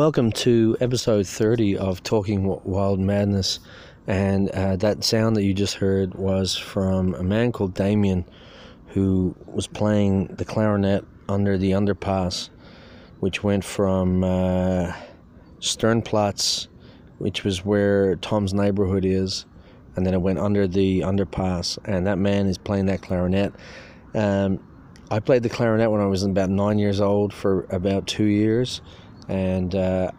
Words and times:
Welcome 0.00 0.32
to 0.32 0.78
episode 0.80 1.26
30 1.26 1.76
of 1.76 2.02
Talking 2.02 2.58
Wild 2.64 3.00
Madness. 3.00 3.60
And 4.06 4.48
uh, 4.48 4.76
that 4.76 5.04
sound 5.04 5.36
that 5.36 5.44
you 5.44 5.52
just 5.52 5.74
heard 5.74 6.14
was 6.14 6.56
from 6.56 7.14
a 7.16 7.22
man 7.22 7.52
called 7.52 7.74
Damien 7.74 8.24
who 8.86 9.36
was 9.44 9.66
playing 9.66 10.28
the 10.28 10.44
clarinet 10.46 11.04
under 11.28 11.58
the 11.58 11.72
underpass, 11.72 12.48
which 13.18 13.44
went 13.44 13.62
from 13.62 14.24
uh, 14.24 14.94
Sternplatz, 15.60 16.68
which 17.18 17.44
was 17.44 17.62
where 17.66 18.16
Tom's 18.16 18.54
neighborhood 18.54 19.04
is, 19.04 19.44
and 19.96 20.06
then 20.06 20.14
it 20.14 20.22
went 20.22 20.38
under 20.38 20.66
the 20.66 21.00
underpass. 21.00 21.76
And 21.84 22.06
that 22.06 22.16
man 22.16 22.46
is 22.46 22.56
playing 22.56 22.86
that 22.86 23.02
clarinet. 23.02 23.52
Um, 24.14 24.66
I 25.10 25.20
played 25.20 25.42
the 25.42 25.50
clarinet 25.50 25.90
when 25.90 26.00
I 26.00 26.06
was 26.06 26.22
about 26.22 26.48
nine 26.48 26.78
years 26.78 27.02
old 27.02 27.34
for 27.34 27.66
about 27.68 28.06
two 28.06 28.24
years 28.24 28.80
and 29.30 29.76
uh, 29.76 30.10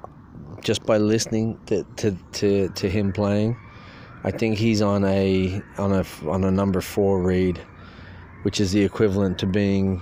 just 0.61 0.85
by 0.85 0.97
listening 0.97 1.59
to, 1.65 1.83
to, 1.97 2.17
to, 2.31 2.69
to, 2.69 2.89
him 2.89 3.11
playing, 3.11 3.57
I 4.23 4.31
think 4.31 4.57
he's 4.57 4.81
on 4.81 5.03
a 5.03 5.61
on 5.77 5.91
a 5.91 6.05
on 6.29 6.45
a 6.45 6.51
number 6.51 6.79
four 6.79 7.21
reed, 7.21 7.61
which 8.43 8.61
is 8.61 8.71
the 8.71 8.81
equivalent 8.83 9.37
to 9.39 9.45
being. 9.45 10.01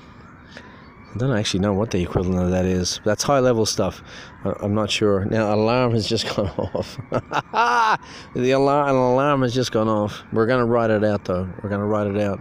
I 1.15 1.17
don't 1.17 1.35
actually 1.35 1.61
know 1.61 1.73
what 1.73 1.89
the 1.89 2.03
equivalent 2.03 2.43
of 2.43 2.51
that 2.51 2.65
is. 2.65 3.01
That's 3.03 3.23
high 3.23 3.39
level 3.39 3.65
stuff. 3.65 4.03
I'm 4.43 4.75
not 4.75 4.91
sure. 4.91 5.25
Now, 5.25 5.55
alarm 5.55 5.93
has 5.93 6.07
just 6.07 6.27
gone 6.35 6.49
off. 6.49 6.99
the 8.35 8.51
alarm, 8.51 8.89
an 8.89 8.95
alarm 8.95 9.41
has 9.41 9.55
just 9.55 9.71
gone 9.71 9.87
off. 9.87 10.21
We're 10.31 10.45
gonna 10.45 10.67
write 10.67 10.91
it 10.91 11.03
out 11.03 11.25
though. 11.25 11.49
We're 11.63 11.69
gonna 11.69 11.87
write 11.87 12.05
it 12.05 12.21
out. 12.21 12.39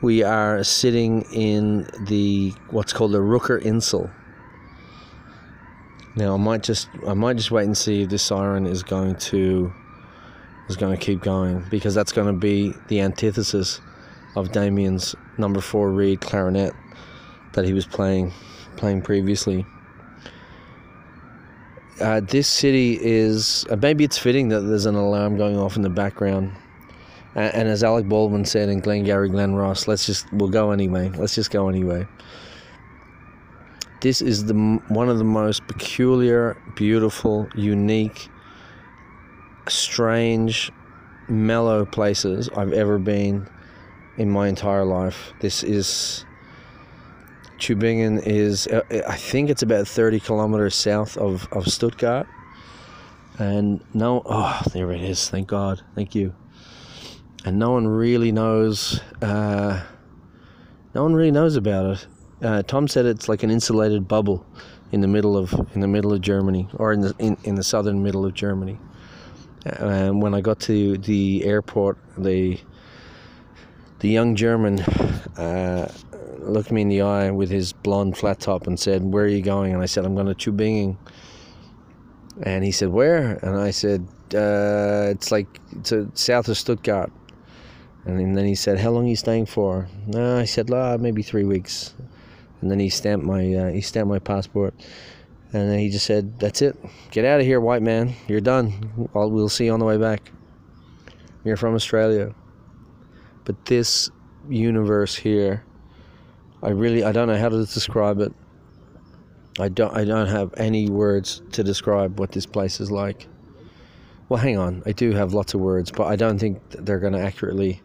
We 0.00 0.22
are 0.22 0.62
sitting 0.62 1.22
in 1.32 1.88
the 2.06 2.52
what's 2.70 2.92
called 2.92 3.10
the 3.10 3.18
Rooker 3.18 3.60
Insel 3.60 4.12
now 6.16 6.34
I 6.34 6.38
might 6.38 6.62
just 6.62 6.88
I 7.06 7.14
might 7.14 7.36
just 7.36 7.50
wait 7.50 7.64
and 7.64 7.76
see 7.76 8.02
if 8.02 8.08
this 8.08 8.22
siren 8.22 8.66
is 8.66 8.82
going 8.82 9.16
to 9.16 9.72
is 10.68 10.76
going 10.76 10.96
to 10.96 11.02
keep 11.02 11.20
going 11.20 11.64
because 11.70 11.94
that's 11.94 12.12
going 12.12 12.26
to 12.26 12.32
be 12.32 12.72
the 12.88 13.00
antithesis 13.00 13.80
of 14.34 14.52
Damien's 14.52 15.14
number 15.38 15.60
four 15.60 15.92
reed 15.92 16.20
clarinet 16.20 16.72
that 17.52 17.64
he 17.64 17.72
was 17.72 17.86
playing 17.86 18.32
playing 18.76 19.02
previously. 19.02 19.66
Uh, 22.00 22.20
this 22.20 22.46
city 22.46 22.98
is 23.00 23.64
uh, 23.70 23.76
maybe 23.76 24.04
it's 24.04 24.18
fitting 24.18 24.48
that 24.50 24.60
there's 24.60 24.84
an 24.84 24.94
alarm 24.94 25.36
going 25.36 25.56
off 25.58 25.76
in 25.76 25.82
the 25.82 25.88
background. 25.88 26.52
And, 27.34 27.54
and 27.54 27.68
as 27.68 27.82
Alec 27.82 28.06
Baldwin 28.06 28.44
said 28.44 28.68
in 28.68 28.80
Glengarry 28.80 29.30
Glen 29.30 29.54
Ross, 29.54 29.88
let's 29.88 30.04
just 30.04 30.30
we'll 30.32 30.50
go 30.50 30.72
anyway. 30.72 31.10
Let's 31.10 31.34
just 31.34 31.50
go 31.50 31.68
anyway. 31.68 32.06
This 34.06 34.22
is 34.22 34.44
the 34.44 34.54
one 34.86 35.08
of 35.08 35.18
the 35.18 35.24
most 35.24 35.66
peculiar, 35.66 36.56
beautiful, 36.76 37.48
unique, 37.56 38.28
strange, 39.66 40.70
mellow 41.28 41.84
places 41.84 42.48
I've 42.56 42.72
ever 42.72 43.00
been 43.00 43.48
in 44.16 44.30
my 44.30 44.46
entire 44.46 44.84
life. 44.84 45.32
This 45.40 45.64
is 45.64 46.24
Tübingen 47.58 48.24
is 48.24 48.68
uh, 48.68 48.82
I 49.08 49.16
think 49.16 49.50
it's 49.50 49.62
about 49.64 49.88
30 49.88 50.20
kilometers 50.20 50.76
south 50.76 51.16
of, 51.16 51.48
of 51.50 51.66
Stuttgart. 51.66 52.28
And 53.40 53.80
no 53.92 54.22
oh 54.24 54.62
there 54.72 54.92
it 54.92 55.00
is, 55.00 55.28
thank 55.28 55.48
God. 55.48 55.82
Thank 55.96 56.14
you. 56.14 56.32
And 57.44 57.58
no 57.58 57.72
one 57.72 57.88
really 57.88 58.30
knows 58.30 59.00
uh, 59.20 59.82
no 60.94 61.02
one 61.02 61.16
really 61.16 61.32
knows 61.32 61.56
about 61.56 61.86
it. 61.86 62.06
Uh, 62.42 62.62
Tom 62.62 62.86
said 62.86 63.06
it's 63.06 63.28
like 63.28 63.42
an 63.42 63.50
insulated 63.50 64.06
bubble 64.06 64.44
in 64.92 65.00
the 65.00 65.08
middle 65.08 65.36
of 65.36 65.52
in 65.74 65.80
the 65.80 65.88
middle 65.88 66.12
of 66.12 66.20
Germany 66.20 66.68
or 66.74 66.92
in 66.92 67.00
the 67.00 67.14
in, 67.18 67.36
in 67.44 67.54
the 67.54 67.62
southern 67.62 68.02
middle 68.02 68.26
of 68.26 68.34
Germany. 68.34 68.78
And 69.64 70.22
when 70.22 70.34
I 70.34 70.40
got 70.42 70.60
to 70.60 70.98
the 70.98 71.44
airport, 71.44 71.98
the 72.18 72.60
the 74.00 74.08
young 74.08 74.36
German 74.36 74.80
uh, 75.38 75.90
looked 76.38 76.70
me 76.70 76.82
in 76.82 76.88
the 76.88 77.00
eye 77.00 77.30
with 77.30 77.50
his 77.50 77.72
blonde 77.72 78.16
flat 78.16 78.38
top 78.38 78.66
and 78.66 78.78
said, 78.78 79.02
"Where 79.02 79.24
are 79.24 79.28
you 79.28 79.42
going?" 79.42 79.72
And 79.72 79.82
I 79.82 79.86
said, 79.86 80.04
"I'm 80.04 80.14
going 80.14 80.32
to 80.32 80.34
Tübingen." 80.34 80.96
And 82.42 82.62
he 82.62 82.70
said, 82.70 82.90
"Where?" 82.90 83.38
And 83.42 83.56
I 83.56 83.70
said, 83.70 84.06
uh, 84.34 85.08
"It's 85.10 85.32
like 85.32 85.48
it's 85.72 85.90
a, 85.90 86.06
south 86.14 86.48
of 86.48 86.58
Stuttgart." 86.58 87.10
And 88.04 88.36
then 88.36 88.44
he 88.44 88.54
said, 88.54 88.78
"How 88.78 88.90
long 88.90 89.06
are 89.06 89.08
you 89.08 89.16
staying 89.16 89.46
for?" 89.46 89.88
No, 90.06 90.36
I 90.36 90.44
said, 90.44 90.68
"La, 90.68 90.98
maybe 90.98 91.22
three 91.22 91.44
weeks." 91.44 91.94
And 92.66 92.70
then 92.72 92.80
he 92.80 92.88
stamped 92.88 93.24
my 93.24 93.54
uh, 93.54 93.70
he 93.70 93.80
stamped 93.80 94.08
my 94.08 94.18
passport, 94.18 94.74
and 95.52 95.70
then 95.70 95.78
he 95.78 95.88
just 95.88 96.04
said, 96.04 96.40
"That's 96.40 96.60
it. 96.62 96.76
Get 97.12 97.24
out 97.24 97.38
of 97.38 97.46
here, 97.46 97.60
white 97.60 97.80
man. 97.80 98.12
You're 98.26 98.40
done. 98.40 99.08
I'll, 99.14 99.30
we'll 99.30 99.48
see 99.48 99.66
you 99.66 99.72
on 99.72 99.78
the 99.78 99.86
way 99.86 99.98
back. 99.98 100.32
You're 101.44 101.56
from 101.56 101.76
Australia." 101.76 102.34
But 103.44 103.66
this 103.66 104.10
universe 104.48 105.14
here, 105.14 105.64
I 106.60 106.70
really 106.70 107.04
I 107.04 107.12
don't 107.12 107.28
know 107.28 107.38
how 107.38 107.50
to 107.50 107.64
describe 107.64 108.18
it. 108.18 108.32
I 109.60 109.68
don't 109.68 109.96
I 109.96 110.04
don't 110.04 110.26
have 110.26 110.52
any 110.56 110.90
words 110.90 111.42
to 111.52 111.62
describe 111.62 112.18
what 112.18 112.32
this 112.32 112.46
place 112.46 112.80
is 112.80 112.90
like. 112.90 113.28
Well, 114.28 114.40
hang 114.40 114.58
on. 114.58 114.82
I 114.86 114.90
do 114.90 115.12
have 115.12 115.34
lots 115.34 115.54
of 115.54 115.60
words, 115.60 115.92
but 115.92 116.08
I 116.08 116.16
don't 116.16 116.40
think 116.40 116.60
they're 116.70 116.98
going 116.98 117.12
to 117.12 117.20
accurately. 117.20 117.80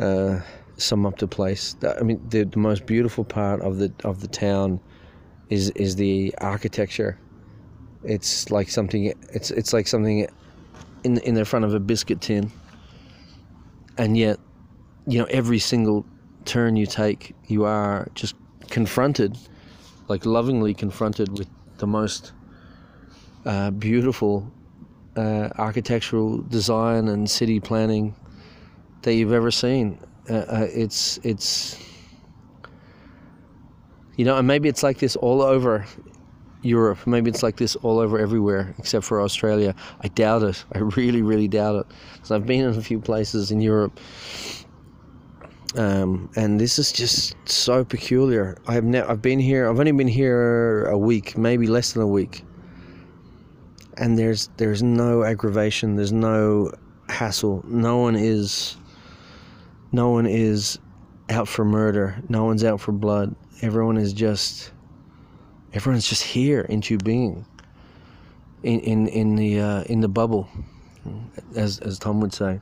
Uh, 0.00 0.40
sum 0.76 1.06
up 1.06 1.18
the 1.18 1.26
place. 1.26 1.76
I 1.98 2.02
mean, 2.02 2.20
the, 2.28 2.44
the 2.44 2.58
most 2.58 2.86
beautiful 2.86 3.24
part 3.24 3.60
of 3.62 3.78
the 3.78 3.92
of 4.04 4.20
the 4.20 4.28
town 4.28 4.80
is 5.48 5.70
is 5.70 5.96
the 5.96 6.34
architecture. 6.38 7.18
It's 8.04 8.50
like 8.50 8.68
something. 8.68 9.12
It's 9.32 9.50
it's 9.50 9.72
like 9.72 9.86
something 9.86 10.28
in 11.04 11.18
in 11.18 11.34
the 11.34 11.44
front 11.44 11.64
of 11.64 11.74
a 11.74 11.80
biscuit 11.80 12.20
tin. 12.20 12.50
And 13.98 14.16
yet, 14.16 14.38
you 15.06 15.18
know, 15.18 15.24
every 15.30 15.58
single 15.58 16.04
turn 16.44 16.76
you 16.76 16.86
take, 16.86 17.34
you 17.46 17.64
are 17.64 18.08
just 18.14 18.34
confronted, 18.68 19.38
like 20.08 20.26
lovingly 20.26 20.74
confronted 20.74 21.38
with 21.38 21.48
the 21.78 21.86
most 21.86 22.32
uh, 23.46 23.70
beautiful 23.70 24.52
uh, 25.16 25.48
architectural 25.56 26.42
design 26.42 27.08
and 27.08 27.30
city 27.30 27.58
planning 27.58 28.14
that 29.00 29.14
you've 29.14 29.32
ever 29.32 29.50
seen 29.50 29.98
uh, 30.28 30.34
uh, 30.34 30.66
it's 30.72 31.18
it's 31.22 31.78
you 34.16 34.24
know, 34.24 34.36
and 34.36 34.46
maybe 34.46 34.68
it's 34.68 34.82
like 34.82 34.98
this 34.98 35.14
all 35.16 35.42
over 35.42 35.84
Europe. 36.62 37.06
Maybe 37.06 37.30
it's 37.30 37.42
like 37.42 37.56
this 37.56 37.76
all 37.76 37.98
over 37.98 38.18
everywhere 38.18 38.74
except 38.78 39.04
for 39.04 39.20
Australia. 39.20 39.74
I 40.00 40.08
doubt 40.08 40.42
it. 40.42 40.64
I 40.72 40.78
really, 40.78 41.22
really 41.22 41.48
doubt 41.48 41.76
it. 41.76 41.86
Because 42.14 42.30
I've 42.30 42.46
been 42.46 42.64
in 42.64 42.78
a 42.78 42.82
few 42.82 42.98
places 42.98 43.50
in 43.50 43.60
Europe, 43.60 44.00
um, 45.76 46.30
and 46.36 46.58
this 46.58 46.78
is 46.78 46.92
just 46.92 47.36
so 47.48 47.84
peculiar. 47.84 48.56
I 48.66 48.72
have 48.72 48.84
ne- 48.84 49.02
I've 49.02 49.22
been 49.22 49.38
here. 49.38 49.68
I've 49.68 49.78
only 49.78 49.92
been 49.92 50.08
here 50.08 50.86
a 50.86 50.98
week, 50.98 51.36
maybe 51.36 51.66
less 51.66 51.92
than 51.92 52.02
a 52.02 52.06
week, 52.08 52.42
and 53.98 54.18
there's 54.18 54.48
there's 54.56 54.82
no 54.82 55.24
aggravation. 55.24 55.96
There's 55.96 56.12
no 56.12 56.72
hassle. 57.08 57.62
No 57.68 57.98
one 57.98 58.16
is 58.16 58.76
no 59.96 60.10
one 60.10 60.26
is 60.26 60.78
out 61.30 61.48
for 61.48 61.64
murder. 61.64 62.22
No 62.28 62.44
one's 62.44 62.62
out 62.62 62.80
for 62.80 62.92
blood. 62.92 63.34
Everyone 63.62 63.96
is 63.96 64.12
just 64.12 64.72
everyone's 65.72 66.06
just 66.08 66.22
here 66.22 66.60
into 66.60 66.98
being 66.98 67.46
In 68.62 68.80
in 68.80 69.08
in 69.08 69.36
the 69.36 69.60
uh, 69.60 69.82
in 69.84 70.00
the 70.00 70.08
bubble, 70.08 70.48
as 71.56 71.78
as 71.80 71.98
Tom 71.98 72.20
would 72.20 72.34
say. 72.34 72.60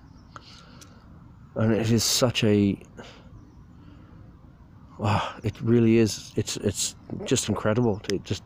And 1.57 1.73
it 1.73 1.91
is 1.91 2.05
such 2.05 2.45
a 2.45 2.79
wow, 4.99 5.23
it 5.43 5.61
really 5.61 5.99
is. 5.99 6.33
It's 6.37 6.57
it's 6.59 6.95
just 7.25 7.49
incredible 7.49 7.99
to 8.07 8.19
just 8.21 8.45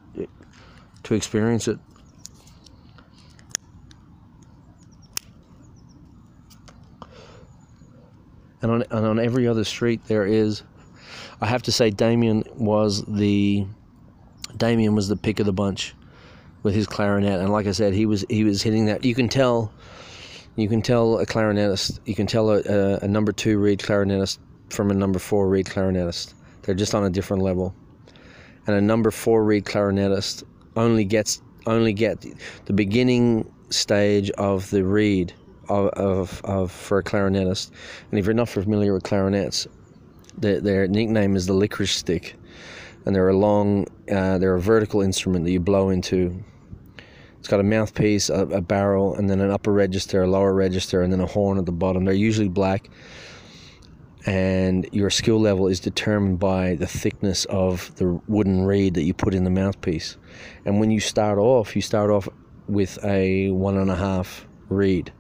to 1.03 1.15
experience 1.15 1.69
it. 1.69 1.79
And 8.63 8.71
on 8.71 8.83
and 8.91 9.07
on 9.07 9.19
every 9.19 9.47
other 9.47 9.65
street 9.65 10.01
there 10.07 10.27
is. 10.27 10.63
I 11.41 11.47
have 11.47 11.63
to 11.63 11.73
say, 11.73 11.91
Damien 11.91 12.43
was 12.57 13.05
the 13.05 13.67
Damien 14.57 14.95
was 14.95 15.09
the 15.09 15.17
pick 15.17 15.41
of 15.41 15.47
the 15.47 15.53
bunch 15.53 15.95
with 16.63 16.75
his 16.75 16.87
clarinet, 16.87 17.41
and 17.41 17.51
like 17.51 17.67
I 17.67 17.73
said, 17.73 17.95
he 17.95 18.07
was 18.07 18.25
he 18.29 18.45
was 18.45 18.63
hitting 18.63 18.87
that. 18.87 19.05
You 19.05 19.15
can 19.15 19.29
tell, 19.29 19.73
you 20.57 20.69
can 20.69 20.83
tell 20.83 21.19
a 21.19 21.27
clarinetist, 21.27 22.01
you 22.07 22.15
can 22.15 22.27
tell 22.27 22.51
a, 22.51 22.61
a, 22.63 22.99
a 22.99 23.09
number 23.09 23.33
two 23.33 23.59
reed 23.59 23.79
clarinetist 23.79 24.39
from 24.71 24.91
a 24.91 24.95
number 24.95 25.19
four 25.19 25.49
reed 25.49 25.67
clarinetist. 25.67 26.35
They're 26.63 26.75
just 26.75 26.95
on 26.95 27.05
a 27.05 27.11
different 27.11 27.43
level, 27.43 27.75
and 28.67 28.77
a 28.77 28.81
number 28.81 29.11
four 29.11 29.45
reed 29.45 29.65
clarinetist 29.65 30.43
only 30.77 31.05
gets 31.05 31.41
only 31.67 31.93
get 31.93 32.25
the 32.65 32.73
beginning 32.73 33.51
stage 33.71 34.31
of 34.33 34.69
the 34.71 34.85
reed 34.85 35.33
of, 35.69 35.89
of, 35.91 36.41
of 36.45 36.71
for 36.73 36.99
a 36.99 37.05
clarinetist. 37.05 37.71
And 38.11 38.19
if 38.19 38.25
you're 38.25 38.35
not 38.35 38.49
familiar 38.49 38.93
with 38.95 39.03
clarinets, 39.03 39.67
their, 40.37 40.61
their 40.61 40.89
nickname 40.89 41.37
is 41.37 41.47
the 41.47 41.53
licorice 41.53 41.95
stick. 41.95 42.37
and 43.07 43.15
they're 43.15 43.29
a 43.29 43.37
long, 43.37 43.87
uh, 44.11 44.39
they're 44.39 44.55
a 44.55 44.61
vertical 44.61 45.01
instrument 45.01 45.45
that 45.45 45.51
you 45.51 45.61
blow 45.61 45.91
into. 45.91 46.45
It's 47.39 47.49
got 47.49 47.61
a 47.61 47.63
mouthpiece, 47.63 48.29
a, 48.31 48.43
a 48.49 48.61
barrel, 48.61 49.15
and 49.15 49.31
then 49.31 49.41
an 49.41 49.51
upper 49.51 49.73
register, 49.73 50.25
a 50.25 50.27
lower 50.27 50.53
register, 50.53 51.03
and 51.03 51.13
then 51.13 51.21
a 51.21 51.27
horn 51.27 51.59
at 51.59 51.67
the 51.67 51.73
bottom. 51.73 52.05
They're 52.05 52.15
usually 52.15 52.49
black, 52.49 52.91
and 54.27 54.89
your 54.93 55.09
skill 55.09 55.41
level 55.41 55.69
is 55.69 55.81
determined 55.81 56.39
by 56.39 56.75
the 56.75 56.87
thickness 56.87 57.45
of 57.47 57.95
the 57.97 58.21
wooden 58.29 58.65
reed 58.65 58.95
that 58.95 59.05
you 59.05 59.15
put 59.15 59.35
in 59.35 59.45
the 59.45 59.51
mouthpiece. 59.51 60.17
And 60.65 60.81
when 60.81 60.91
you 60.91 61.01
start 61.01 61.39
off, 61.39 61.75
you 61.77 61.81
start 61.81 62.11
off 62.11 62.29
with 62.69 63.03
a 63.05 63.51
one 63.53 63.79
and 63.79 63.91
a 63.91 63.97
half 63.97 64.47
reed. 64.69 65.13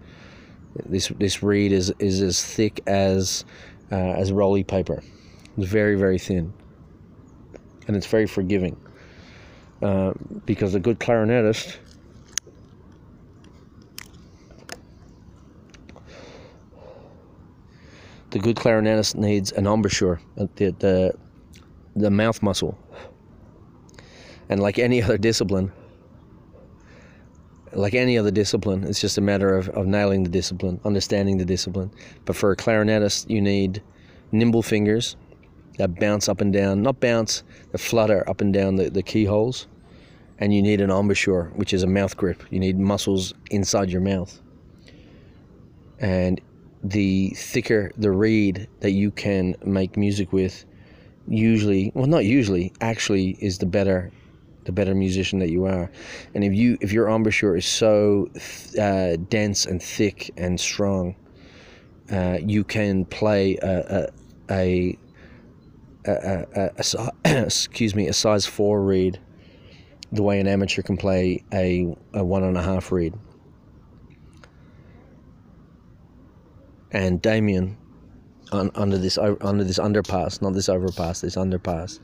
This 0.87 1.09
this 1.09 1.43
reed 1.43 1.73
is 1.73 1.93
is 1.99 2.21
as 2.23 2.45
thick 2.45 2.81
as 2.87 3.45
uh, 3.91 3.95
as 3.95 4.33
rolly 4.33 4.65
paper. 4.65 5.03
It's 5.57 5.67
very 5.67 5.97
very 5.97 6.19
thin, 6.19 6.53
and 7.87 7.97
it's 7.97 8.07
very 8.07 8.27
forgiving. 8.27 8.77
Uh, 9.81 10.13
because 10.45 10.75
a 10.75 10.81
good 10.81 10.99
clarinetist 10.99 11.79
the 18.31 18.39
good 18.39 18.57
clarinetist 18.57 19.15
needs 19.15 19.53
an 19.53 19.67
embouchure, 19.67 20.21
uh, 20.39 20.47
the, 20.57 20.71
the, 20.79 21.15
the 21.97 22.11
mouth 22.11 22.43
muscle. 22.43 22.79
And 24.49 24.61
like 24.61 24.79
any 24.79 25.03
other 25.03 25.19
discipline, 25.19 25.73
like 27.79 27.95
any 27.95 28.19
other 28.19 28.31
discipline, 28.31 28.85
it's 28.85 29.01
just 29.01 29.19
a 29.19 29.21
matter 29.21 29.57
of, 29.57 29.69
of 29.71 29.87
nailing 29.87 30.25
the 30.25 30.31
discipline, 30.31 30.81
understanding 30.85 31.39
the 31.39 31.45
discipline. 31.45 31.91
But 32.25 32.37
for 32.37 32.51
a 32.51 32.57
clarinetist, 32.57 33.31
you 33.31 33.41
need 33.41 33.83
nimble 34.33 34.63
fingers 34.63 35.17
that 35.79 35.99
bounce 35.99 36.29
up 36.29 36.41
and 36.41 36.53
down, 36.53 36.83
not 36.83 36.99
bounce, 36.99 37.45
that 37.71 37.79
flutter 37.79 38.29
up 38.29 38.41
and 38.41 38.53
down 38.53 38.77
the, 38.77 38.91
the 38.91 39.03
keyholes. 39.03 39.69
And 40.41 40.53
you 40.53 40.63
need 40.63 40.81
an 40.81 40.91
embouchure, 40.91 41.53
which 41.55 41.73
is 41.73 41.83
a 41.83 41.87
mouth 41.87 42.17
grip. 42.17 42.43
You 42.51 42.61
need 42.61 42.79
muscles 42.79 43.35
inside 43.51 43.91
your 43.91 44.01
mouth. 44.01 44.41
And 46.01 46.41
the 46.83 47.31
thicker 47.31 47.91
the 47.97 48.11
reed 48.11 48.69
that 48.81 48.93
you 48.93 49.11
can 49.11 49.57
make 49.65 49.97
music 49.97 50.33
with, 50.33 50.65
usually, 51.27 51.91
well, 51.95 52.07
not 52.07 52.25
usually, 52.25 52.73
actually 52.81 53.37
is 53.41 53.59
the 53.59 53.67
better 53.67 54.13
the 54.69 54.73
better 54.73 54.94
musician 54.94 55.38
that 55.38 55.49
you 55.49 55.65
are. 55.65 55.91
And 56.35 56.44
if 56.44 56.53
you 56.53 56.76
if 56.82 56.93
your 56.93 57.09
embouchure 57.09 57.56
is 57.56 57.65
so 57.65 58.29
uh, 58.79 59.17
dense 59.31 59.65
and 59.65 59.82
thick 59.82 60.31
and 60.37 60.61
strong, 60.61 61.17
uh, 62.12 62.37
you 62.44 62.65
can 62.65 63.06
play 63.06 63.56
a 63.62 64.11
a, 64.50 64.99
a, 66.06 66.47
a, 66.55 66.70
a 66.76 67.12
excuse 67.47 67.94
me 67.94 68.09
a 68.09 68.12
size 68.12 68.44
four 68.44 68.82
reed, 68.82 69.19
the 70.12 70.23
way 70.23 70.38
an 70.38 70.47
amateur 70.47 70.82
can 70.82 70.99
play 70.99 71.43
a, 71.50 71.97
a 72.12 72.23
one 72.23 72.44
and 72.44 72.59
a 72.59 72.62
half 72.62 72.93
reed. 72.93 73.14
And 76.91 77.23
Damien, 77.23 77.79
on, 78.53 78.71
under 78.75 78.99
this 78.99 79.17
under 79.17 79.64
this 79.64 79.79
underpass, 79.79 80.43
not 80.43 80.53
this 80.53 80.69
overpass, 80.69 81.23
this 81.23 81.37
underpass 81.37 82.00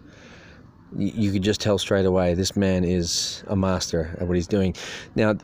you 0.97 1.33
could 1.33 1.43
just 1.43 1.61
tell 1.61 1.79
straight 1.79 2.07
away 2.07 2.35
this 2.35 2.57
man 2.57 2.85
is 2.85 3.45
a 3.49 3.57
master 3.57 4.17
at 4.21 4.27
what 4.27 4.37
he's 4.37 4.47
doing. 4.47 4.75
Now, 5.15 5.35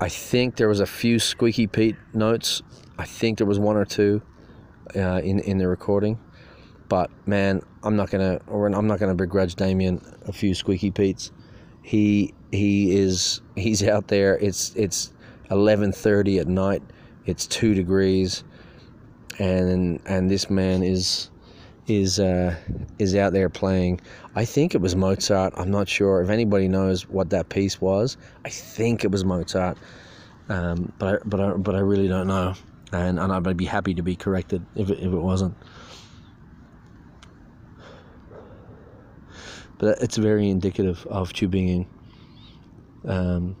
I 0.00 0.08
think 0.08 0.56
there 0.56 0.68
was 0.68 0.80
a 0.80 0.86
few 0.86 1.18
Squeaky 1.18 1.66
Pete 1.66 1.96
notes. 2.12 2.62
I 2.98 3.04
think 3.04 3.38
there 3.38 3.46
was 3.46 3.58
one 3.58 3.76
or 3.76 3.84
two 3.84 4.22
uh, 4.96 5.20
in 5.22 5.40
in 5.40 5.58
the 5.58 5.68
recording, 5.68 6.18
but 6.88 7.10
man, 7.26 7.62
I'm 7.82 7.96
not 7.96 8.10
gonna 8.10 8.40
or 8.46 8.66
I'm 8.66 8.86
not 8.86 8.98
gonna 8.98 9.14
begrudge 9.14 9.54
Damien 9.54 10.00
a 10.26 10.32
few 10.32 10.54
Squeaky 10.54 10.90
Pete's. 10.90 11.32
He 11.82 12.34
he 12.50 12.96
is 12.96 13.40
he's 13.56 13.82
out 13.82 14.08
there. 14.08 14.38
It's 14.38 14.74
it's 14.74 15.12
11:30 15.50 16.40
at 16.40 16.48
night. 16.48 16.82
It's 17.26 17.46
two 17.46 17.74
degrees, 17.74 18.44
and 19.38 20.00
and 20.06 20.30
this 20.30 20.50
man 20.50 20.82
is 20.82 21.30
is 21.86 22.20
uh, 22.20 22.56
is 22.98 23.14
out 23.14 23.32
there 23.32 23.48
playing. 23.48 24.00
I 24.34 24.44
think 24.44 24.74
it 24.74 24.80
was 24.80 24.94
Mozart. 24.94 25.54
I'm 25.56 25.70
not 25.70 25.88
sure 25.88 26.22
if 26.22 26.30
anybody 26.30 26.68
knows 26.68 27.08
what 27.08 27.30
that 27.30 27.48
piece 27.48 27.80
was. 27.80 28.16
I 28.44 28.48
think 28.48 29.04
it 29.04 29.10
was 29.10 29.24
Mozart, 29.24 29.78
um, 30.48 30.92
but 30.98 31.14
I, 31.14 31.18
but 31.24 31.40
I, 31.40 31.50
but 31.52 31.74
I 31.74 31.80
really 31.80 32.08
don't 32.08 32.28
know, 32.28 32.54
and 32.92 33.18
and 33.18 33.32
I'd 33.32 33.56
be 33.56 33.64
happy 33.64 33.94
to 33.94 34.02
be 34.02 34.16
corrected 34.16 34.64
if 34.76 34.90
it, 34.90 34.98
if 34.98 35.12
it 35.12 35.18
wasn't. 35.18 35.56
But 39.78 40.00
it's 40.00 40.16
very 40.16 40.48
indicative 40.48 41.04
of 41.10 41.32
Tübingen. 41.32 41.86
Um, 43.04 43.56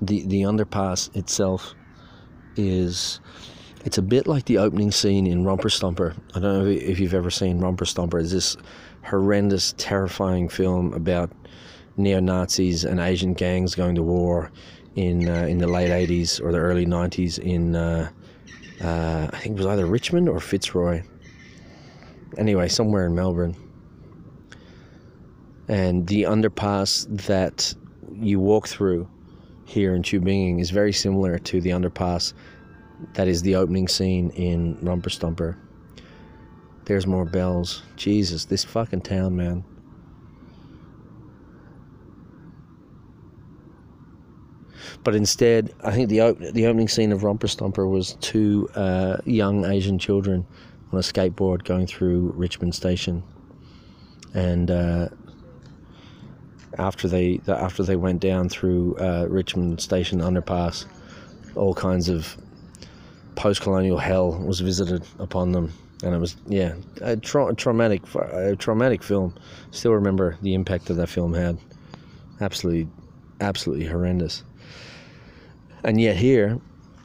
the 0.00 0.24
the 0.26 0.42
underpass 0.42 1.14
itself 1.14 1.74
is 2.56 3.20
it's 3.84 3.98
a 3.98 4.02
bit 4.02 4.26
like 4.26 4.46
the 4.46 4.58
opening 4.58 4.90
scene 4.90 5.26
in 5.26 5.44
Romper 5.44 5.68
Stomper. 5.68 6.16
I 6.34 6.40
don't 6.40 6.42
know 6.42 6.66
if 6.66 6.98
you've 6.98 7.14
ever 7.14 7.30
seen 7.30 7.58
Romper 7.58 7.84
Stomper. 7.84 8.20
It's 8.20 8.32
this 8.32 8.56
horrendous, 9.04 9.74
terrifying 9.76 10.48
film 10.48 10.92
about 10.94 11.30
neo 11.96 12.18
Nazis 12.18 12.84
and 12.84 12.98
Asian 12.98 13.34
gangs 13.34 13.74
going 13.74 13.94
to 13.94 14.02
war 14.02 14.50
in 14.96 15.28
uh, 15.28 15.46
in 15.46 15.58
the 15.58 15.66
late 15.66 15.90
'80s 15.90 16.40
or 16.42 16.50
the 16.50 16.58
early 16.58 16.86
'90s 16.86 17.38
in 17.38 17.76
uh, 17.76 18.10
uh, 18.82 19.28
I 19.30 19.38
think 19.38 19.54
it 19.54 19.58
was 19.58 19.66
either 19.66 19.86
Richmond 19.86 20.28
or 20.28 20.40
Fitzroy. 20.40 21.02
Anyway, 22.38 22.68
somewhere 22.68 23.06
in 23.06 23.14
Melbourne. 23.14 23.54
And 25.68 26.06
the 26.06 26.24
underpass 26.24 27.06
that 27.26 27.74
you 28.12 28.40
walk 28.40 28.68
through 28.68 29.08
here 29.64 29.94
in 29.94 30.02
Tübingen 30.02 30.60
is 30.60 30.70
very 30.70 30.92
similar 30.92 31.38
to 31.38 31.60
the 31.60 31.70
underpass 31.70 32.34
that 33.12 33.28
is 33.28 33.42
the 33.42 33.56
opening 33.56 33.88
scene 33.88 34.30
in 34.30 34.78
Romper 34.80 35.10
Stomper. 35.10 35.56
There's 36.86 37.06
more 37.06 37.24
bells. 37.24 37.82
Jesus, 37.96 38.44
this 38.44 38.64
fucking 38.64 39.02
town, 39.02 39.36
man. 39.36 39.64
But 45.02 45.14
instead, 45.14 45.72
I 45.82 45.92
think 45.92 46.08
the 46.08 46.20
op- 46.20 46.38
the 46.38 46.66
opening 46.66 46.88
scene 46.88 47.12
of 47.12 47.24
Romper 47.24 47.46
Stomper 47.46 47.88
was 47.88 48.16
two 48.20 48.68
uh, 48.74 49.18
young 49.26 49.64
Asian 49.64 49.98
children 49.98 50.46
on 50.92 50.98
a 50.98 51.02
skateboard 51.02 51.64
going 51.64 51.86
through 51.86 52.32
Richmond 52.36 52.74
Station, 52.74 53.22
and 54.32 54.70
uh, 54.70 55.08
after 56.78 57.06
they 57.06 57.40
after 57.48 57.82
they 57.82 57.96
went 57.96 58.20
down 58.20 58.48
through 58.48 58.96
uh, 58.96 59.26
Richmond 59.28 59.80
Station 59.80 60.20
underpass, 60.20 60.86
all 61.54 61.74
kinds 61.74 62.08
of 62.08 62.36
post-colonial 63.36 63.98
hell 63.98 64.32
was 64.32 64.60
visited 64.60 65.04
upon 65.18 65.52
them, 65.52 65.72
and 66.02 66.14
it 66.14 66.18
was 66.18 66.36
yeah 66.46 66.74
a 67.00 67.16
tra- 67.16 67.54
traumatic 67.54 68.02
a 68.14 68.56
traumatic 68.56 69.02
film. 69.02 69.34
Still 69.70 69.92
remember 69.92 70.38
the 70.42 70.54
impact 70.54 70.86
that 70.86 70.94
that 70.94 71.08
film 71.08 71.34
had. 71.34 71.58
Absolutely, 72.40 72.88
absolutely 73.40 73.86
horrendous. 73.86 74.42
And 75.84 76.00
yet 76.00 76.16
here 76.16 76.58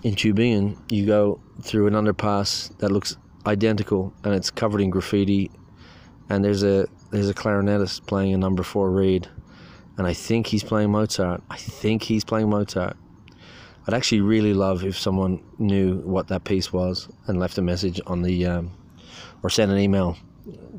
in 0.04 0.16
Tübingen, 0.16 0.78
you 0.90 1.06
go 1.06 1.40
through 1.62 1.88
an 1.88 1.94
underpass 1.94 2.76
that 2.78 2.92
looks 2.92 3.18
identical, 3.46 4.14
and 4.24 4.34
it's 4.34 4.50
covered 4.50 4.82
in 4.82 4.90
graffiti, 4.90 5.52
and 6.30 6.44
there's 6.44 6.64
a 6.64 6.88
there's 7.12 7.30
a 7.30 7.34
clarinetist 7.34 8.06
playing 8.08 8.34
a 8.34 8.38
number 8.38 8.64
four 8.64 8.92
reed, 8.92 9.28
and 9.98 10.08
I 10.08 10.14
think 10.14 10.48
he's 10.48 10.64
playing 10.64 10.92
Mozart. 10.92 11.44
I 11.50 11.58
think 11.58 12.04
he's 12.04 12.24
playing 12.24 12.50
Mozart 12.50 12.98
I'd 13.88 13.94
actually 13.94 14.22
really 14.22 14.54
love 14.54 14.84
if 14.84 14.98
someone 14.98 15.44
knew 15.58 16.00
what 16.00 16.28
that 16.28 16.44
piece 16.44 16.72
was 16.72 17.10
and 17.28 17.40
left 17.40 17.58
a 17.58 17.62
message 17.62 18.00
on 18.06 18.22
the, 18.22 18.46
um, 18.46 18.72
or 19.42 19.50
sent 19.50 19.72
an 19.72 19.78
email 19.78 20.18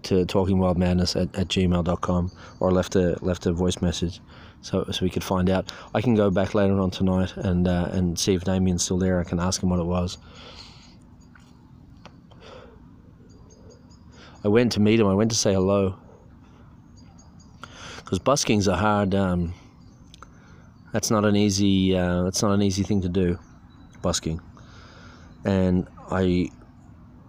to 0.03 0.25
talkingwildmadness 0.27 1.21
at, 1.21 1.35
at 1.39 1.49
gmail.com 1.49 2.33
or 2.61 2.73
left 2.73 2.97
a 2.97 3.17
left 3.23 3.47
a 3.47 3.53
voice 3.53 3.81
message 3.81 4.21
so 4.63 4.85
so 4.91 5.05
we 5.05 5.11
could 5.11 5.25
find 5.25 5.51
out. 5.51 5.73
I 5.95 6.01
can 6.01 6.15
go 6.15 6.31
back 6.31 6.55
later 6.55 6.79
on 6.81 6.91
tonight 6.91 7.37
and 7.37 7.67
uh, 7.67 7.89
and 7.93 8.19
see 8.19 8.35
if 8.35 8.45
Damien's 8.45 8.85
still 8.85 8.99
there. 8.99 9.21
I 9.21 9.25
can 9.25 9.41
ask 9.41 9.63
him 9.63 9.71
what 9.71 9.81
it 9.81 9.87
was. 9.87 10.19
I 14.43 14.49
went 14.49 14.73
to 14.73 14.81
meet 14.81 14.99
him. 15.01 15.07
I 15.07 15.15
went 15.15 15.31
to 15.31 15.37
say 15.37 15.55
hello 15.55 15.99
because 17.99 18.19
busking's 18.19 18.67
a 18.69 18.77
hard 18.77 19.15
um, 19.15 19.55
that's 20.93 21.11
not 21.11 21.25
an 21.25 21.37
easy. 21.37 21.97
Uh, 21.97 22.23
that's 22.25 22.43
not 22.43 22.53
an 22.53 22.63
easy 22.63 22.83
thing 22.83 23.01
to 23.03 23.09
do, 23.09 23.39
busking. 24.03 24.41
And 25.45 25.87
I 26.11 26.51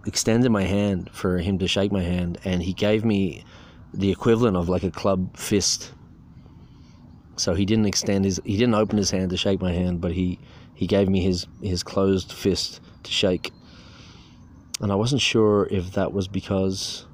extended 0.06 0.50
my 0.50 0.64
hand 0.64 1.10
for 1.12 1.38
him 1.38 1.58
to 1.58 1.68
shake 1.68 1.92
my 1.92 2.02
hand, 2.02 2.38
and 2.44 2.62
he 2.62 2.72
gave 2.72 3.04
me 3.04 3.44
the 3.94 4.10
equivalent 4.10 4.56
of 4.56 4.68
like 4.68 4.82
a 4.82 4.90
club 4.90 5.36
fist. 5.36 5.92
So 7.36 7.54
he 7.54 7.64
didn't 7.64 7.86
extend 7.86 8.24
his. 8.24 8.40
He 8.44 8.56
didn't 8.56 8.74
open 8.74 8.98
his 8.98 9.10
hand 9.10 9.30
to 9.30 9.36
shake 9.36 9.60
my 9.60 9.72
hand, 9.72 10.00
but 10.00 10.12
he 10.12 10.38
he 10.74 10.86
gave 10.86 11.08
me 11.08 11.22
his 11.22 11.46
his 11.62 11.82
closed 11.82 12.32
fist 12.32 12.80
to 13.04 13.10
shake. 13.10 13.52
And 14.80 14.90
I 14.90 14.96
wasn't 14.96 15.22
sure 15.22 15.68
if 15.70 15.92
that 15.92 16.12
was 16.12 16.26
because 16.26 17.06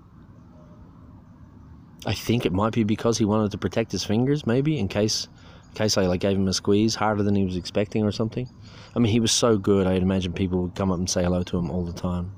I 2.07 2.15
think 2.15 2.47
it 2.47 2.53
might 2.53 2.73
be 2.73 2.85
because 2.85 3.19
he 3.19 3.25
wanted 3.25 3.51
to 3.51 3.59
protect 3.59 3.93
his 3.93 4.05
fingers, 4.05 4.47
maybe 4.47 4.79
in 4.79 4.89
case, 4.89 5.29
case 5.75 5.97
I 5.97 6.07
like 6.07 6.21
gave 6.21 6.37
him 6.37 6.49
a 6.49 6.53
squeeze 6.53 6.95
harder 6.95 7.23
than 7.23 7.35
he 7.35 7.45
was 7.45 7.57
expecting 7.57 8.05
or 8.05 8.13
something. 8.13 8.49
I 8.95 8.99
mean, 8.99 9.13
he 9.13 9.21
was 9.21 9.33
so 9.33 9.57
good. 9.57 9.87
I'd 9.87 10.03
imagine 10.03 10.33
people 10.33 10.63
would 10.63 10.75
come 10.75 10.91
up 10.91 10.99
and 10.99 11.09
say 11.09 11.23
hello 11.23 11.43
to 11.45 11.59
him 11.59 11.71
all 11.71 11.85
the 11.85 11.93
time. 11.93 12.33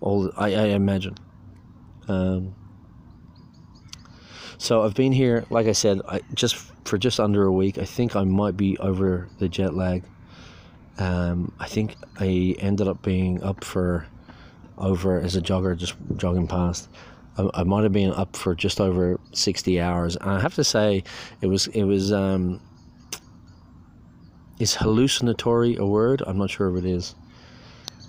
All 0.00 0.32
I, 0.36 0.54
I 0.54 0.64
imagine. 0.68 1.16
Um, 2.08 2.54
so 4.58 4.82
I've 4.82 4.94
been 4.94 5.12
here, 5.12 5.44
like 5.50 5.66
I 5.66 5.72
said, 5.72 6.00
I, 6.08 6.20
just 6.34 6.56
for 6.84 6.98
just 6.98 7.20
under 7.20 7.44
a 7.44 7.52
week. 7.52 7.78
I 7.78 7.84
think 7.84 8.16
I 8.16 8.24
might 8.24 8.56
be 8.56 8.76
over 8.78 9.28
the 9.38 9.48
jet 9.48 9.74
lag. 9.74 10.04
Um, 10.98 11.52
I 11.58 11.66
think 11.66 11.96
I 12.20 12.54
ended 12.58 12.86
up 12.86 13.02
being 13.02 13.42
up 13.42 13.64
for 13.64 14.06
over 14.78 15.20
as 15.20 15.36
a 15.36 15.40
jogger, 15.40 15.76
just 15.76 15.94
jogging 16.16 16.46
past. 16.46 16.88
I, 17.38 17.48
I 17.54 17.62
might 17.64 17.82
have 17.82 17.92
been 17.92 18.12
up 18.12 18.36
for 18.36 18.54
just 18.54 18.80
over 18.80 19.18
sixty 19.32 19.80
hours. 19.80 20.16
And 20.16 20.30
I 20.30 20.40
have 20.40 20.54
to 20.54 20.64
say, 20.64 21.04
it 21.40 21.46
was 21.46 21.66
it 21.68 21.84
was 21.84 22.12
um, 22.12 22.60
is 24.58 24.74
hallucinatory 24.74 25.76
a 25.76 25.84
word? 25.84 26.22
I'm 26.26 26.38
not 26.38 26.50
sure 26.50 26.76
if 26.76 26.84
it 26.84 26.88
is. 26.88 27.14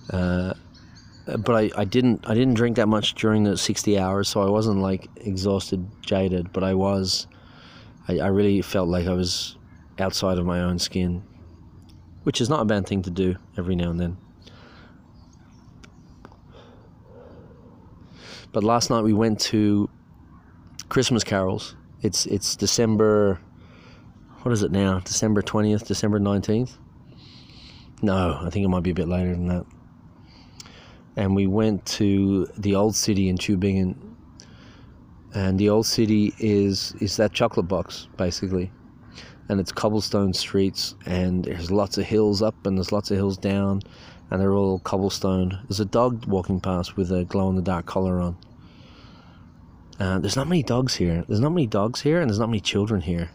Uh, 0.10 0.54
but 1.26 1.56
I, 1.56 1.82
I 1.82 1.86
didn't 1.86 2.28
I 2.28 2.34
didn't 2.34 2.56
drink 2.56 2.76
that 2.76 2.88
much 2.88 3.16
during 3.16 3.44
the 3.44 3.58
60 3.58 3.98
hours, 3.98 4.28
so 4.28 4.42
I 4.42 4.50
wasn't 4.50 4.80
like 4.80 5.08
exhausted, 5.18 5.88
jaded, 6.02 6.52
but 6.52 6.64
I 6.64 6.74
was 6.74 7.28
I, 8.08 8.20
I 8.20 8.28
really 8.28 8.62
felt 8.62 8.90
like 8.90 9.08
I 9.08 9.14
was 9.14 9.58
outside 10.00 10.38
of 10.38 10.46
my 10.46 10.62
own 10.62 10.80
skin, 10.80 11.24
which 12.24 12.42
is 12.42 12.50
not 12.50 12.62
a 12.62 12.66
bad 12.66 12.88
thing 12.88 13.02
to 13.04 13.10
do 13.10 13.36
every 13.58 13.76
now 13.76 13.90
and 13.90 14.00
then. 14.00 14.18
But 18.54 18.64
last 18.64 18.92
night 18.92 19.04
we 19.04 19.14
went 19.14 19.40
to 19.42 19.90
Christmas 20.88 21.24
carols. 21.24 21.76
It's 22.02 22.28
it's 22.28 22.56
December 22.56 23.42
what 24.44 24.52
is 24.52 24.62
it 24.62 24.72
now? 24.72 25.00
December 25.00 25.42
20th, 25.42 25.88
December 25.88 26.20
19th? 26.20 26.78
No, 28.02 28.38
I 28.42 28.50
think 28.50 28.66
it 28.66 28.68
might 28.68 28.84
be 28.84 28.92
a 28.92 28.94
bit 28.94 29.08
later 29.08 29.32
than 29.32 29.48
that. 29.48 29.66
And 31.16 31.34
we 31.34 31.48
went 31.48 31.86
to 31.98 32.46
the 32.58 32.76
old 32.76 32.96
city 32.96 33.30
in 33.30 33.38
Tubingen. 33.38 33.96
And 35.34 35.58
the 35.58 35.70
old 35.70 35.88
city 35.88 36.34
is 36.38 36.94
is 37.00 37.18
that 37.18 37.34
chocolate 37.34 37.68
box 37.68 38.08
basically. 38.18 38.72
And 39.50 39.60
it's 39.60 39.72
cobblestone 39.72 40.34
streets 40.34 40.94
and 41.08 41.44
there's 41.44 41.72
lots 41.72 41.98
of 41.98 42.06
hills 42.06 42.44
up 42.44 42.68
and 42.68 42.78
there's 42.78 42.92
lots 42.92 43.10
of 43.10 43.18
hills 43.18 43.38
down 43.38 43.82
and 44.34 44.42
they're 44.42 44.56
all 44.56 44.80
cobblestone. 44.80 45.60
There's 45.70 45.80
a 45.80 45.86
dog 45.86 46.26
walking 46.26 46.60
past 46.60 46.98
with 46.98 47.12
a 47.12 47.24
glow 47.24 47.52
in 47.52 47.56
the 47.56 47.62
dark 47.62 47.86
collar 47.86 48.20
on. 48.20 48.36
Uh, 50.00 50.18
there's 50.18 50.36
not 50.36 50.48
many 50.48 50.64
dogs 50.64 50.96
here. 50.96 51.24
There's 51.28 51.40
not 51.40 51.52
many 51.52 51.68
dogs 51.68 52.02
here, 52.02 52.20
and 52.20 52.32
there's 52.32 52.40
not 52.40 52.50
many 52.50 52.60
children 52.60 53.00
here. 53.00 53.30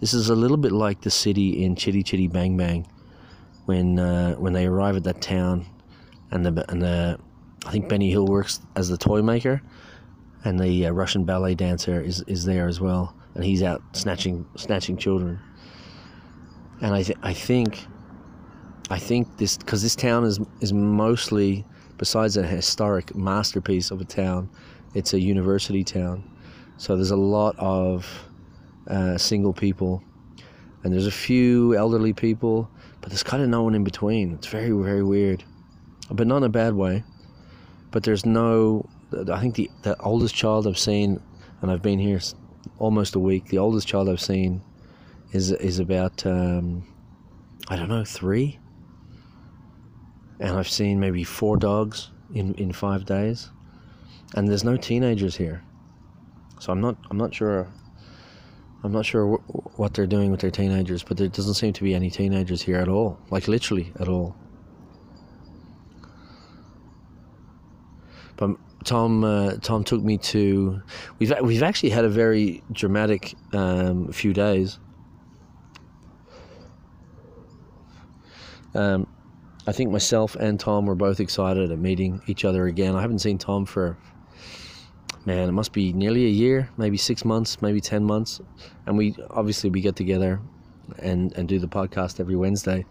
This 0.00 0.12
is 0.12 0.30
a 0.30 0.34
little 0.34 0.56
bit 0.56 0.72
like 0.72 1.02
the 1.02 1.12
city 1.12 1.62
in 1.62 1.76
Chitty 1.76 2.02
Chitty 2.02 2.26
Bang 2.26 2.56
Bang, 2.56 2.88
when 3.66 4.00
uh, 4.00 4.34
when 4.34 4.52
they 4.52 4.66
arrive 4.66 4.96
at 4.96 5.04
that 5.04 5.22
town, 5.22 5.64
and 6.32 6.44
the 6.44 6.68
and 6.68 6.82
the 6.82 7.20
I 7.64 7.70
think 7.70 7.88
Benny 7.88 8.10
Hill 8.10 8.26
works 8.26 8.58
as 8.74 8.88
the 8.88 8.98
toy 8.98 9.22
maker, 9.22 9.62
and 10.42 10.58
the 10.58 10.86
uh, 10.86 10.90
Russian 10.90 11.22
ballet 11.22 11.54
dancer 11.54 12.00
is, 12.00 12.20
is 12.26 12.44
there 12.44 12.66
as 12.66 12.80
well, 12.80 13.14
and 13.36 13.44
he's 13.44 13.62
out 13.62 13.80
snatching 13.92 14.44
snatching 14.56 14.96
children. 14.96 15.38
And 16.80 16.92
I 16.92 17.04
th- 17.04 17.18
I 17.22 17.32
think 17.32 17.86
I 18.92 18.98
think 18.98 19.38
this 19.38 19.56
because 19.56 19.82
this 19.82 19.96
town 19.96 20.24
is 20.24 20.38
is 20.60 20.74
mostly 20.74 21.64
besides 21.96 22.36
a 22.36 22.42
historic 22.42 23.16
masterpiece 23.16 23.90
of 23.90 24.02
a 24.02 24.04
town, 24.04 24.50
it's 24.92 25.14
a 25.14 25.20
university 25.20 25.82
town, 25.82 26.22
so 26.76 26.94
there's 26.94 27.10
a 27.10 27.16
lot 27.16 27.56
of 27.58 28.06
uh, 28.88 29.16
single 29.16 29.54
people, 29.54 30.04
and 30.84 30.92
there's 30.92 31.06
a 31.06 31.18
few 31.28 31.74
elderly 31.74 32.12
people, 32.12 32.70
but 33.00 33.08
there's 33.08 33.22
kind 33.22 33.42
of 33.42 33.48
no 33.48 33.62
one 33.62 33.74
in 33.74 33.82
between. 33.82 34.34
It's 34.34 34.48
very 34.48 34.70
very 34.72 35.02
weird, 35.02 35.42
but 36.10 36.26
not 36.26 36.36
in 36.38 36.42
a 36.42 36.50
bad 36.50 36.74
way. 36.74 37.02
But 37.92 38.02
there's 38.02 38.26
no. 38.26 38.86
I 39.32 39.40
think 39.40 39.54
the 39.54 39.70
the 39.84 39.98
oldest 40.02 40.34
child 40.34 40.66
I've 40.66 40.78
seen, 40.78 41.18
and 41.62 41.70
I've 41.70 41.82
been 41.82 41.98
here 41.98 42.20
almost 42.78 43.14
a 43.14 43.18
week. 43.18 43.46
The 43.46 43.56
oldest 43.56 43.88
child 43.88 44.10
I've 44.10 44.20
seen 44.20 44.60
is 45.32 45.50
is 45.50 45.78
about 45.78 46.26
um, 46.26 46.86
I 47.68 47.76
don't 47.76 47.88
know 47.88 48.04
three, 48.04 48.58
and 50.42 50.58
I've 50.58 50.68
seen 50.68 50.98
maybe 50.98 51.24
four 51.24 51.56
dogs 51.56 52.10
in 52.34 52.54
in 52.54 52.72
five 52.72 53.06
days, 53.06 53.50
and 54.34 54.48
there's 54.48 54.64
no 54.64 54.76
teenagers 54.76 55.36
here, 55.36 55.62
so 56.58 56.72
I'm 56.72 56.80
not 56.80 56.96
I'm 57.10 57.16
not 57.16 57.32
sure 57.32 57.68
I'm 58.82 58.92
not 58.92 59.06
sure 59.06 59.36
wh- 59.36 59.78
what 59.78 59.94
they're 59.94 60.06
doing 60.06 60.32
with 60.32 60.40
their 60.40 60.50
teenagers, 60.50 61.04
but 61.04 61.16
there 61.16 61.28
doesn't 61.28 61.54
seem 61.54 61.72
to 61.74 61.82
be 61.84 61.94
any 61.94 62.10
teenagers 62.10 62.60
here 62.60 62.76
at 62.76 62.88
all. 62.88 63.18
Like 63.30 63.46
literally 63.46 63.92
at 64.00 64.08
all. 64.08 64.34
But 68.36 68.56
Tom, 68.84 69.22
uh, 69.22 69.52
Tom 69.62 69.84
took 69.84 70.02
me 70.02 70.18
to. 70.18 70.82
We've 71.20 71.32
we've 71.40 71.62
actually 71.62 71.90
had 71.90 72.04
a 72.04 72.08
very 72.08 72.64
dramatic 72.72 73.34
um, 73.52 74.10
few 74.10 74.32
days. 74.32 74.80
Um, 78.74 79.06
I 79.66 79.72
think 79.72 79.90
myself 79.90 80.34
and 80.34 80.58
Tom 80.58 80.86
were 80.86 80.94
both 80.94 81.20
excited 81.20 81.70
at 81.70 81.78
meeting 81.78 82.20
each 82.26 82.44
other 82.44 82.66
again. 82.66 82.96
I 82.96 83.00
haven't 83.00 83.20
seen 83.20 83.38
Tom 83.38 83.64
for 83.64 83.96
man, 85.24 85.48
it 85.48 85.52
must 85.52 85.72
be 85.72 85.92
nearly 85.92 86.26
a 86.26 86.30
year, 86.30 86.68
maybe 86.76 86.96
six 86.96 87.24
months, 87.24 87.62
maybe 87.62 87.80
ten 87.80 88.04
months, 88.04 88.40
and 88.86 88.98
we 88.98 89.14
obviously 89.30 89.70
we 89.70 89.80
get 89.80 89.96
together 89.96 90.40
and 90.98 91.32
and 91.36 91.48
do 91.48 91.58
the 91.58 91.68
podcast 91.68 92.18
every 92.20 92.36
Wednesday. 92.36 92.84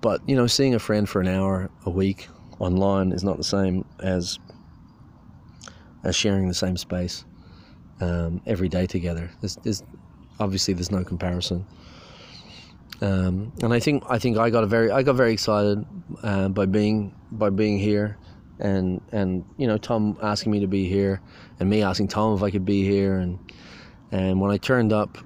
But 0.00 0.20
you 0.28 0.36
know, 0.36 0.46
seeing 0.46 0.74
a 0.74 0.78
friend 0.78 1.08
for 1.08 1.20
an 1.20 1.28
hour 1.28 1.70
a 1.84 1.90
week 1.90 2.28
online 2.58 3.12
is 3.12 3.22
not 3.22 3.36
the 3.36 3.44
same 3.44 3.84
as 4.00 4.38
as 6.04 6.16
sharing 6.16 6.48
the 6.48 6.54
same 6.54 6.76
space 6.76 7.24
um, 8.00 8.40
every 8.46 8.68
day 8.68 8.86
together. 8.86 9.30
There's, 9.40 9.56
there's 9.56 9.82
obviously 10.38 10.74
there's 10.74 10.90
no 10.90 11.04
comparison. 11.04 11.66
Um, 13.00 13.52
and 13.62 13.72
I 13.72 13.78
think 13.78 14.04
I 14.08 14.18
think 14.18 14.38
I 14.38 14.50
got 14.50 14.64
a 14.64 14.66
very 14.66 14.90
I 14.90 15.02
got 15.02 15.14
very 15.14 15.32
excited 15.32 15.84
uh, 16.22 16.48
by 16.48 16.66
being 16.66 17.14
by 17.30 17.50
being 17.50 17.78
here 17.78 18.18
and 18.60 19.00
and 19.12 19.44
you 19.56 19.66
know 19.66 19.78
Tom 19.78 20.18
asking 20.22 20.52
me 20.52 20.60
to 20.60 20.66
be 20.66 20.88
here, 20.88 21.20
and 21.60 21.68
me 21.68 21.82
asking 21.82 22.08
Tom 22.08 22.34
if 22.34 22.42
I 22.42 22.50
could 22.50 22.64
be 22.64 22.84
here, 22.84 23.18
and 23.18 23.38
and 24.10 24.40
when 24.40 24.50
I 24.50 24.56
turned 24.56 24.92
up 24.92 25.18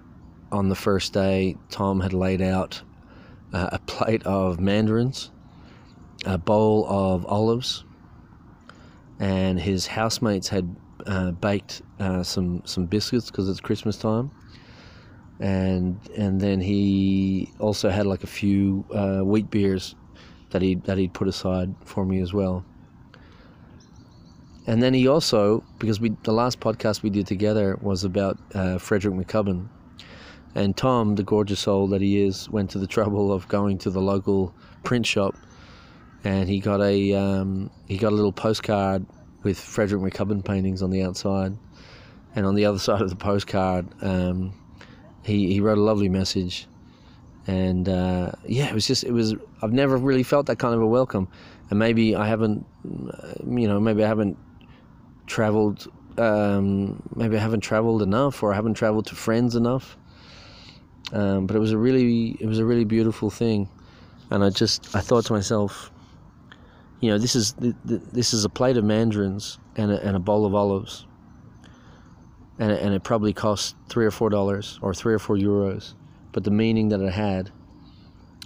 on 0.50 0.68
the 0.68 0.74
first 0.74 1.12
day, 1.12 1.56
Tom 1.70 2.00
had 2.00 2.12
laid 2.12 2.42
out 2.42 2.82
uh, 3.52 3.70
a 3.72 3.78
plate 3.80 4.24
of 4.24 4.60
mandarins, 4.60 5.30
a 6.26 6.36
bowl 6.36 6.86
of 6.88 7.24
olives, 7.26 7.84
and 9.18 9.58
his 9.58 9.86
housemates 9.86 10.48
had 10.48 10.74
uh, 11.06 11.30
baked 11.32 11.82
uh, 12.00 12.22
some 12.22 12.62
some 12.64 12.86
biscuits 12.86 13.30
because 13.30 13.48
it's 13.48 13.60
Christmas 13.60 13.96
time. 13.96 14.30
And 15.42 15.98
and 16.16 16.40
then 16.40 16.60
he 16.60 17.50
also 17.58 17.90
had 17.90 18.06
like 18.06 18.22
a 18.22 18.28
few 18.28 18.84
uh, 18.94 19.22
wheat 19.22 19.50
beers 19.50 19.96
that 20.50 20.62
he 20.62 20.76
that 20.86 20.98
he'd 20.98 21.12
put 21.12 21.26
aside 21.26 21.74
for 21.84 22.06
me 22.06 22.20
as 22.20 22.32
well. 22.32 22.64
And 24.68 24.80
then 24.80 24.94
he 24.94 25.08
also, 25.08 25.64
because 25.80 26.00
we 26.00 26.10
the 26.22 26.32
last 26.32 26.60
podcast 26.60 27.02
we 27.02 27.10
did 27.10 27.26
together 27.26 27.76
was 27.82 28.04
about 28.04 28.38
uh, 28.54 28.78
Frederick 28.78 29.14
McCubbin, 29.14 29.68
and 30.54 30.76
Tom, 30.76 31.16
the 31.16 31.24
gorgeous 31.24 31.58
soul 31.58 31.88
that 31.88 32.00
he 32.00 32.22
is, 32.22 32.48
went 32.48 32.70
to 32.70 32.78
the 32.78 32.86
trouble 32.96 33.32
of 33.32 33.48
going 33.48 33.78
to 33.78 33.90
the 33.90 34.00
local 34.00 34.54
print 34.84 35.04
shop, 35.04 35.34
and 36.22 36.48
he 36.48 36.60
got 36.60 36.80
a 36.80 37.14
um, 37.14 37.68
he 37.88 37.96
got 37.96 38.12
a 38.12 38.14
little 38.14 38.32
postcard 38.32 39.04
with 39.42 39.58
Frederick 39.58 40.00
McCubbin 40.02 40.44
paintings 40.44 40.82
on 40.82 40.90
the 40.90 41.02
outside, 41.02 41.58
and 42.36 42.46
on 42.46 42.54
the 42.54 42.64
other 42.64 42.78
side 42.86 43.02
of 43.02 43.10
the 43.10 43.16
postcard, 43.16 43.88
um, 44.02 44.52
he 45.24 45.52
he 45.52 45.60
wrote 45.60 45.78
a 45.78 45.82
lovely 45.82 46.08
message, 46.08 46.66
and 47.46 47.88
uh, 47.88 48.32
yeah, 48.46 48.68
it 48.68 48.74
was 48.74 48.86
just 48.86 49.04
it 49.04 49.12
was 49.12 49.34
I've 49.62 49.72
never 49.72 49.96
really 49.96 50.22
felt 50.22 50.46
that 50.46 50.58
kind 50.58 50.74
of 50.74 50.80
a 50.80 50.86
welcome, 50.86 51.28
and 51.70 51.78
maybe 51.78 52.14
I 52.16 52.26
haven't, 52.26 52.66
uh, 52.86 53.34
you 53.46 53.68
know, 53.68 53.80
maybe 53.80 54.04
I 54.04 54.08
haven't 54.08 54.36
traveled 55.26 55.88
um, 56.18 57.02
maybe 57.14 57.36
I 57.36 57.40
haven't 57.40 57.60
traveled 57.60 58.02
enough 58.02 58.42
or 58.42 58.52
I 58.52 58.56
haven't 58.56 58.74
traveled 58.74 59.06
to 59.06 59.14
friends 59.14 59.56
enough. 59.56 59.96
Um, 61.12 61.46
but 61.46 61.56
it 61.56 61.58
was 61.58 61.72
a 61.72 61.78
really 61.78 62.36
it 62.40 62.46
was 62.46 62.58
a 62.58 62.64
really 62.64 62.84
beautiful 62.84 63.30
thing. 63.30 63.68
And 64.30 64.42
I 64.42 64.50
just 64.50 64.94
I 64.94 65.00
thought 65.00 65.26
to 65.26 65.32
myself 65.32 65.90
you 67.00 67.10
know 67.10 67.18
this 67.18 67.34
is 67.34 67.54
this 67.58 68.32
is 68.32 68.44
a 68.44 68.48
plate 68.48 68.76
of 68.76 68.84
mandarins 68.84 69.58
and 69.76 69.90
a, 69.90 70.06
and 70.06 70.16
a 70.16 70.20
bowl 70.20 70.46
of 70.46 70.54
olives 70.54 71.04
and 72.58 72.70
it, 72.72 72.82
and 72.82 72.94
it 72.94 73.02
probably 73.02 73.32
cost 73.32 73.76
three 73.88 74.04
or 74.04 74.10
four 74.10 74.30
dollars 74.30 74.78
or 74.82 74.94
three 74.94 75.14
or 75.14 75.18
four 75.18 75.36
euros 75.36 75.94
but 76.32 76.44
the 76.44 76.50
meaning 76.50 76.88
that 76.88 77.00
it 77.00 77.12
had 77.12 77.50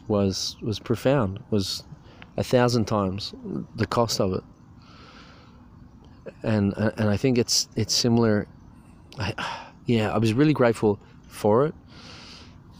was 0.08 0.56
was 0.62 0.78
profound 0.78 1.42
was 1.50 1.82
a 2.36 2.44
thousand 2.44 2.84
times 2.86 3.34
the 3.76 3.86
cost 3.86 4.20
of 4.20 4.32
it 4.32 4.44
and 6.42 6.74
and 6.76 7.08
I 7.08 7.16
think 7.16 7.38
it's 7.38 7.68
it's 7.76 7.94
similar. 7.94 8.46
I, 9.18 9.34
yeah, 9.86 10.10
I 10.12 10.18
was 10.18 10.32
really 10.32 10.52
grateful 10.52 10.98
for 11.28 11.66
it, 11.66 11.74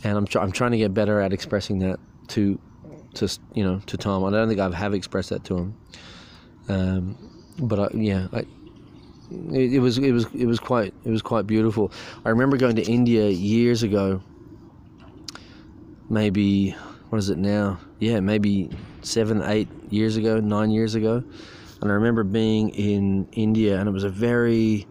and 0.04 0.16
I'm 0.16 0.26
tr- 0.26 0.40
I'm 0.40 0.52
trying 0.52 0.72
to 0.72 0.78
get 0.78 0.94
better 0.94 1.20
at 1.20 1.32
expressing 1.32 1.78
that 1.80 1.98
to 2.28 2.58
to 3.14 3.28
you 3.54 3.64
know 3.64 3.80
to 3.86 3.96
Tom. 3.96 4.24
I 4.24 4.30
don't 4.30 4.48
think 4.48 4.60
I 4.60 4.70
have 4.74 4.94
expressed 4.94 5.30
that 5.30 5.44
to 5.44 5.56
him. 5.56 5.76
Um, 6.68 7.32
but 7.58 7.78
I, 7.78 7.88
yeah, 7.94 8.28
I, 8.32 8.44
it, 9.30 9.74
it 9.74 9.78
was 9.80 9.98
it 9.98 10.12
was 10.12 10.26
it 10.34 10.46
was 10.46 10.60
quite 10.60 10.94
it 11.04 11.10
was 11.10 11.22
quite 11.22 11.46
beautiful. 11.46 11.92
I 12.24 12.30
remember 12.30 12.56
going 12.56 12.76
to 12.76 12.84
India 12.84 13.28
years 13.28 13.82
ago. 13.82 14.22
Maybe 16.08 16.70
what 17.08 17.18
is 17.18 17.30
it 17.30 17.38
now? 17.38 17.78
Yeah, 17.98 18.20
maybe 18.20 18.70
seven, 19.02 19.42
eight 19.42 19.68
years 19.90 20.16
ago, 20.16 20.40
nine 20.40 20.70
years 20.70 20.94
ago, 20.94 21.22
and 21.80 21.90
I 21.90 21.94
remember 21.94 22.24
being 22.24 22.70
in 22.70 23.28
India, 23.32 23.78
and 23.78 23.88
it 23.88 23.92
was 23.92 24.04
a 24.04 24.10
very 24.10 24.86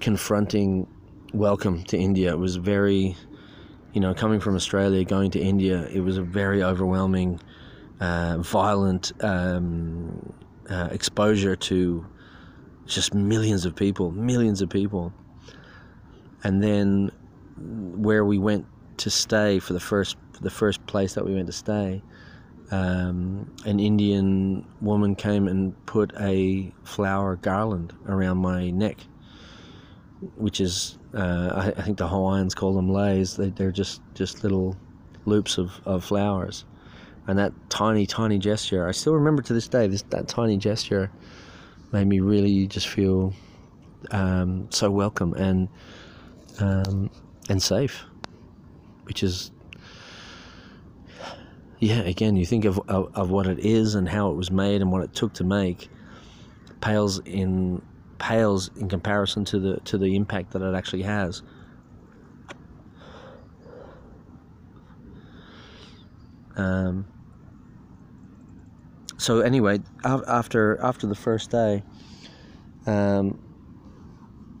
confronting 0.00 0.86
welcome 1.32 1.82
to 1.84 1.98
India. 1.98 2.32
It 2.32 2.38
was 2.38 2.56
very, 2.56 3.16
you 3.92 4.00
know, 4.00 4.14
coming 4.14 4.40
from 4.40 4.54
Australia, 4.54 5.04
going 5.04 5.30
to 5.32 5.40
India, 5.40 5.88
it 5.92 6.00
was 6.00 6.16
a 6.16 6.22
very 6.22 6.62
overwhelming, 6.62 7.40
uh, 8.00 8.38
violent 8.38 9.12
um, 9.22 10.32
uh, 10.70 10.88
exposure 10.92 11.56
to 11.56 12.06
just 12.86 13.14
millions 13.14 13.64
of 13.64 13.74
people, 13.74 14.10
millions 14.12 14.60
of 14.62 14.68
people. 14.68 15.12
And 16.42 16.62
then 16.62 17.10
where 17.56 18.24
we 18.24 18.38
went 18.38 18.66
to 18.98 19.10
stay 19.10 19.58
for 19.58 19.72
the 19.72 19.80
first 19.80 20.16
the 20.40 20.50
first 20.50 20.84
place 20.86 21.14
that 21.14 21.24
we 21.24 21.34
went 21.34 21.46
to 21.46 21.52
stay, 21.52 22.02
um, 22.70 23.50
an 23.64 23.78
Indian 23.78 24.66
woman 24.80 25.14
came 25.14 25.46
and 25.46 25.74
put 25.86 26.12
a 26.18 26.72
flower 26.82 27.36
garland 27.36 27.92
around 28.08 28.38
my 28.38 28.70
neck, 28.70 28.98
which 30.36 30.60
is 30.60 30.98
uh, 31.14 31.50
I, 31.54 31.68
I, 31.68 31.82
think 31.82 31.98
the 31.98 32.08
Hawaiians 32.08 32.54
call 32.54 32.74
them 32.74 32.88
leis. 32.88 33.36
They, 33.36 33.50
they're 33.50 33.72
just 33.72 34.02
just 34.14 34.42
little 34.42 34.76
loops 35.24 35.56
of, 35.56 35.80
of 35.86 36.04
flowers, 36.04 36.64
and 37.26 37.38
that 37.38 37.52
tiny 37.70 38.06
tiny 38.06 38.38
gesture 38.38 38.88
I 38.88 38.92
still 38.92 39.14
remember 39.14 39.42
to 39.42 39.54
this 39.54 39.68
day. 39.68 39.86
This 39.86 40.02
that 40.10 40.26
tiny 40.26 40.56
gesture 40.56 41.10
made 41.94 42.08
me 42.08 42.18
really 42.18 42.66
just 42.66 42.88
feel 42.88 43.32
um, 44.10 44.66
so 44.70 44.90
welcome 44.90 45.32
and 45.34 45.68
um, 46.58 47.08
and 47.48 47.62
safe, 47.62 48.04
which 49.04 49.22
is 49.22 49.52
yeah. 51.78 52.00
Again, 52.00 52.36
you 52.36 52.46
think 52.46 52.64
of, 52.64 52.80
of, 52.88 53.14
of 53.14 53.30
what 53.30 53.46
it 53.46 53.60
is 53.60 53.94
and 53.94 54.08
how 54.08 54.30
it 54.30 54.34
was 54.34 54.50
made 54.50 54.80
and 54.82 54.90
what 54.90 55.02
it 55.02 55.14
took 55.14 55.34
to 55.34 55.44
make 55.44 55.88
pales 56.80 57.20
in 57.20 57.80
pales 58.18 58.70
in 58.76 58.88
comparison 58.88 59.44
to 59.44 59.60
the 59.60 59.76
to 59.84 59.96
the 59.96 60.16
impact 60.16 60.50
that 60.50 60.62
it 60.62 60.74
actually 60.74 61.02
has. 61.02 61.42
Um, 66.56 67.06
so 69.16 69.40
anyway, 69.40 69.80
after 70.04 70.80
after 70.80 71.06
the 71.06 71.14
first 71.14 71.50
day, 71.50 71.82
um, 72.86 73.38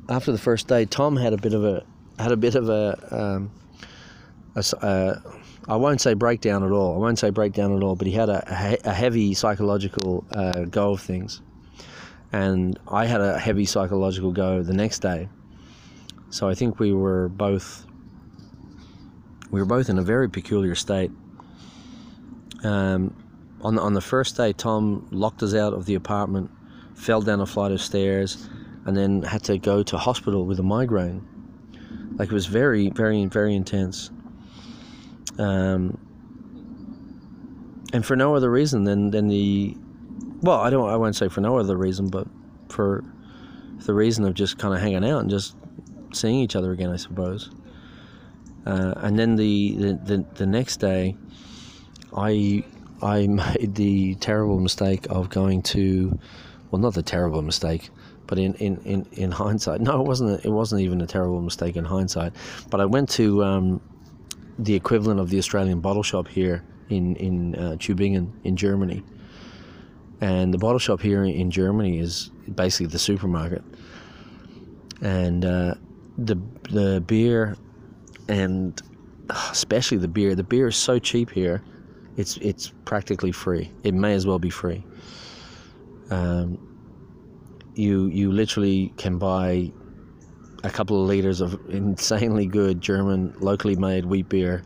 after 0.08 0.32
the 0.32 0.38
first 0.38 0.68
day, 0.68 0.84
Tom 0.84 1.16
had 1.16 1.32
a 1.32 1.36
bit 1.36 1.54
of 1.54 1.64
a 1.64 1.84
had 2.18 2.32
a 2.32 2.36
bit 2.36 2.54
of 2.54 2.68
a, 2.68 2.96
um, 3.10 3.50
I 5.66 5.76
won't 5.76 6.00
say 6.00 6.14
breakdown 6.14 6.62
at 6.62 6.70
all. 6.70 6.94
I 6.94 6.98
won't 6.98 7.18
say 7.18 7.30
breakdown 7.30 7.76
at 7.76 7.82
all, 7.82 7.96
but 7.96 8.06
he 8.06 8.12
had 8.12 8.28
a, 8.28 8.78
a 8.84 8.92
heavy 8.92 9.34
psychological 9.34 10.24
uh, 10.30 10.64
go 10.64 10.92
of 10.92 11.00
things, 11.00 11.40
and 12.32 12.78
I 12.88 13.06
had 13.06 13.20
a 13.20 13.38
heavy 13.38 13.64
psychological 13.64 14.30
go 14.30 14.62
the 14.62 14.74
next 14.74 15.00
day. 15.00 15.28
So 16.30 16.48
I 16.48 16.54
think 16.54 16.78
we 16.78 16.92
were 16.92 17.28
both 17.28 17.86
we 19.50 19.60
were 19.60 19.66
both 19.66 19.88
in 19.88 19.98
a 19.98 20.02
very 20.02 20.28
peculiar 20.28 20.74
state. 20.74 21.10
Um, 22.62 23.14
on 23.64 23.76
the, 23.76 23.82
on 23.82 23.94
the 23.94 24.00
first 24.00 24.36
day, 24.36 24.52
Tom 24.52 25.08
locked 25.10 25.42
us 25.42 25.54
out 25.54 25.72
of 25.72 25.86
the 25.86 25.94
apartment, 25.94 26.50
fell 26.94 27.22
down 27.22 27.40
a 27.40 27.46
flight 27.46 27.72
of 27.72 27.80
stairs, 27.80 28.48
and 28.84 28.96
then 28.96 29.22
had 29.22 29.42
to 29.44 29.58
go 29.58 29.82
to 29.82 29.96
hospital 29.96 30.44
with 30.44 30.60
a 30.60 30.62
migraine. 30.62 31.26
Like 32.16 32.28
it 32.28 32.34
was 32.34 32.46
very, 32.46 32.90
very, 32.90 33.24
very 33.26 33.54
intense. 33.54 34.10
Um, 35.38 35.98
and 37.92 38.04
for 38.04 38.16
no 38.16 38.34
other 38.34 38.50
reason 38.50 38.84
than, 38.84 39.10
than 39.10 39.28
the, 39.28 39.76
well, 40.42 40.60
I 40.60 40.68
don't, 40.68 40.88
I 40.88 40.96
won't 40.96 41.16
say 41.16 41.28
for 41.28 41.40
no 41.40 41.58
other 41.58 41.76
reason, 41.76 42.08
but 42.08 42.28
for 42.68 43.02
the 43.78 43.94
reason 43.94 44.24
of 44.24 44.34
just 44.34 44.58
kind 44.58 44.74
of 44.74 44.80
hanging 44.80 45.04
out 45.08 45.20
and 45.20 45.30
just 45.30 45.56
seeing 46.12 46.36
each 46.40 46.54
other 46.54 46.72
again, 46.72 46.90
I 46.90 46.96
suppose. 46.96 47.50
Uh, 48.66 48.94
and 48.98 49.18
then 49.18 49.36
the, 49.36 49.74
the, 49.76 49.92
the, 50.04 50.24
the 50.34 50.46
next 50.46 50.78
day, 50.78 51.16
I 52.16 52.64
I 53.02 53.26
made 53.28 53.74
the 53.74 54.14
terrible 54.16 54.60
mistake 54.60 55.06
of 55.10 55.30
going 55.30 55.62
to, 55.62 56.18
well, 56.70 56.80
not 56.80 56.94
the 56.94 57.02
terrible 57.02 57.42
mistake, 57.42 57.90
but 58.26 58.38
in, 58.38 58.54
in, 58.54 58.78
in, 58.84 59.06
in 59.12 59.30
hindsight, 59.42 59.80
no, 59.80 60.00
it 60.00 60.06
wasn't. 60.06 60.44
It 60.44 60.50
wasn't 60.50 60.80
even 60.80 61.00
a 61.00 61.06
terrible 61.06 61.40
mistake 61.40 61.76
in 61.76 61.84
hindsight. 61.84 62.32
But 62.70 62.80
I 62.80 62.86
went 62.86 63.08
to 63.10 63.44
um, 63.44 63.80
the 64.58 64.74
equivalent 64.74 65.20
of 65.20 65.30
the 65.30 65.38
Australian 65.38 65.80
bottle 65.80 66.02
shop 66.02 66.28
here 66.28 66.64
in 66.88 67.16
in 67.16 67.54
uh, 67.56 67.76
Tübingen 67.78 68.30
in 68.44 68.56
Germany, 68.56 69.02
and 70.20 70.52
the 70.52 70.58
bottle 70.58 70.78
shop 70.78 71.00
here 71.00 71.24
in 71.24 71.50
Germany 71.50 71.98
is 71.98 72.30
basically 72.54 72.86
the 72.86 72.98
supermarket, 72.98 73.62
and 75.02 75.44
uh, 75.44 75.74
the 76.16 76.36
the 76.70 77.02
beer, 77.06 77.56
and 78.28 78.80
especially 79.50 79.98
the 79.98 80.08
beer. 80.08 80.34
The 80.34 80.44
beer 80.44 80.68
is 80.68 80.76
so 80.76 80.98
cheap 80.98 81.30
here 81.30 81.62
it's 82.16 82.36
it's 82.38 82.72
practically 82.84 83.32
free. 83.32 83.70
It 83.82 83.94
may 83.94 84.14
as 84.14 84.26
well 84.26 84.38
be 84.38 84.50
free. 84.50 84.84
Um, 86.10 86.58
you 87.74 88.06
you 88.06 88.30
literally 88.30 88.92
can 88.96 89.18
buy 89.18 89.72
a 90.62 90.70
couple 90.70 91.00
of 91.00 91.08
liters 91.08 91.40
of 91.40 91.58
insanely 91.68 92.46
good 92.46 92.80
German 92.80 93.34
locally 93.40 93.76
made 93.76 94.06
wheat 94.06 94.28
beer 94.28 94.62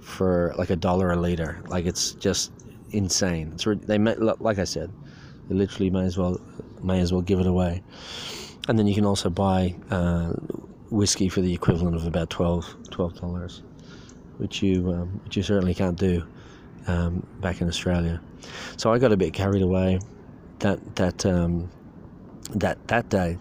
for 0.00 0.54
like 0.56 0.70
a 0.70 0.76
dollar 0.76 1.12
a 1.12 1.16
liter. 1.16 1.62
Like 1.68 1.86
it's 1.86 2.12
just 2.12 2.52
insane. 2.90 3.52
It's 3.54 3.66
they 3.86 3.98
may, 3.98 4.14
like 4.16 4.58
I 4.58 4.64
said, 4.64 4.92
they 5.48 5.54
literally 5.54 5.90
may 5.90 6.04
as 6.04 6.16
well 6.16 6.40
may 6.82 7.00
as 7.00 7.12
well 7.12 7.22
give 7.22 7.40
it 7.40 7.46
away. 7.46 7.82
And 8.68 8.78
then 8.78 8.86
you 8.86 8.94
can 8.94 9.04
also 9.04 9.28
buy 9.28 9.74
uh, 9.90 10.34
whiskey 10.90 11.28
for 11.28 11.40
the 11.40 11.52
equivalent 11.52 11.96
of 11.96 12.06
about 12.06 12.30
12 12.30 12.76
dollars, 13.20 13.62
which 14.38 14.62
you 14.62 14.92
um, 14.92 15.20
which 15.24 15.36
you 15.36 15.42
certainly 15.42 15.74
can't 15.74 15.98
do 15.98 16.24
um, 16.86 17.26
back 17.40 17.60
in 17.60 17.68
Australia. 17.68 18.20
So 18.76 18.92
I 18.92 18.98
got 18.98 19.12
a 19.12 19.16
bit 19.16 19.32
carried 19.32 19.62
away 19.62 20.00
that 20.60 20.96
that 20.96 21.24
um, 21.26 21.70
that 22.54 22.86
that 22.88 23.08
day, 23.08 23.38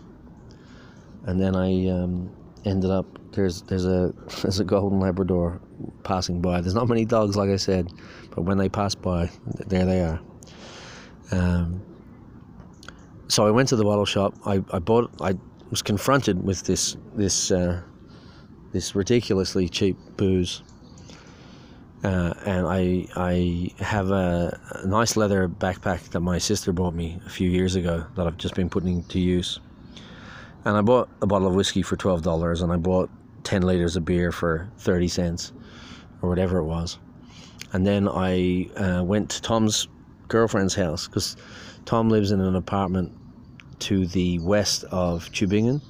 and 1.26 1.40
then 1.40 1.56
I 1.56 1.88
um, 1.90 2.32
ended 2.66 2.92
up 2.92 3.06
there's 3.34 3.62
there's 3.64 3.86
a 3.86 4.14
there's 4.42 4.60
a 4.60 4.64
golden 4.64 5.00
Labrador 5.00 5.60
passing 6.04 6.42
by. 6.42 6.62
There's 6.62 6.76
not 6.76 6.88
many 6.88 7.06
dogs, 7.06 7.36
like 7.36 7.50
I 7.50 7.56
said, 7.56 7.92
but 8.32 8.44
when 8.44 8.58
they 8.58 8.70
pass 8.70 8.96
by, 8.96 9.30
there 9.68 9.86
they 9.86 10.02
are. 10.02 10.20
Um, 11.32 11.82
so 13.28 13.48
I 13.48 13.52
went 13.52 13.70
to 13.70 13.78
the 13.78 13.86
bottle 13.86 14.06
shop. 14.06 14.36
I, 14.46 14.62
I 14.72 14.80
bought. 14.80 15.10
I 15.22 15.36
was 15.70 15.82
confronted 15.82 16.44
with 16.44 16.64
this 16.64 16.98
this 17.16 17.52
uh, 17.52 17.82
this 18.74 18.96
ridiculously 18.96 19.70
cheap 19.70 19.98
booze 20.18 20.64
uh, 22.04 22.34
and 22.46 22.66
I 22.68 23.08
I 23.16 23.72
have 23.84 24.10
a, 24.10 24.60
a, 24.72 24.88
nice 24.88 25.16
leather 25.16 25.48
backpack 25.48 26.10
that 26.10 26.20
my 26.20 26.40
sister 26.40 26.72
bought 26.72 26.96
me 26.96 27.20
a 27.26 27.30
few 27.30 27.50
years 27.50 27.76
ago 27.76 28.06
that 28.16 28.26
I've 28.26 28.38
just 28.38 28.56
been 28.56 28.70
putting 28.70 29.04
to 29.06 29.20
use. 29.20 29.60
And 30.66 30.76
I 30.78 30.82
bought 30.82 31.10
a 31.22 31.28
bottle 31.28 31.48
of 31.48 31.54
whiskey 31.54 31.84
for 31.84 31.96
twelve 31.96 32.24
dollars, 32.24 32.62
and 32.62 32.72
I 32.72 32.78
bought 32.78 33.10
ten 33.44 33.62
liters 33.62 33.96
of 33.96 34.06
beer 34.06 34.32
for 34.32 34.68
thirty 34.78 35.08
cents, 35.08 35.54
or 36.22 36.30
whatever 36.30 36.58
it 36.58 36.66
was. 36.66 36.98
And 37.74 37.86
then 37.86 38.10
I 38.10 38.70
uh, 38.78 39.04
went 39.04 39.30
to 39.32 39.42
Tom's 39.42 39.88
girlfriend's 40.28 40.76
house 40.76 41.08
because 41.08 41.38
Tom 41.86 42.10
lives 42.10 42.32
in 42.32 42.42
an 42.42 42.56
apartment 42.56 43.12
to 43.80 44.08
the 44.08 44.40
west 44.40 44.84
of 44.86 45.30
Tübingen, 45.32 45.82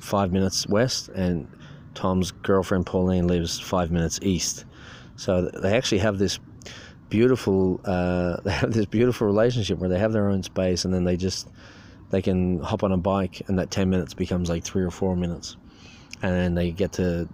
five 0.00 0.32
minutes 0.32 0.66
west, 0.68 1.08
and 1.08 1.48
Tom's 1.94 2.30
girlfriend 2.30 2.86
Pauline 2.86 3.26
lives 3.26 3.58
five 3.58 3.90
minutes 3.90 4.18
east. 4.22 4.64
So 5.16 5.42
they 5.42 5.76
actually 5.76 5.98
have 5.98 6.18
this 6.18 6.38
beautiful 7.08 7.80
uh, 7.84 8.40
they 8.44 8.52
have 8.52 8.72
this 8.72 8.86
beautiful 8.86 9.26
relationship 9.26 9.78
where 9.78 9.88
they 9.88 9.98
have 9.98 10.12
their 10.12 10.28
own 10.28 10.42
space 10.42 10.84
and 10.84 10.92
then 10.94 11.04
they 11.04 11.16
just 11.16 11.48
they 12.10 12.22
can 12.22 12.60
hop 12.60 12.84
on 12.84 12.92
a 12.92 12.96
bike 12.96 13.42
and 13.48 13.58
that 13.58 13.70
10 13.70 13.90
minutes 13.90 14.14
becomes 14.14 14.48
like 14.48 14.64
three 14.64 14.82
or 14.84 14.90
four 14.90 15.16
minutes 15.16 15.56
and 16.22 16.56
they 16.56 16.70
get 16.70 16.92
to 16.92 17.28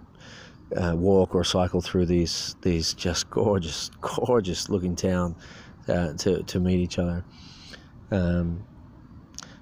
uh, 0.75 0.95
walk 0.95 1.35
or 1.35 1.43
cycle 1.43 1.81
through 1.81 2.05
these 2.05 2.55
these 2.61 2.93
just 2.93 3.29
gorgeous 3.29 3.89
gorgeous 4.01 4.69
looking 4.69 4.95
town 4.95 5.35
uh, 5.87 6.13
to, 6.13 6.41
to 6.43 6.59
meet 6.59 6.79
each 6.79 6.97
other 6.99 7.23
um, 8.11 8.63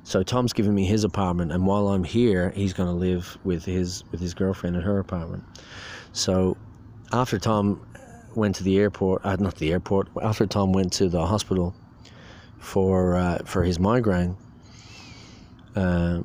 So 0.04 0.24
Tom's 0.24 0.54
giving 0.54 0.76
me 0.76 0.86
his 0.86 1.04
apartment, 1.04 1.52
and 1.52 1.66
while 1.66 1.88
I'm 1.90 2.04
here, 2.04 2.52
he's 2.52 2.74
going 2.74 2.90
to 2.90 2.96
live 2.96 3.38
with 3.44 3.64
his 3.66 4.04
with 4.12 4.20
his 4.20 4.34
girlfriend 4.34 4.76
in 4.76 4.82
her 4.82 5.00
apartment. 5.00 5.44
So 6.12 6.58
after 7.14 7.40
Tom 7.40 7.86
went 8.36 8.56
to 8.56 8.64
the 8.64 8.78
airport, 8.78 9.26
uh, 9.26 9.36
not 9.38 9.56
the 9.56 9.72
airport, 9.72 10.08
after 10.22 10.46
Tom 10.46 10.74
went 10.74 10.94
to 10.94 11.10
the 11.10 11.26
hospital 11.26 11.76
for 12.60 13.16
uh, 13.16 13.40
for 13.46 13.64
his 13.64 13.80
migraine, 13.80 14.38
uh, 15.76 16.22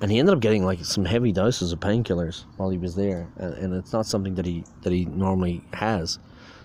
and 0.00 0.10
he 0.10 0.18
ended 0.18 0.34
up 0.34 0.40
getting 0.40 0.64
like 0.64 0.84
some 0.84 1.04
heavy 1.04 1.32
doses 1.32 1.72
of 1.72 1.80
painkillers 1.80 2.44
while 2.56 2.70
he 2.70 2.78
was 2.78 2.94
there, 2.94 3.28
and, 3.36 3.54
and 3.54 3.74
it's 3.74 3.92
not 3.92 4.06
something 4.06 4.34
that 4.34 4.46
he 4.46 4.64
that 4.82 4.92
he 4.92 5.04
normally 5.06 5.62
has. 5.72 6.18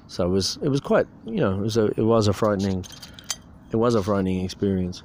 So 0.08 0.26
it 0.26 0.30
was 0.30 0.58
it 0.62 0.70
was 0.70 0.82
quite 0.82 1.08
you 1.26 1.38
know 1.38 1.54
it 1.54 1.62
was 1.62 1.78
a 1.78 1.86
it 1.86 2.04
was 2.04 2.28
a 2.28 2.34
frightening 2.34 2.86
it 3.72 3.78
was 3.78 3.96
a 3.96 4.04
frightening 4.04 4.44
experience. 4.44 5.04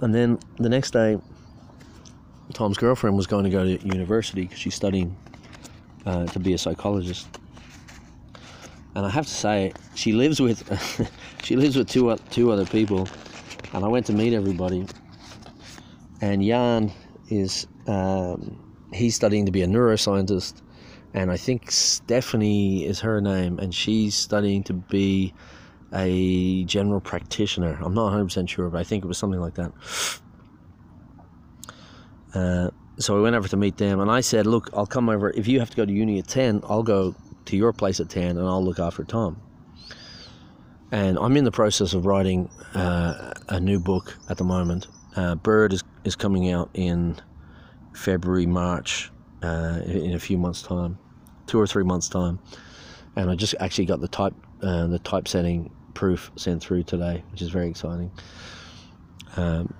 And 0.00 0.14
then 0.14 0.38
the 0.58 0.68
next 0.68 0.90
day, 0.90 1.18
Tom's 2.52 2.76
girlfriend 2.76 3.16
was 3.16 3.26
going 3.26 3.44
to 3.44 3.50
go 3.50 3.64
to 3.64 3.86
university 3.86 4.42
because 4.42 4.58
she's 4.58 4.74
studying 4.74 5.16
uh, 6.06 6.26
to 6.26 6.38
be 6.38 6.52
a 6.52 6.58
psychologist. 6.58 7.28
And 8.94 9.04
I 9.04 9.10
have 9.10 9.26
to 9.26 9.32
say, 9.32 9.72
she 9.94 10.12
lives 10.12 10.40
with 10.40 10.62
she 11.42 11.56
lives 11.56 11.76
with 11.76 11.88
two 11.88 12.16
two 12.30 12.52
other 12.52 12.66
people, 12.66 13.08
and 13.72 13.84
I 13.84 13.88
went 13.88 14.06
to 14.06 14.12
meet 14.12 14.32
everybody. 14.32 14.86
And 16.20 16.42
Jan 16.42 16.92
is 17.28 17.66
um, 17.86 18.58
he's 18.92 19.16
studying 19.16 19.46
to 19.46 19.52
be 19.52 19.62
a 19.62 19.66
neuroscientist, 19.66 20.62
and 21.12 21.30
I 21.30 21.36
think 21.36 21.70
Stephanie 21.70 22.84
is 22.84 23.00
her 23.00 23.20
name, 23.20 23.58
and 23.58 23.74
she's 23.74 24.14
studying 24.14 24.62
to 24.64 24.74
be 24.74 25.34
a 25.92 26.64
general 26.64 27.00
practitioner. 27.00 27.78
I'm 27.80 27.94
not 27.94 28.12
100% 28.12 28.48
sure, 28.48 28.68
but 28.68 28.78
I 28.78 28.84
think 28.84 29.04
it 29.04 29.06
was 29.06 29.16
something 29.16 29.40
like 29.40 29.54
that. 29.54 29.72
Uh, 32.34 32.70
so 32.98 33.18
I 33.18 33.20
went 33.20 33.36
over 33.36 33.48
to 33.48 33.56
meet 33.56 33.76
them, 33.76 34.00
and 34.00 34.10
I 34.10 34.20
said, 34.20 34.46
"Look, 34.46 34.70
I'll 34.74 34.86
come 34.86 35.08
over. 35.08 35.30
If 35.30 35.48
you 35.48 35.58
have 35.60 35.70
to 35.70 35.76
go 35.76 35.84
to 35.84 35.92
uni 35.92 36.18
at 36.18 36.28
ten, 36.28 36.60
I'll 36.68 36.82
go 36.82 37.14
to 37.46 37.56
your 37.56 37.72
place 37.72 38.00
at 38.00 38.08
ten, 38.08 38.36
and 38.38 38.46
I'll 38.46 38.64
look 38.64 38.78
after 38.78 39.04
Tom." 39.04 39.40
And 40.92 41.18
I'm 41.18 41.36
in 41.36 41.44
the 41.44 41.50
process 41.50 41.92
of 41.92 42.06
writing 42.06 42.48
uh, 42.74 43.32
a 43.48 43.58
new 43.58 43.80
book 43.80 44.16
at 44.28 44.36
the 44.36 44.44
moment. 44.44 44.86
Uh, 45.16 45.34
Bird 45.34 45.72
is 45.72 45.82
is 46.04 46.16
coming 46.16 46.50
out 46.50 46.70
in 46.74 47.16
February, 47.94 48.46
March, 48.46 49.10
uh, 49.42 49.80
in 49.86 50.14
a 50.14 50.18
few 50.18 50.38
months' 50.38 50.62
time, 50.62 50.98
two 51.46 51.58
or 51.58 51.66
three 51.66 51.84
months' 51.84 52.08
time, 52.08 52.38
and 53.16 53.30
I 53.30 53.34
just 53.34 53.54
actually 53.60 53.86
got 53.86 54.00
the 54.00 54.08
type 54.08 54.34
uh, 54.62 54.86
the 54.86 54.98
typesetting 55.00 55.70
proof 55.94 56.30
sent 56.36 56.62
through 56.62 56.82
today, 56.84 57.24
which 57.30 57.42
is 57.42 57.50
very 57.50 57.68
exciting. 57.68 58.10
Um, 59.36 59.72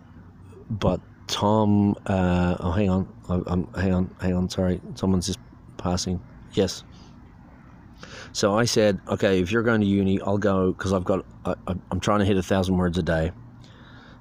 but 0.69 1.01
Tom, 1.27 1.97
uh, 2.07 2.57
oh, 2.61 2.71
hang 2.73 2.91
on, 2.91 3.09
I'm, 3.29 3.67
hang 3.75 3.95
on, 3.95 4.15
hang 4.21 4.35
on, 4.35 4.51
sorry, 4.51 4.81
someone's 4.95 5.27
just 5.27 5.39
passing. 5.79 6.21
Yes. 6.53 6.85
So 8.33 8.59
I 8.59 8.65
said, 8.65 9.01
okay, 9.09 9.41
if 9.41 9.51
you're 9.51 9.63
going 9.63 9.81
to 9.81 9.87
uni, 9.87 10.21
I'll 10.21 10.39
go 10.39 10.73
because 10.73 10.93
I've 10.93 11.05
got, 11.05 11.25
I, 11.45 11.55
I'm 11.67 12.01
trying 12.01 12.19
to 12.21 12.25
hit 12.25 12.37
a 12.37 12.43
thousand 12.43 12.77
words 12.77 12.99
a 12.99 13.03
day. 13.03 13.31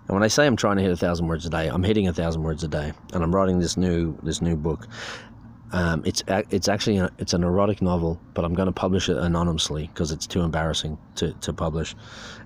And 0.07 0.09
when 0.09 0.23
I 0.23 0.27
say 0.27 0.45
I'm 0.45 0.55
trying 0.55 0.77
to 0.77 0.83
hit 0.83 0.91
a 0.91 0.97
thousand 0.97 1.27
words 1.27 1.45
a 1.45 1.49
day, 1.49 1.67
I'm 1.67 1.83
hitting 1.83 2.07
a 2.07 2.13
thousand 2.13 2.43
words 2.43 2.63
a 2.63 2.67
day, 2.67 2.91
and 3.13 3.23
I'm 3.23 3.33
writing 3.33 3.59
this 3.59 3.77
new 3.77 4.17
this 4.21 4.41
new 4.41 4.55
book. 4.55 4.87
Um, 5.71 6.03
it's 6.05 6.21
it's 6.27 6.67
actually 6.67 6.97
a, 6.97 7.09
it's 7.17 7.33
an 7.33 7.43
erotic 7.43 7.81
novel, 7.81 8.19
but 8.33 8.45
I'm 8.45 8.53
going 8.53 8.67
to 8.67 8.73
publish 8.73 9.09
it 9.09 9.17
anonymously 9.17 9.87
because 9.87 10.11
it's 10.11 10.27
too 10.27 10.41
embarrassing 10.41 10.97
to, 11.15 11.33
to 11.33 11.53
publish, 11.53 11.95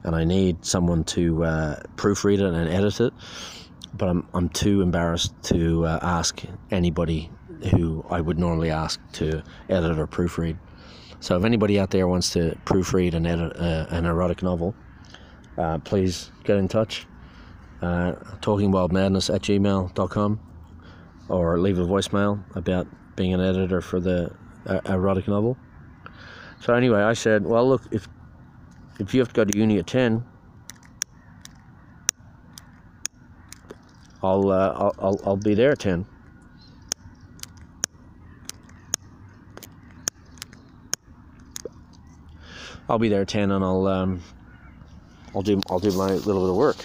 and 0.03 0.15
I 0.15 0.23
need 0.23 0.63
someone 0.63 1.03
to 1.05 1.43
uh, 1.43 1.79
proofread 1.95 2.35
it 2.35 2.53
and 2.53 2.69
edit 2.69 3.01
it 3.01 3.13
but 3.93 4.10
I'm, 4.10 4.28
I'm 4.34 4.50
too 4.50 4.82
embarrassed 4.82 5.34
to 5.43 5.86
uh, 5.86 6.00
ask 6.02 6.41
anybody 6.71 7.30
who 7.71 8.06
I 8.10 8.21
would 8.21 8.38
normally 8.38 8.69
ask 8.69 9.00
to 9.13 9.43
edit 9.69 9.97
or 9.97 10.08
proofread. 10.08 10.58
So 11.19 11.36
if 11.38 11.43
anybody 11.43 11.80
out 11.80 11.89
there 11.89 12.08
wants 12.08 12.30
to 12.32 12.58
proofread 12.65 13.13
and 13.13 13.26
edit 13.26 13.58
uh, 13.58 13.88
an 13.89 14.06
erotic 14.06 14.43
novel, 14.43 14.76
uh, 15.58 15.80
please 15.80 16.32
get 16.43 16.58
in 16.58 16.67
touch. 16.67 17.08
Uh, 17.82 18.13
talkingwildmadness 18.41 19.34
at 19.34 19.41
gmail.com 19.41 20.39
or 21.30 21.60
leave 21.60 21.78
a 21.80 21.86
voicemail 21.86 22.43
about 22.56 22.88
being 23.15 23.34
an 23.34 23.41
editor 23.41 23.82
for 23.82 24.00
the 24.00 24.32
uh, 24.65 24.80
erotic 24.86 25.28
novel. 25.28 25.58
So 26.60 26.73
anyway, 26.73 27.02
I 27.02 27.13
said, 27.13 27.45
well, 27.45 27.67
look, 27.67 27.84
if 27.91 28.08
if 29.00 29.13
you 29.13 29.19
have 29.19 29.28
to 29.30 29.34
go 29.34 29.45
to 29.45 29.58
uni 29.58 29.78
at 29.78 29.86
10, 29.86 30.23
I'll, 34.23 34.49
uh, 34.49 34.73
I'll, 34.75 34.95
I'll, 34.99 35.21
I'll 35.25 35.38
be 35.38 35.53
there 35.53 35.71
at 35.71 35.80
10. 35.80 36.06
I'll 42.89 42.99
be 42.99 43.10
there 43.10 43.21
at 43.21 43.27
10 43.27 43.51
and 43.51 43.63
I'll, 43.63 43.86
um, 43.88 44.21
I'll 45.36 45.41
do, 45.41 45.62
I'll 45.69 45.80
do 45.80 45.91
my 45.91 46.12
little 46.13 46.41
bit 46.41 46.49
of 46.49 46.56
work. 46.56 46.77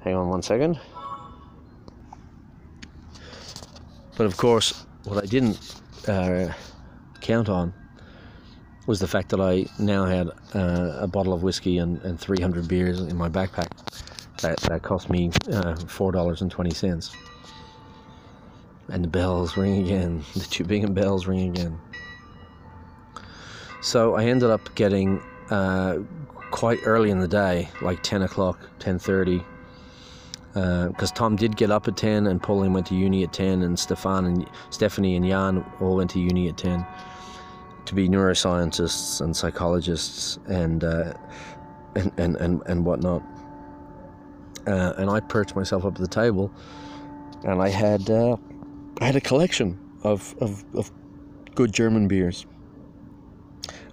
Hang 0.00 0.14
on 0.14 0.28
one 0.28 0.42
second. 0.42 0.80
But 4.16 4.26
of 4.26 4.36
course, 4.36 4.84
what 5.04 5.22
I 5.22 5.26
didn't 5.26 5.58
uh, 6.08 6.52
count 7.20 7.48
on 7.48 7.72
was 8.86 8.98
the 8.98 9.06
fact 9.06 9.28
that 9.28 9.40
I 9.40 9.66
now 9.78 10.04
had 10.06 10.28
uh, 10.54 10.98
a 11.00 11.06
bottle 11.06 11.32
of 11.32 11.42
whiskey 11.42 11.78
and, 11.78 12.00
and 12.02 12.18
300 12.18 12.66
beers 12.66 13.00
in 13.00 13.16
my 13.16 13.28
backpack 13.28 13.68
that, 14.42 14.58
that 14.60 14.82
cost 14.82 15.08
me 15.08 15.28
uh, 15.48 15.74
$4.20. 15.74 17.16
And 18.88 19.04
the 19.04 19.08
bells 19.08 19.56
ring 19.56 19.82
again. 19.84 20.24
The 20.34 20.40
Tubingen 20.40 20.94
bells 20.94 21.26
ring 21.26 21.48
again. 21.48 21.78
So 23.80 24.14
I 24.14 24.24
ended 24.24 24.50
up 24.50 24.74
getting 24.74 25.20
uh, 25.50 25.98
quite 26.50 26.80
early 26.84 27.10
in 27.10 27.18
the 27.18 27.28
day, 27.28 27.68
like 27.80 28.02
10 28.02 28.22
o'clock, 28.22 28.58
10.30, 28.78 29.44
because 30.88 31.10
uh, 31.10 31.14
Tom 31.14 31.36
did 31.36 31.56
get 31.56 31.70
up 31.70 31.88
at 31.88 31.96
10 31.96 32.26
and 32.26 32.42
Pauline 32.42 32.72
went 32.72 32.86
to 32.88 32.94
uni 32.94 33.24
at 33.24 33.32
10 33.32 33.62
and 33.62 33.78
Stefan 33.78 34.26
and 34.26 34.46
Stephanie 34.70 35.16
and 35.16 35.26
Jan 35.26 35.64
all 35.80 35.96
went 35.96 36.10
to 36.10 36.20
uni 36.20 36.48
at 36.48 36.58
10 36.58 36.86
to 37.86 37.94
be 37.94 38.08
neuroscientists 38.08 39.20
and 39.20 39.34
psychologists 39.34 40.38
and, 40.46 40.84
uh, 40.84 41.14
and, 41.96 42.12
and, 42.18 42.36
and, 42.36 42.62
and 42.66 42.84
whatnot 42.84 43.22
uh, 44.66 44.94
and 44.98 45.10
I 45.10 45.20
perched 45.20 45.56
myself 45.56 45.84
up 45.84 45.94
at 45.94 46.00
the 46.00 46.08
table, 46.08 46.52
and 47.44 47.60
I 47.60 47.68
had 47.68 48.08
uh, 48.10 48.36
I 49.00 49.04
had 49.06 49.16
a 49.16 49.20
collection 49.20 49.78
of, 50.02 50.34
of, 50.40 50.64
of 50.74 50.90
good 51.54 51.72
German 51.72 52.08
beers, 52.08 52.46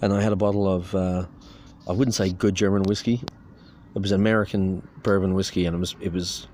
and 0.02 0.14
I 0.14 0.22
had 0.22 0.32
a 0.32 0.38
bottle 0.38 0.68
of 0.68 0.94
uh, 0.96 1.26
I 1.88 1.92
wouldn't 1.92 2.16
say 2.16 2.32
good 2.32 2.56
German 2.56 2.84
whiskey, 2.84 3.22
it 3.96 4.02
was 4.02 4.12
American 4.12 4.88
bourbon 5.04 5.34
whiskey, 5.34 5.66
and 5.66 5.76
it 5.76 5.80
was 5.80 5.96
it 6.00 6.14
was 6.14 6.48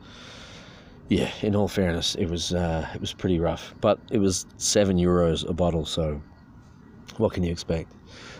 yeah. 1.10 1.30
In 1.42 1.56
all 1.56 1.68
fairness, 1.68 2.16
it 2.16 2.28
was 2.28 2.54
uh, 2.54 2.88
it 2.94 3.02
was 3.02 3.14
pretty 3.14 3.40
rough, 3.40 3.74
but 3.82 4.00
it 4.12 4.20
was 4.20 4.46
seven 4.58 4.98
euros 4.98 5.48
a 5.48 5.54
bottle, 5.54 5.86
so 5.86 6.22
what 7.18 7.34
can 7.34 7.44
you 7.44 7.52
expect? 7.52 7.92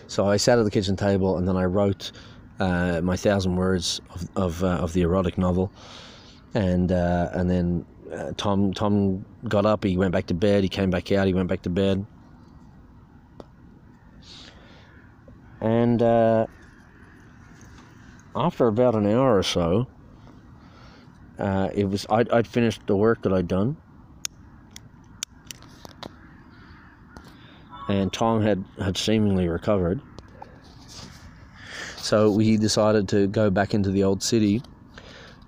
So 0.08 0.26
I 0.26 0.36
sat 0.36 0.58
at 0.58 0.64
the 0.64 0.70
kitchen 0.70 0.96
table, 0.96 1.36
and 1.36 1.46
then 1.46 1.56
I 1.56 1.64
wrote 1.64 2.12
uh, 2.60 3.00
my 3.02 3.16
thousand 3.16 3.56
words 3.56 4.00
of 4.10 4.28
of, 4.36 4.64
uh, 4.64 4.68
of 4.68 4.92
the 4.92 5.02
erotic 5.02 5.38
novel, 5.38 5.72
and 6.54 6.92
uh, 6.92 7.30
and 7.32 7.50
then 7.50 7.86
uh, 8.12 8.32
Tom 8.36 8.72
Tom 8.72 9.24
got 9.48 9.66
up. 9.66 9.84
He 9.84 9.96
went 9.96 10.12
back 10.12 10.26
to 10.26 10.34
bed. 10.34 10.62
He 10.62 10.68
came 10.68 10.90
back 10.90 11.10
out. 11.12 11.26
He 11.26 11.34
went 11.34 11.48
back 11.48 11.62
to 11.62 11.70
bed, 11.70 12.06
and 15.60 16.02
uh, 16.02 16.46
after 18.34 18.66
about 18.66 18.94
an 18.94 19.06
hour 19.06 19.36
or 19.36 19.42
so, 19.42 19.86
uh, 21.38 21.68
it 21.74 21.84
was 21.88 22.06
I'd, 22.10 22.30
I'd 22.30 22.46
finished 22.46 22.86
the 22.86 22.96
work 22.96 23.22
that 23.22 23.32
I'd 23.32 23.48
done. 23.48 23.76
And 27.88 28.12
Tom 28.12 28.42
had, 28.42 28.64
had 28.78 28.96
seemingly 28.96 29.46
recovered 29.46 30.00
so 32.06 32.30
we 32.30 32.56
decided 32.56 33.08
to 33.08 33.26
go 33.26 33.50
back 33.50 33.74
into 33.74 33.90
the 33.90 34.04
old 34.04 34.22
city 34.22 34.62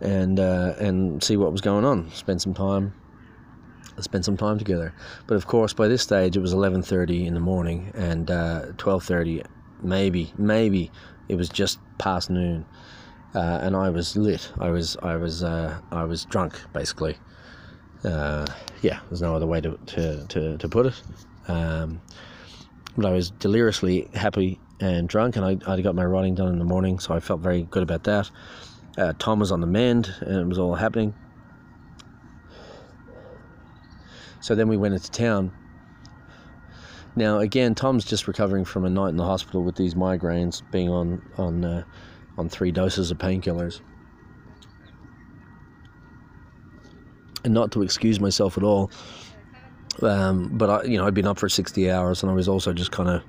and 0.00 0.40
uh, 0.40 0.74
and 0.78 1.22
see 1.22 1.36
what 1.36 1.52
was 1.52 1.60
going 1.60 1.84
on. 1.84 2.10
Spend 2.10 2.42
some 2.42 2.52
time, 2.52 2.92
spend 4.00 4.24
some 4.24 4.36
time 4.36 4.58
together. 4.58 4.92
But 5.28 5.36
of 5.36 5.46
course, 5.46 5.72
by 5.72 5.86
this 5.86 6.02
stage, 6.02 6.36
it 6.36 6.40
was 6.40 6.52
eleven 6.52 6.82
thirty 6.82 7.26
in 7.26 7.34
the 7.34 7.40
morning 7.40 7.92
and 7.94 8.28
uh, 8.28 8.72
twelve 8.76 9.04
thirty, 9.04 9.42
maybe 9.82 10.32
maybe 10.36 10.90
it 11.28 11.36
was 11.36 11.48
just 11.48 11.78
past 11.98 12.28
noon, 12.28 12.66
uh, 13.36 13.60
and 13.62 13.76
I 13.76 13.90
was 13.90 14.16
lit. 14.16 14.50
I 14.58 14.70
was 14.70 14.96
I 15.00 15.14
was 15.14 15.44
uh, 15.44 15.78
I 15.92 16.04
was 16.04 16.24
drunk 16.24 16.60
basically. 16.72 17.16
Uh, 18.04 18.46
yeah, 18.82 18.98
there's 19.08 19.22
no 19.22 19.36
other 19.36 19.46
way 19.46 19.60
to 19.60 19.78
to, 19.86 20.26
to, 20.26 20.58
to 20.58 20.68
put 20.68 20.86
it. 20.86 21.02
Um, 21.46 22.00
but 22.98 23.06
I 23.06 23.12
was 23.12 23.30
deliriously 23.30 24.10
happy 24.12 24.58
and 24.80 25.08
drunk, 25.08 25.36
and 25.36 25.44
I 25.44 25.72
I 25.72 25.80
got 25.80 25.94
my 25.94 26.04
writing 26.04 26.34
done 26.34 26.48
in 26.48 26.58
the 26.58 26.64
morning, 26.64 26.98
so 26.98 27.14
I 27.14 27.20
felt 27.20 27.40
very 27.40 27.62
good 27.62 27.84
about 27.84 28.02
that. 28.04 28.28
Uh, 28.98 29.12
Tom 29.20 29.38
was 29.38 29.52
on 29.52 29.60
the 29.60 29.68
mend, 29.68 30.12
and 30.20 30.36
it 30.40 30.46
was 30.46 30.58
all 30.58 30.74
happening. 30.74 31.14
So 34.40 34.56
then 34.56 34.66
we 34.66 34.76
went 34.76 34.94
into 34.94 35.10
town. 35.12 35.52
Now 37.14 37.38
again, 37.38 37.76
Tom's 37.76 38.04
just 38.04 38.26
recovering 38.26 38.64
from 38.64 38.84
a 38.84 38.90
night 38.90 39.10
in 39.10 39.16
the 39.16 39.24
hospital 39.24 39.62
with 39.62 39.76
these 39.76 39.94
migraines, 39.94 40.62
being 40.72 40.88
on 40.88 41.22
on 41.36 41.64
uh, 41.64 41.84
on 42.36 42.48
three 42.48 42.72
doses 42.72 43.12
of 43.12 43.18
painkillers. 43.18 43.80
And 47.44 47.54
not 47.54 47.70
to 47.72 47.82
excuse 47.82 48.18
myself 48.18 48.58
at 48.58 48.64
all, 48.64 48.90
um, 50.02 50.48
but 50.52 50.70
I, 50.70 50.82
you 50.84 50.98
know, 50.98 51.06
I'd 51.06 51.14
been 51.14 51.26
up 51.26 51.38
for 51.38 51.48
sixty 51.48 51.90
hours, 51.90 52.22
and 52.22 52.30
I 52.30 52.34
was 52.34 52.48
also 52.48 52.72
just 52.72 52.90
kind 52.90 53.08
of 53.08 53.22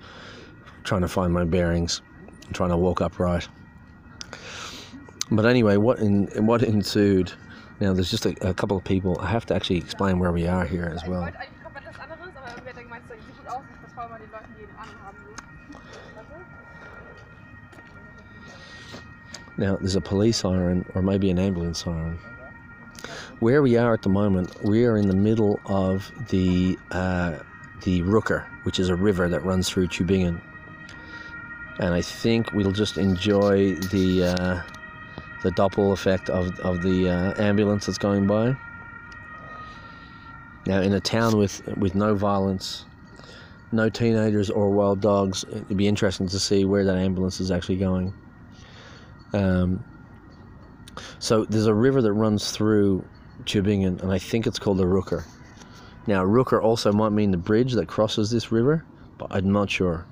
trying 0.84 1.02
to 1.02 1.08
find 1.08 1.34
my 1.34 1.44
bearings, 1.44 2.02
trying 2.54 2.70
to 2.70 2.78
walk 2.78 3.02
upright. 3.02 3.48
But 5.32 5.46
anyway, 5.46 5.78
what 5.78 6.00
in 6.00 6.28
what 6.46 6.64
ensued? 6.64 7.32
Now, 7.80 7.94
there's 7.94 8.12
just 8.12 8.26
a, 8.26 8.50
a 8.50 8.54
couple 8.54 8.76
of 8.76 8.84
people. 8.84 9.18
I 9.22 9.28
have 9.28 9.46
to 9.48 9.56
actually 9.56 9.78
explain 9.78 10.20
where 10.20 10.34
we 10.34 10.48
are 10.48 10.66
here 10.66 10.92
as 10.94 11.08
well. 11.08 11.32
Now, 19.58 19.76
there's 19.76 19.96
a 19.96 20.02
police 20.02 20.38
siren 20.38 20.86
or 20.96 21.02
maybe 21.02 21.30
an 21.30 21.38
ambulance 21.40 21.84
siren. 21.84 22.18
Where 23.40 23.62
we 23.62 23.78
are 23.78 23.94
at 23.94 24.02
the 24.02 24.10
moment, 24.10 24.64
we 24.66 24.84
are 24.84 24.98
in 24.98 25.08
the 25.08 25.16
middle 25.16 25.62
of 25.66 26.12
the 26.28 26.78
uh, 26.92 27.40
the 27.84 28.02
Rooker, 28.02 28.46
which 28.64 28.80
is 28.80 28.90
a 28.90 28.96
river 28.96 29.30
that 29.30 29.46
runs 29.46 29.70
through 29.70 29.88
Tübingen, 29.88 30.42
and 31.80 31.94
I 31.94 32.02
think 32.02 32.52
we'll 32.52 32.74
just 32.74 32.98
enjoy 32.98 33.76
the 33.76 34.26
uh, 34.26 34.62
the 35.42 35.52
Doppler 35.52 35.94
effect 35.94 36.30
of 36.30 36.60
of 36.60 36.82
the 36.82 37.10
uh, 37.10 37.42
ambulance 37.42 37.86
that's 37.86 37.98
going 37.98 38.28
by. 38.28 38.58
Now, 40.68 40.82
in 40.82 40.92
a 40.92 41.00
town 41.00 41.38
with 41.38 41.66
with 41.78 41.96
no 41.96 42.16
violence, 42.16 42.86
no 43.72 43.88
teenagers 43.88 44.50
or 44.50 44.70
wild 44.70 45.00
dogs, 45.00 45.46
it'd 45.50 45.78
be 45.78 45.88
interesting 45.88 46.28
to 46.28 46.40
see 46.40 46.66
where 46.66 46.84
that 46.84 46.98
ambulance 46.98 47.40
is 47.40 47.52
actually 47.52 47.78
going. 47.78 48.14
Um, 49.32 49.82
so 51.20 51.46
there's 51.46 51.68
a 51.68 51.74
river 51.74 52.02
that 52.02 52.12
runs 52.12 52.52
through 52.52 53.06
Tübingen, 53.46 54.02
and 54.02 54.12
I 54.12 54.20
think 54.20 54.48
it's 54.48 54.60
called 54.60 54.78
the 54.78 54.86
Rooker. 54.86 55.24
Now, 56.08 56.24
Rooker 56.24 56.62
also 56.62 56.92
might 56.92 57.10
mean 57.10 57.32
the 57.32 57.38
bridge 57.38 57.74
that 57.74 57.88
crosses 57.88 58.32
this 58.32 58.52
river, 58.52 58.86
but 59.18 59.28
I'm 59.32 59.52
not 59.52 59.70
sure. 59.70 60.06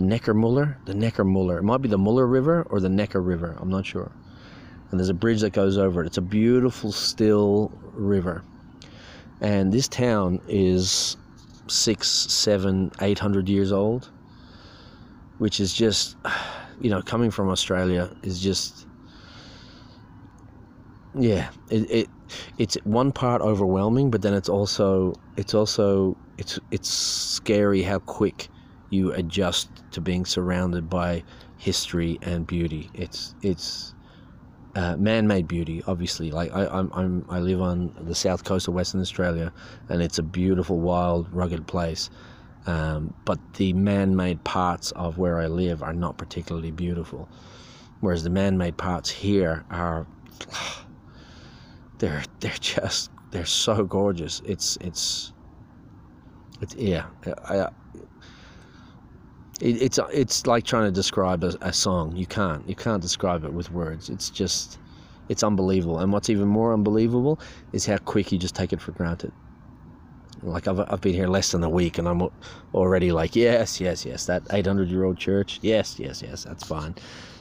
Neckarmuller? 0.00 0.76
The 0.86 0.94
Neckarmuller. 0.94 1.58
It 1.58 1.62
might 1.62 1.82
be 1.82 1.88
the 1.88 1.98
Muller 1.98 2.26
River 2.26 2.62
or 2.70 2.80
the 2.80 2.88
Neckar 2.88 3.24
River. 3.24 3.56
I'm 3.60 3.68
not 3.68 3.84
sure. 3.84 4.10
And 4.90 4.98
there's 4.98 5.08
a 5.08 5.14
bridge 5.14 5.40
that 5.42 5.52
goes 5.52 5.78
over 5.78 6.02
it. 6.02 6.06
It's 6.06 6.18
a 6.18 6.22
beautiful, 6.22 6.90
still 6.90 7.70
river. 7.92 8.42
And 9.40 9.72
this 9.72 9.88
town 9.88 10.40
is 10.48 11.16
six, 11.68 12.08
seven, 12.08 12.90
eight 13.00 13.18
hundred 13.18 13.48
years 13.48 13.72
old, 13.72 14.10
which 15.38 15.60
is 15.60 15.72
just, 15.72 16.16
you 16.80 16.90
know, 16.90 17.02
coming 17.02 17.30
from 17.30 17.48
Australia 17.48 18.10
is 18.22 18.40
just, 18.40 18.86
yeah, 21.14 21.50
it, 21.70 21.90
it 21.90 22.08
it's 22.58 22.76
one 22.84 23.12
part 23.12 23.42
overwhelming, 23.42 24.10
but 24.10 24.22
then 24.22 24.34
it's 24.34 24.48
also 24.48 25.14
it's 25.36 25.54
also 25.54 26.16
it's 26.38 26.58
it's 26.70 26.88
scary 26.88 27.82
how 27.82 27.98
quick 27.98 28.48
you 28.90 29.12
adjust 29.12 29.70
to 29.92 30.00
being 30.00 30.24
surrounded 30.24 30.88
by 30.88 31.22
history 31.56 32.18
and 32.22 32.46
beauty. 32.46 32.90
It's 32.94 33.34
it's 33.42 33.94
uh, 34.76 34.96
man-made 34.96 35.48
beauty, 35.48 35.82
obviously. 35.86 36.30
Like 36.30 36.52
I, 36.54 36.66
I'm, 36.66 36.90
I'm, 36.92 37.26
I 37.28 37.40
live 37.40 37.60
on 37.60 37.94
the 38.00 38.14
south 38.14 38.44
coast 38.44 38.68
of 38.68 38.74
Western 38.74 39.00
Australia, 39.00 39.52
and 39.88 40.02
it's 40.02 40.18
a 40.18 40.22
beautiful, 40.22 40.78
wild, 40.78 41.32
rugged 41.32 41.66
place. 41.66 42.10
Um, 42.66 43.14
but 43.24 43.38
the 43.54 43.72
man-made 43.72 44.44
parts 44.44 44.92
of 44.92 45.18
where 45.18 45.40
I 45.40 45.46
live 45.46 45.82
are 45.82 45.94
not 45.94 46.18
particularly 46.18 46.70
beautiful, 46.70 47.28
whereas 48.00 48.22
the 48.22 48.30
man-made 48.30 48.76
parts 48.76 49.10
here 49.10 49.64
are, 49.70 50.06
they're 52.00 52.24
they're 52.40 52.52
just 52.60 53.10
they're 53.30 53.44
so 53.44 53.84
gorgeous. 53.84 54.42
It's 54.44 54.76
it's 54.80 55.32
it's 56.60 56.74
yeah. 56.74 57.06
I, 57.44 57.68
it, 59.60 59.82
it's 59.82 59.98
it's 60.12 60.46
like 60.46 60.64
trying 60.64 60.86
to 60.86 60.90
describe 60.90 61.44
a, 61.44 61.54
a 61.60 61.72
song. 61.72 62.16
You 62.16 62.26
can't 62.26 62.68
you 62.68 62.74
can't 62.74 63.00
describe 63.00 63.44
it 63.44 63.52
with 63.52 63.70
words. 63.70 64.08
It's 64.10 64.30
just 64.30 64.78
it's 65.28 65.44
unbelievable. 65.44 65.98
And 66.00 66.12
what's 66.12 66.28
even 66.30 66.48
more 66.48 66.72
unbelievable 66.72 67.38
is 67.72 67.86
how 67.86 67.98
quick 67.98 68.32
you 68.32 68.38
just 68.38 68.56
take 68.56 68.72
it 68.72 68.80
for 68.80 68.92
granted. 68.92 69.32
Like 70.42 70.66
I've 70.66 70.80
I've 70.80 71.02
been 71.02 71.14
here 71.14 71.28
less 71.28 71.52
than 71.52 71.62
a 71.62 71.70
week, 71.70 71.98
and 71.98 72.08
I'm 72.08 72.22
already 72.74 73.12
like 73.12 73.36
yes 73.36 73.78
yes 73.78 74.06
yes 74.06 74.24
that 74.26 74.42
800 74.50 74.88
year 74.88 75.04
old 75.04 75.18
church 75.18 75.58
yes 75.62 76.00
yes 76.00 76.22
yes 76.22 76.44
that's 76.44 76.66
fine. 76.66 76.94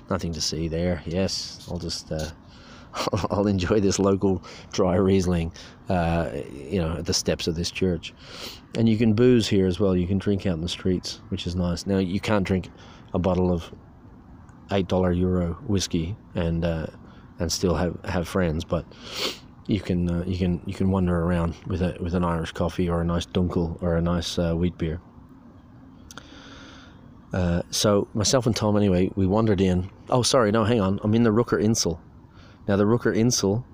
Nothing 0.09 0.33
to 0.33 0.41
see 0.41 0.67
there. 0.67 1.01
Yes, 1.05 1.65
I'll 1.71 1.79
just. 1.79 2.11
Uh, 2.11 2.29
I'll 3.31 3.47
enjoy 3.47 3.79
this 3.79 3.99
local 3.99 4.43
dry 4.71 4.95
Riesling, 4.95 5.51
uh, 5.89 6.29
you 6.53 6.79
know, 6.79 6.97
at 6.97 7.05
the 7.05 7.13
steps 7.13 7.47
of 7.47 7.55
this 7.55 7.71
church. 7.71 8.13
And 8.77 8.87
you 8.87 8.97
can 8.97 9.13
booze 9.13 9.47
here 9.47 9.67
as 9.67 9.79
well. 9.79 9.95
You 9.95 10.07
can 10.07 10.17
drink 10.17 10.45
out 10.45 10.53
in 10.53 10.61
the 10.61 10.69
streets, 10.69 11.21
which 11.29 11.47
is 11.47 11.55
nice. 11.55 11.85
Now 11.85 11.97
you 11.97 12.19
can't 12.19 12.45
drink 12.45 12.69
a 13.13 13.19
bottle 13.19 13.51
of 13.51 13.71
$8 14.69 15.17
euro 15.17 15.53
whiskey 15.67 16.15
and 16.35 16.63
uh, 16.63 16.87
and 17.39 17.51
still 17.51 17.73
have 17.73 17.97
have 18.03 18.27
friends, 18.27 18.63
but 18.63 18.85
you 19.67 19.79
can 19.79 20.09
uh, 20.09 20.23
you 20.25 20.37
can 20.37 20.61
you 20.65 20.73
can 20.73 20.91
wander 20.91 21.17
around 21.23 21.55
with 21.67 21.81
a 21.81 21.97
with 21.99 22.13
an 22.13 22.23
Irish 22.23 22.51
coffee 22.51 22.89
or 22.89 23.01
a 23.01 23.05
nice 23.05 23.25
dunkel 23.25 23.81
or 23.81 23.95
a 23.95 24.01
nice 24.01 24.37
uh, 24.37 24.53
wheat 24.53 24.77
beer. 24.77 24.99
Uh, 27.31 27.61
so 27.69 28.07
myself 28.13 28.45
and 28.45 28.55
Tom, 28.55 28.75
anyway, 28.75 29.09
we 29.15 29.27
wandered 29.27 29.61
in. 29.61 29.89
Oh, 30.09 30.23
sorry, 30.23 30.51
no, 30.51 30.63
hang 30.63 30.81
on. 30.81 30.99
I'm 31.03 31.13
in 31.13 31.23
the 31.23 31.29
Rooker 31.29 31.63
Insel. 31.63 31.99
Now 32.69 32.75
the 32.75 32.83
Rooker 32.83 33.17
Insel, 33.17 33.65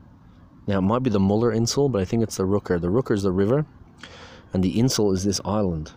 now 0.67 0.77
it 0.77 0.81
might 0.83 1.03
be 1.03 1.09
the 1.09 1.19
Muller 1.19 1.51
Insel, 1.51 1.89
but 1.89 2.01
I 2.01 2.05
think 2.05 2.23
it's 2.23 2.37
the 2.37 2.45
Rooker. 2.45 2.79
The 2.79 2.87
Rooker 2.87 3.13
is 3.13 3.23
the 3.23 3.31
river, 3.33 3.65
and 4.53 4.63
the 4.63 4.79
Insel 4.79 5.11
is 5.11 5.25
this 5.25 5.41
island. 5.43 5.91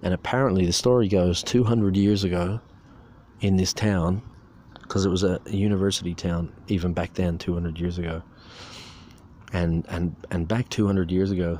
And 0.00 0.14
apparently, 0.14 0.64
the 0.64 0.72
story 0.72 1.08
goes 1.08 1.42
200 1.42 1.96
years 1.96 2.22
ago 2.22 2.60
in 3.40 3.56
this 3.56 3.72
town, 3.72 4.22
because 4.80 5.04
it 5.04 5.08
was 5.08 5.24
a, 5.24 5.40
a 5.46 5.50
university 5.50 6.14
town 6.14 6.52
even 6.68 6.92
back 6.92 7.14
then, 7.14 7.36
200 7.36 7.80
years 7.80 7.98
ago. 7.98 8.22
And 9.52 9.84
and 9.88 10.14
and 10.30 10.46
back 10.46 10.68
200 10.68 11.10
years 11.10 11.32
ago, 11.32 11.58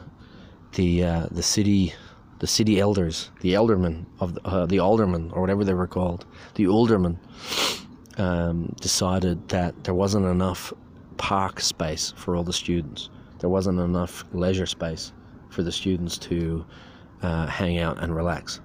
the 0.75 1.03
uh, 1.03 1.27
the 1.33 1.43
city 1.43 1.95
the 2.39 2.47
city 2.47 2.79
elders, 2.79 3.33
the 3.41 3.57
aldermen 3.57 4.07
of 4.21 4.35
the, 4.35 4.47
uh, 4.47 4.67
the 4.67 4.79
aldermen 4.79 5.33
or 5.33 5.41
whatever 5.41 5.65
they 5.65 5.75
were 5.75 5.89
called, 5.89 6.27
the 6.55 6.69
aldermen 6.69 7.19
um, 8.19 8.75
decided 8.81 9.49
that 9.49 9.85
there 9.85 9.95
wasn't 9.95 10.27
enough 10.27 10.73
park 11.17 11.61
space 11.61 12.13
for 12.17 12.37
all 12.37 12.45
the 12.45 12.53
students. 12.53 13.11
There 13.39 13.51
wasn't 13.51 13.81
enough 13.81 14.25
leisure 14.33 14.67
space 14.67 15.13
for 15.51 15.63
the 15.63 15.73
students 15.73 16.19
to 16.19 16.65
uh, 17.23 17.47
hang 17.47 17.79
out 17.79 18.03
and 18.03 18.15
relax. 18.15 18.61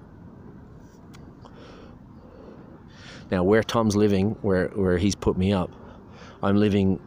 Now, 3.30 3.44
where 3.44 3.62
Tom's 3.62 3.94
living, 3.94 4.36
where, 4.42 4.68
where 4.68 4.98
he's 4.98 5.14
put 5.14 5.38
me 5.38 5.52
up, 5.52 5.70
I'm 6.42 6.56
living 6.56 7.00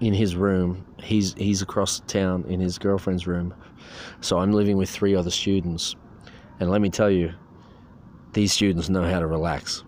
in 0.00 0.14
his 0.14 0.36
room. 0.36 0.84
He's 1.02 1.34
he's 1.34 1.60
across 1.62 2.00
town 2.06 2.44
in 2.48 2.60
his 2.60 2.78
girlfriend's 2.78 3.26
room, 3.26 3.54
so 4.20 4.38
I'm 4.38 4.52
living 4.52 4.76
with 4.76 4.88
three 4.88 5.14
other 5.14 5.30
students. 5.30 5.96
And 6.60 6.70
let 6.70 6.80
me 6.80 6.88
tell 6.88 7.10
you, 7.10 7.34
these 8.32 8.52
students 8.52 8.88
know 8.88 9.02
how 9.02 9.20
to 9.20 9.26
relax 9.26 9.84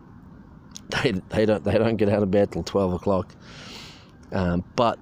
they, 0.90 1.12
they 1.29 1.46
don't 1.46 1.64
they 1.64 1.79
don't 1.79 1.96
get 1.96 2.09
out 2.09 2.22
of 2.22 2.31
bed 2.31 2.53
till 2.53 2.62
twelve 2.62 2.92
o'clock. 2.92 3.35
Um, 4.33 4.64
but 4.77 4.98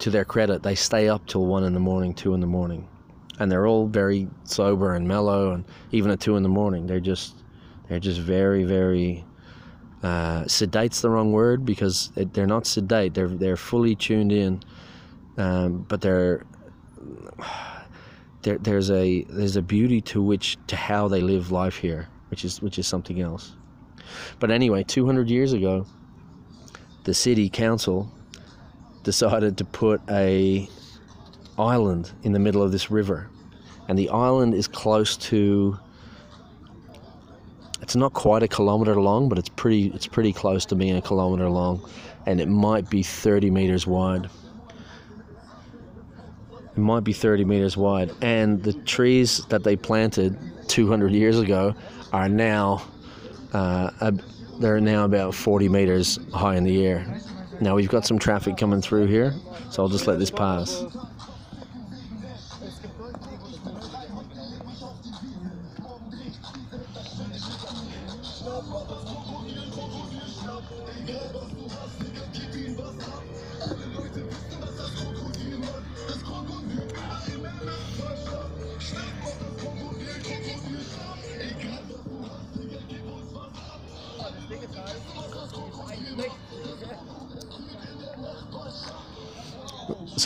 to 0.00 0.10
their 0.10 0.24
credit, 0.24 0.62
they 0.62 0.74
stay 0.74 1.08
up 1.08 1.26
till 1.26 1.46
one 1.46 1.64
in 1.64 1.74
the 1.74 1.80
morning, 1.80 2.14
two 2.14 2.34
in 2.34 2.40
the 2.40 2.46
morning, 2.46 2.88
and 3.38 3.50
they're 3.50 3.66
all 3.66 3.86
very 3.86 4.28
sober 4.44 4.94
and 4.94 5.06
mellow. 5.06 5.52
And 5.52 5.64
even 5.92 6.10
at 6.10 6.20
two 6.20 6.36
in 6.36 6.42
the 6.42 6.48
morning, 6.48 6.86
they're 6.86 7.00
just 7.00 7.42
they're 7.88 7.98
just 7.98 8.20
very 8.20 8.64
very 8.64 9.24
uh, 10.02 10.42
sedate's 10.44 11.00
the 11.00 11.10
wrong 11.10 11.32
word 11.32 11.64
because 11.64 12.12
they're 12.14 12.46
not 12.46 12.66
sedate. 12.66 13.14
They're 13.14 13.28
they're 13.28 13.56
fully 13.56 13.94
tuned 13.94 14.32
in, 14.32 14.62
um, 15.36 15.84
but 15.88 16.00
they're 16.00 16.44
there, 18.42 18.58
there's 18.58 18.90
a 18.90 19.24
there's 19.24 19.56
a 19.56 19.62
beauty 19.62 20.00
to 20.02 20.22
which 20.22 20.56
to 20.68 20.76
how 20.76 21.08
they 21.08 21.20
live 21.20 21.50
life 21.50 21.76
here, 21.76 22.08
which 22.30 22.44
is 22.44 22.62
which 22.62 22.78
is 22.78 22.86
something 22.86 23.20
else. 23.20 23.56
But 24.38 24.50
anyway, 24.50 24.84
200 24.84 25.28
years 25.28 25.52
ago, 25.52 25.86
the 27.04 27.14
city 27.14 27.48
council 27.48 28.12
decided 29.02 29.56
to 29.58 29.64
put 29.64 30.00
a 30.10 30.68
island 31.58 32.12
in 32.22 32.32
the 32.32 32.38
middle 32.38 32.62
of 32.62 32.72
this 32.72 32.90
river, 32.90 33.30
and 33.88 33.98
the 33.98 34.10
island 34.10 34.54
is 34.54 34.68
close 34.68 35.16
to 35.16 35.78
it's 37.80 37.96
not 37.96 38.12
quite 38.12 38.42
a 38.42 38.48
kilometer 38.48 39.00
long, 39.00 39.30
but 39.30 39.38
it's 39.38 39.48
pretty 39.48 39.86
it's 39.94 40.06
pretty 40.06 40.32
close 40.32 40.66
to 40.66 40.74
being 40.74 40.96
a 40.96 41.00
kilometer 41.00 41.48
long, 41.48 41.88
and 42.26 42.40
it 42.40 42.48
might 42.48 42.90
be 42.90 43.02
30 43.02 43.50
meters 43.50 43.86
wide. 43.86 44.28
It 46.76 46.78
might 46.78 47.02
be 47.04 47.14
30 47.14 47.46
meters 47.46 47.76
wide, 47.76 48.12
and 48.20 48.62
the 48.62 48.74
trees 48.74 49.44
that 49.46 49.64
they 49.64 49.74
planted 49.74 50.38
200 50.68 51.12
years 51.12 51.38
ago 51.38 51.74
are 52.12 52.28
now 52.28 52.82
uh, 53.52 54.12
they're 54.58 54.80
now 54.80 55.04
about 55.04 55.34
40 55.34 55.68
meters 55.68 56.18
high 56.32 56.56
in 56.56 56.64
the 56.64 56.86
air. 56.86 57.20
Now 57.60 57.74
we've 57.74 57.88
got 57.88 58.06
some 58.06 58.18
traffic 58.18 58.56
coming 58.56 58.80
through 58.80 59.06
here, 59.06 59.34
so 59.70 59.82
I'll 59.82 59.88
just 59.88 60.06
let 60.06 60.18
this 60.18 60.30
pass. 60.30 60.84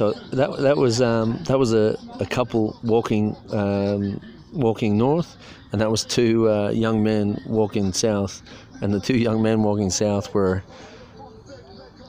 So 0.02 0.10
that 0.32 0.56
that 0.58 0.76
was 0.76 1.00
um, 1.00 1.38
that 1.44 1.60
was 1.60 1.72
a, 1.72 1.96
a 2.18 2.26
couple 2.26 2.76
walking 2.82 3.36
um, 3.52 4.20
walking 4.52 4.98
north, 4.98 5.36
and 5.70 5.80
that 5.80 5.92
was 5.92 6.04
two 6.04 6.50
uh, 6.50 6.70
young 6.70 7.04
men 7.04 7.40
walking 7.46 7.92
south, 7.92 8.42
and 8.80 8.92
the 8.92 8.98
two 8.98 9.16
young 9.16 9.42
men 9.42 9.62
walking 9.62 9.90
south 9.90 10.34
were 10.34 10.64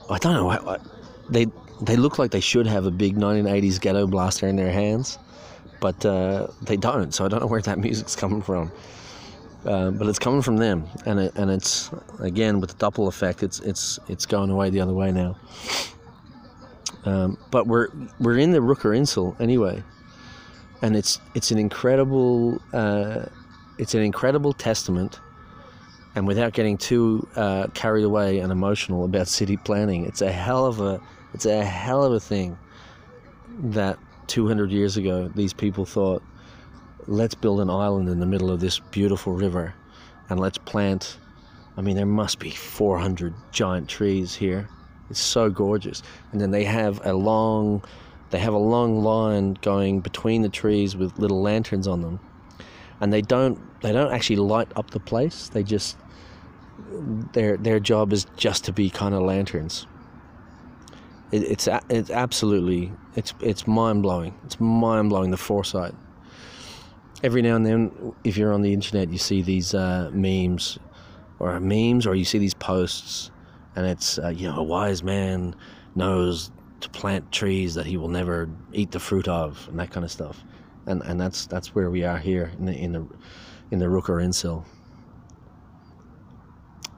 I 0.10 0.18
don't 0.18 0.34
know 0.34 0.50
I, 0.50 0.74
I, 0.74 0.80
they 1.30 1.46
they 1.84 1.96
look 1.96 2.18
like 2.18 2.32
they 2.32 2.40
should 2.40 2.66
have 2.66 2.88
a 2.88 2.92
big 2.92 3.16
1980s 3.16 3.80
ghetto 3.80 4.08
blaster 4.08 4.48
in 4.48 4.56
their 4.56 4.72
hands, 4.72 5.20
but 5.80 6.04
uh, 6.04 6.48
they 6.64 6.78
don't. 6.78 7.14
So 7.14 7.26
I 7.26 7.28
don't 7.28 7.42
know 7.42 7.48
where 7.48 7.62
that 7.62 7.78
music's 7.78 8.16
coming 8.16 8.42
from. 8.42 8.72
Uh, 9.68 9.92
but 9.92 10.08
it's 10.08 10.20
coming 10.20 10.42
from 10.42 10.58
them, 10.58 10.88
and 11.06 11.20
it, 11.20 11.36
and 11.36 11.52
it's 11.52 11.92
again 12.20 12.60
with 12.60 12.76
the 12.76 12.84
Doppler 12.84 13.08
effect. 13.08 13.44
It's 13.44 13.60
it's 13.60 14.00
it's 14.10 14.26
going 14.26 14.50
away 14.50 14.72
the 14.72 14.82
other 14.82 14.96
way 14.96 15.12
now. 15.12 15.38
Um, 17.06 17.38
but 17.52 17.68
we're 17.68 17.90
we're 18.20 18.38
in 18.38 18.52
the 18.52 18.60
Rooker 18.60 18.96
Insel 18.96 19.36
anyway, 19.40 19.84
and 20.82 20.96
it's 20.96 21.20
it's 21.36 21.52
an 21.52 21.58
incredible 21.58 22.62
uh, 22.74 23.26
it's 23.78 23.94
an 23.94 24.02
incredible 24.02 24.54
testament. 24.54 25.20
And 26.16 26.28
without 26.28 26.54
getting 26.54 26.78
too 26.78 27.28
uh, 27.36 27.68
carried 27.74 28.04
away 28.04 28.38
and 28.38 28.52
emotional 28.52 29.04
about 29.04 29.28
city 29.28 29.58
planning, 29.58 30.06
it's 30.06 30.22
a 30.22 30.32
hell 30.32 30.66
of 30.66 30.80
a 30.80 31.02
it's 31.34 31.46
a 31.46 31.64
hell 31.64 32.04
of 32.04 32.14
a 32.14 32.20
thing 32.20 32.58
that 33.48 33.98
200 34.28 34.72
years 34.72 34.96
ago 34.96 35.30
these 35.36 35.54
people 35.54 35.86
thought, 35.86 36.24
let's 37.08 37.36
build 37.36 37.60
an 37.60 37.70
island 37.70 38.10
in 38.10 38.20
the 38.20 38.26
middle 38.26 38.52
of 38.52 38.60
this 38.60 38.80
beautiful 38.80 39.34
river, 39.34 39.74
and 40.30 40.40
let's 40.40 40.58
plant. 40.60 41.18
I 41.76 41.82
mean, 41.82 41.96
there 41.96 42.06
must 42.06 42.38
be 42.38 42.52
400 42.52 43.34
giant 43.52 43.90
trees 43.90 44.36
here. 44.36 44.70
It's 45.10 45.20
so 45.20 45.50
gorgeous. 45.50 46.02
And 46.32 46.42
then 46.42 46.52
they 46.52 46.64
have 46.64 47.06
a 47.06 47.14
long, 47.14 47.84
they 48.32 48.40
have 48.40 48.54
a 48.54 48.58
long 48.58 49.04
line 49.04 49.58
going 49.62 50.00
between 50.02 50.42
the 50.42 50.50
trees 50.50 50.96
with 50.96 51.20
little 51.20 51.42
lanterns 51.42 51.88
on 51.88 52.02
them, 52.02 52.20
and 53.00 53.12
they 53.12 53.22
don't 53.22 53.60
they 53.82 53.92
don't 53.92 54.14
actually 54.14 54.38
light 54.38 54.70
up 54.76 54.92
the 54.92 55.00
place. 55.00 55.50
They 55.50 55.64
just 55.64 55.98
their 57.34 57.58
their 57.58 57.80
job 57.80 58.14
is 58.14 58.26
just 58.38 58.66
to 58.66 58.74
be 58.74 58.90
kind 58.90 59.14
of 59.14 59.22
lanterns. 59.22 59.88
It, 61.32 61.44
it's 61.44 61.68
it's 61.90 62.10
absolutely 62.10 62.92
it's 63.16 63.34
it's 63.40 63.68
mind 63.68 64.04
blowing. 64.04 64.34
It's 64.46 64.60
mind 64.60 65.10
blowing 65.10 65.32
the 65.32 65.38
foresight. 65.38 65.94
Every 67.24 67.42
now 67.42 67.56
and 67.56 67.66
then, 67.66 68.14
if 68.26 68.36
you're 68.36 68.52
on 68.52 68.64
the 68.64 68.74
internet, 68.74 69.10
you 69.10 69.18
see 69.18 69.42
these 69.42 69.74
uh, 69.74 70.10
memes, 70.12 70.78
or 71.40 71.58
memes, 71.62 72.06
or 72.06 72.16
you 72.16 72.26
see 72.26 72.38
these 72.38 72.54
posts, 72.54 73.32
and 73.76 73.86
it's 73.86 74.20
uh, 74.20 74.30
you 74.30 74.48
know 74.48 74.58
a 74.58 74.64
wise 74.64 75.04
man 75.04 75.56
knows 75.96 76.52
to 76.82 76.90
plant 76.90 77.32
trees 77.32 77.76
that 77.76 77.86
he 77.86 77.98
will 77.98 78.10
never 78.10 78.50
eat 78.74 78.92
the 78.92 79.00
fruit 79.00 79.28
of, 79.28 79.68
and 79.70 79.80
that 79.80 79.92
kind 79.92 80.04
of 80.04 80.12
stuff, 80.12 80.44
and 80.86 81.02
and 81.04 81.20
that's 81.20 81.46
that's 81.48 81.74
where 81.76 81.90
we 81.90 82.04
are 82.04 82.18
here 82.18 82.52
in 82.58 82.66
the 82.66 82.74
in 82.74 82.92
the 82.92 83.08
in 83.72 83.80
the 83.80 83.86
Rooker 83.86 84.24
Insel. 84.24 84.66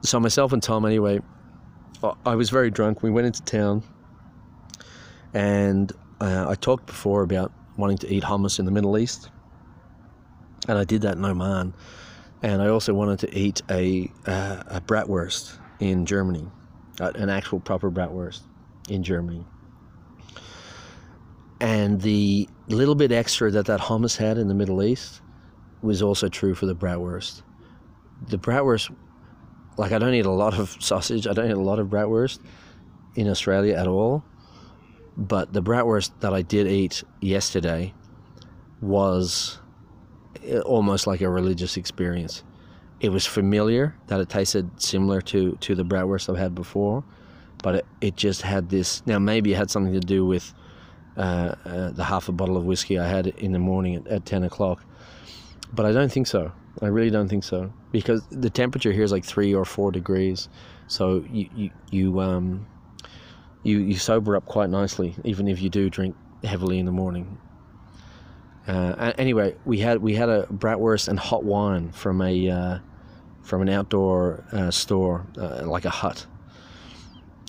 So 0.02 0.20
myself 0.20 0.52
and 0.52 0.62
Tom, 0.62 0.84
anyway, 0.84 1.20
I- 2.24 2.34
was 2.34 2.50
very 2.50 2.70
drunk. 2.70 3.02
We 3.02 3.10
went 3.10 3.26
into 3.26 3.42
town, 3.42 3.82
and 5.34 5.90
uh, 6.20 6.46
I 6.48 6.54
talked 6.54 6.86
before 6.86 7.22
about 7.22 7.52
wanting 7.76 7.98
to 7.98 8.12
eat 8.12 8.22
hummus 8.22 8.58
in 8.58 8.64
the 8.64 8.70
Middle 8.70 8.98
East, 8.98 9.30
and 10.68 10.78
I 10.78 10.84
did 10.84 11.02
that 11.02 11.16
in 11.16 11.24
Oman, 11.24 11.74
and 12.42 12.62
I 12.62 12.68
also 12.68 12.94
wanted 12.94 13.18
to 13.20 13.36
eat 13.38 13.62
a 13.70 14.10
uh, 14.26 14.62
a 14.66 14.80
bratwurst 14.80 15.58
in 15.80 16.06
Germany, 16.06 16.48
an 17.00 17.28
actual 17.28 17.60
proper 17.60 17.90
bratwurst 17.90 18.42
in 18.88 19.02
Germany. 19.02 19.44
And 21.60 22.00
the 22.00 22.48
little 22.68 22.94
bit 22.94 23.12
extra 23.12 23.50
that 23.50 23.66
that 23.66 23.80
hummus 23.80 24.16
had 24.16 24.38
in 24.38 24.48
the 24.48 24.54
Middle 24.54 24.82
East 24.82 25.22
was 25.82 26.02
also 26.02 26.28
true 26.28 26.54
for 26.54 26.66
the 26.66 26.74
bratwurst. 26.74 27.42
The 28.28 28.38
bratwurst, 28.38 28.94
like 29.76 29.92
I 29.92 29.98
don't 29.98 30.14
eat 30.14 30.26
a 30.26 30.30
lot 30.30 30.58
of 30.58 30.76
sausage, 30.80 31.26
I 31.26 31.32
don't 31.32 31.50
eat 31.50 31.56
a 31.56 31.60
lot 31.60 31.78
of 31.78 31.88
bratwurst 31.88 32.40
in 33.14 33.28
Australia 33.28 33.74
at 33.74 33.86
all, 33.86 34.24
but 35.16 35.52
the 35.52 35.62
bratwurst 35.62 36.10
that 36.20 36.34
I 36.34 36.42
did 36.42 36.66
eat 36.66 37.02
yesterday 37.20 37.94
was 38.82 39.58
uh, 40.50 40.60
almost 40.60 41.06
like 41.06 41.22
a 41.22 41.30
religious 41.30 41.76
experience. 41.76 42.42
It 43.00 43.10
was 43.10 43.26
familiar 43.26 43.94
that 44.06 44.20
it 44.20 44.28
tasted 44.28 44.70
similar 44.80 45.20
to, 45.22 45.56
to 45.60 45.74
the 45.74 45.84
bratwurst 45.84 46.30
I've 46.30 46.38
had 46.38 46.54
before, 46.54 47.04
but 47.62 47.76
it, 47.76 47.86
it 48.00 48.16
just 48.16 48.42
had 48.42 48.70
this. 48.70 49.04
Now, 49.06 49.18
maybe 49.18 49.52
it 49.52 49.56
had 49.56 49.70
something 49.70 49.92
to 49.92 50.00
do 50.00 50.24
with 50.24 50.54
uh, 51.16 51.54
uh, 51.64 51.90
the 51.90 52.04
half 52.04 52.28
a 52.28 52.32
bottle 52.32 52.56
of 52.56 52.64
whiskey 52.64 52.98
I 52.98 53.06
had 53.06 53.26
in 53.26 53.52
the 53.52 53.58
morning 53.58 53.96
at, 53.96 54.06
at 54.06 54.26
10 54.26 54.44
o'clock, 54.44 54.82
but 55.72 55.84
I 55.84 55.92
don't 55.92 56.10
think 56.10 56.26
so. 56.26 56.52
I 56.82 56.86
really 56.88 57.10
don't 57.10 57.28
think 57.28 57.44
so 57.44 57.72
because 57.90 58.22
the 58.30 58.50
temperature 58.50 58.92
here 58.92 59.02
is 59.02 59.12
like 59.12 59.24
three 59.24 59.54
or 59.54 59.64
four 59.64 59.90
degrees, 59.90 60.48
so 60.88 61.24
you 61.30 61.48
you, 61.54 61.70
you 61.90 62.20
um 62.20 62.66
you 63.62 63.78
you 63.78 63.96
sober 63.96 64.36
up 64.36 64.44
quite 64.44 64.68
nicely 64.68 65.14
even 65.24 65.48
if 65.48 65.62
you 65.62 65.70
do 65.70 65.88
drink 65.88 66.14
heavily 66.44 66.78
in 66.78 66.84
the 66.86 66.92
morning. 66.92 67.38
Uh, 68.66 69.12
anyway, 69.16 69.54
we 69.64 69.78
had 69.78 70.02
we 70.02 70.14
had 70.14 70.28
a 70.28 70.46
bratwurst 70.46 71.08
and 71.08 71.18
hot 71.18 71.44
wine 71.44 71.92
from 71.92 72.20
a 72.20 72.50
uh, 72.50 72.78
from 73.42 73.62
an 73.62 73.68
outdoor 73.68 74.44
uh, 74.52 74.70
store, 74.70 75.24
uh, 75.38 75.62
like 75.66 75.84
a 75.84 75.90
hut. 75.90 76.26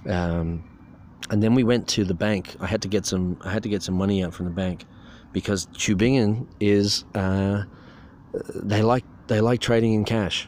Um, 0.07 0.63
and 1.29 1.41
then 1.41 1.55
we 1.55 1.63
went 1.63 1.87
to 1.89 2.05
the 2.05 2.13
bank. 2.13 2.55
I 2.59 2.67
had 2.67 2.81
to 2.83 2.87
get 2.87 3.05
some 3.05 3.37
I 3.43 3.51
had 3.51 3.63
to 3.63 3.69
get 3.69 3.81
some 3.81 3.95
money 3.95 4.23
out 4.23 4.33
from 4.33 4.45
the 4.45 4.51
bank 4.51 4.85
because 5.33 5.65
Tübingen 5.67 6.47
is 6.59 7.03
uh, 7.15 7.63
they 8.55 8.81
like 8.81 9.03
they 9.27 9.41
like 9.41 9.59
trading 9.59 9.93
in 9.93 10.05
cash. 10.05 10.47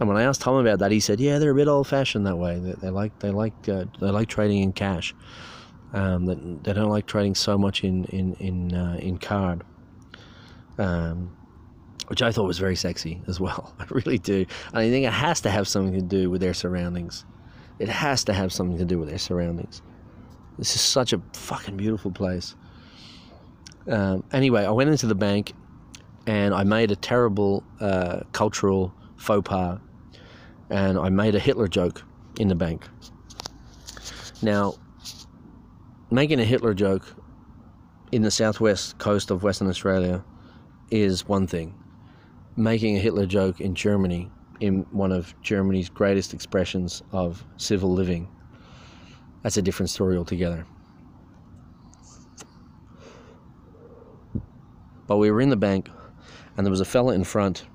And 0.00 0.08
when 0.08 0.16
I 0.16 0.24
asked 0.24 0.40
Tom 0.40 0.56
about 0.56 0.80
that, 0.80 0.90
he 0.90 0.98
said, 0.98 1.20
"Yeah, 1.20 1.38
they're 1.38 1.52
a 1.52 1.54
bit 1.54 1.68
old-fashioned 1.68 2.26
that 2.26 2.36
way. 2.36 2.58
They, 2.58 2.72
they 2.72 2.90
like 2.90 3.18
they 3.20 3.30
like 3.30 3.68
uh, 3.68 3.84
they 4.00 4.10
like 4.10 4.28
trading 4.28 4.62
in 4.62 4.72
cash. 4.72 5.14
Um, 5.94 6.26
they, 6.26 6.34
they 6.34 6.72
don't 6.74 6.90
like 6.90 7.06
trading 7.06 7.34
so 7.34 7.56
much 7.56 7.84
in 7.84 8.04
in 8.06 8.34
in 8.34 8.74
uh, 8.74 8.98
in 9.00 9.16
card." 9.18 9.62
Um, 10.76 11.34
which 12.08 12.22
I 12.22 12.32
thought 12.32 12.46
was 12.46 12.58
very 12.58 12.76
sexy 12.76 13.22
as 13.26 13.40
well. 13.40 13.74
I 13.78 13.86
really 13.90 14.18
do. 14.18 14.44
And 14.68 14.78
I 14.78 14.90
think 14.90 15.06
it 15.06 15.12
has 15.12 15.40
to 15.42 15.50
have 15.50 15.66
something 15.66 15.94
to 15.94 16.02
do 16.02 16.30
with 16.30 16.40
their 16.40 16.54
surroundings. 16.54 17.24
It 17.78 17.88
has 17.88 18.24
to 18.24 18.32
have 18.32 18.52
something 18.52 18.78
to 18.78 18.84
do 18.84 18.98
with 18.98 19.08
their 19.08 19.18
surroundings. 19.18 19.82
This 20.58 20.74
is 20.74 20.80
such 20.80 21.12
a 21.12 21.20
fucking 21.32 21.76
beautiful 21.76 22.10
place. 22.10 22.54
Um, 23.88 24.24
anyway, 24.32 24.64
I 24.64 24.70
went 24.70 24.90
into 24.90 25.06
the 25.06 25.14
bank 25.14 25.52
and 26.26 26.54
I 26.54 26.64
made 26.64 26.90
a 26.90 26.96
terrible 26.96 27.64
uh, 27.80 28.20
cultural 28.32 28.94
faux 29.16 29.48
pas 29.48 29.78
and 30.70 30.98
I 30.98 31.08
made 31.08 31.34
a 31.34 31.38
Hitler 31.38 31.68
joke 31.68 32.02
in 32.38 32.48
the 32.48 32.54
bank. 32.54 32.86
Now, 34.42 34.74
making 36.14 36.38
a 36.38 36.44
Hitler 36.44 36.74
joke 36.74 37.04
in 38.12 38.22
the 38.22 38.30
southwest 38.30 38.96
coast 38.98 39.32
of 39.32 39.42
Western 39.42 39.68
Australia 39.68 40.24
is 40.92 41.26
one 41.26 41.44
thing. 41.44 41.74
Making 42.56 42.96
a 42.96 43.00
Hitler 43.00 43.26
joke 43.26 43.60
in 43.60 43.74
Germany, 43.74 44.30
in 44.60 44.86
one 44.92 45.10
of 45.10 45.34
Germany's 45.42 45.88
greatest 45.88 46.32
expressions 46.32 47.02
of 47.10 47.44
civil 47.56 47.92
living, 47.92 48.28
that's 49.42 49.56
a 49.56 49.62
different 49.62 49.90
story 49.90 50.16
altogether. 50.16 50.64
But 55.08 55.16
we 55.16 55.32
were 55.32 55.40
in 55.40 55.48
the 55.48 55.56
bank, 55.56 55.88
and 56.56 56.64
there 56.64 56.70
was 56.70 56.80
a 56.80 56.84
fella 56.84 57.14
in 57.14 57.24
front, 57.24 57.66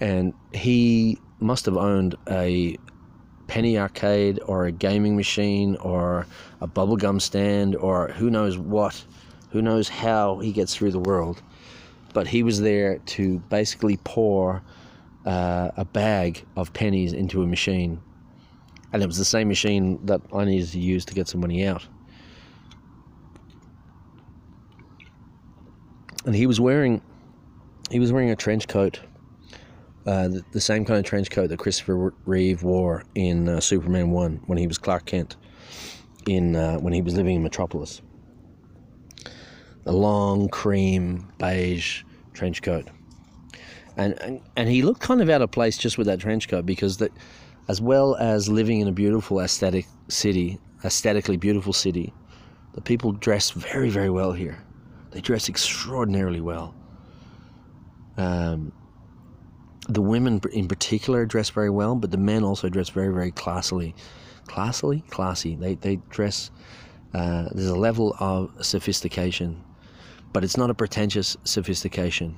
and 0.00 0.32
he 0.54 1.18
must 1.40 1.66
have 1.66 1.76
owned 1.76 2.14
a 2.26 2.78
penny 3.48 3.76
arcade 3.76 4.38
or 4.46 4.66
a 4.66 4.72
gaming 4.72 5.16
machine 5.16 5.74
or 5.76 6.26
a 6.60 6.68
bubblegum 6.68 7.20
stand 7.20 7.74
or 7.74 8.08
who 8.08 8.30
knows 8.30 8.56
what, 8.56 9.04
who 9.50 9.60
knows 9.60 9.88
how 9.88 10.38
he 10.38 10.52
gets 10.52 10.76
through 10.76 10.92
the 10.92 11.00
world. 11.00 11.42
But 12.12 12.28
he 12.28 12.42
was 12.42 12.60
there 12.60 12.98
to 12.98 13.38
basically 13.50 13.96
pour 14.04 14.62
uh, 15.26 15.70
a 15.76 15.84
bag 15.84 16.44
of 16.56 16.72
pennies 16.72 17.12
into 17.12 17.42
a 17.42 17.46
machine. 17.46 18.00
And 18.92 19.02
it 19.02 19.06
was 19.06 19.18
the 19.18 19.24
same 19.24 19.48
machine 19.48 19.98
that 20.06 20.20
I 20.32 20.44
needed 20.44 20.68
to 20.70 20.78
use 20.78 21.04
to 21.06 21.14
get 21.14 21.28
some 21.28 21.40
money 21.40 21.66
out. 21.66 21.86
And 26.24 26.34
he 26.34 26.46
was 26.46 26.60
wearing 26.60 27.02
he 27.90 27.98
was 27.98 28.12
wearing 28.12 28.30
a 28.30 28.36
trench 28.36 28.68
coat 28.68 29.00
uh, 30.08 30.26
the, 30.26 30.42
the, 30.52 30.60
same 30.60 30.86
kind 30.86 30.98
of 30.98 31.04
trench 31.04 31.30
coat 31.30 31.48
that 31.48 31.58
Christopher 31.58 32.14
Reeve 32.24 32.62
wore 32.62 33.04
in 33.14 33.46
uh, 33.46 33.60
Superman 33.60 34.10
1 34.10 34.40
when 34.46 34.56
he 34.56 34.66
was 34.66 34.78
Clark 34.78 35.04
Kent 35.04 35.36
in 36.26 36.56
uh, 36.56 36.78
when 36.78 36.94
he 36.94 37.02
was 37.02 37.14
living 37.14 37.36
in 37.36 37.42
Metropolis. 37.42 38.00
A 39.84 39.92
long 39.92 40.48
cream 40.48 41.30
beige 41.36 42.04
trench 42.32 42.62
coat. 42.62 42.88
And, 43.98 44.18
and 44.22 44.40
and 44.56 44.68
he 44.70 44.80
looked 44.80 45.02
kind 45.02 45.20
of 45.20 45.28
out 45.28 45.42
of 45.42 45.50
place 45.50 45.76
just 45.76 45.98
with 45.98 46.06
that 46.06 46.20
trench 46.20 46.48
coat 46.48 46.64
because 46.64 46.96
that 46.96 47.12
as 47.68 47.82
well 47.82 48.16
as 48.16 48.48
living 48.48 48.80
in 48.80 48.88
a 48.88 48.92
beautiful 48.92 49.40
aesthetic 49.40 49.84
city, 50.08 50.58
aesthetically 50.84 51.36
beautiful 51.36 51.74
city, 51.74 52.14
the 52.72 52.80
people 52.80 53.12
dress 53.12 53.50
very 53.50 53.90
very 53.90 54.08
well 54.08 54.32
here. 54.32 54.58
They 55.10 55.20
dress 55.20 55.50
extraordinarily 55.50 56.40
well. 56.40 56.74
Um, 58.16 58.72
the 59.88 60.02
women 60.02 60.40
in 60.52 60.68
particular 60.68 61.24
dress 61.24 61.50
very 61.50 61.70
well, 61.70 61.94
but 61.94 62.10
the 62.10 62.18
men 62.18 62.44
also 62.44 62.68
dress 62.68 62.90
very, 62.90 63.12
very 63.12 63.32
classily. 63.32 63.94
Classily? 64.46 65.08
Classy. 65.10 65.56
They, 65.56 65.74
they 65.74 65.96
dress, 66.10 66.50
uh, 67.14 67.48
there's 67.52 67.70
a 67.70 67.76
level 67.76 68.14
of 68.20 68.52
sophistication, 68.64 69.62
but 70.32 70.44
it's 70.44 70.56
not 70.56 70.70
a 70.70 70.74
pretentious 70.74 71.36
sophistication. 71.44 72.36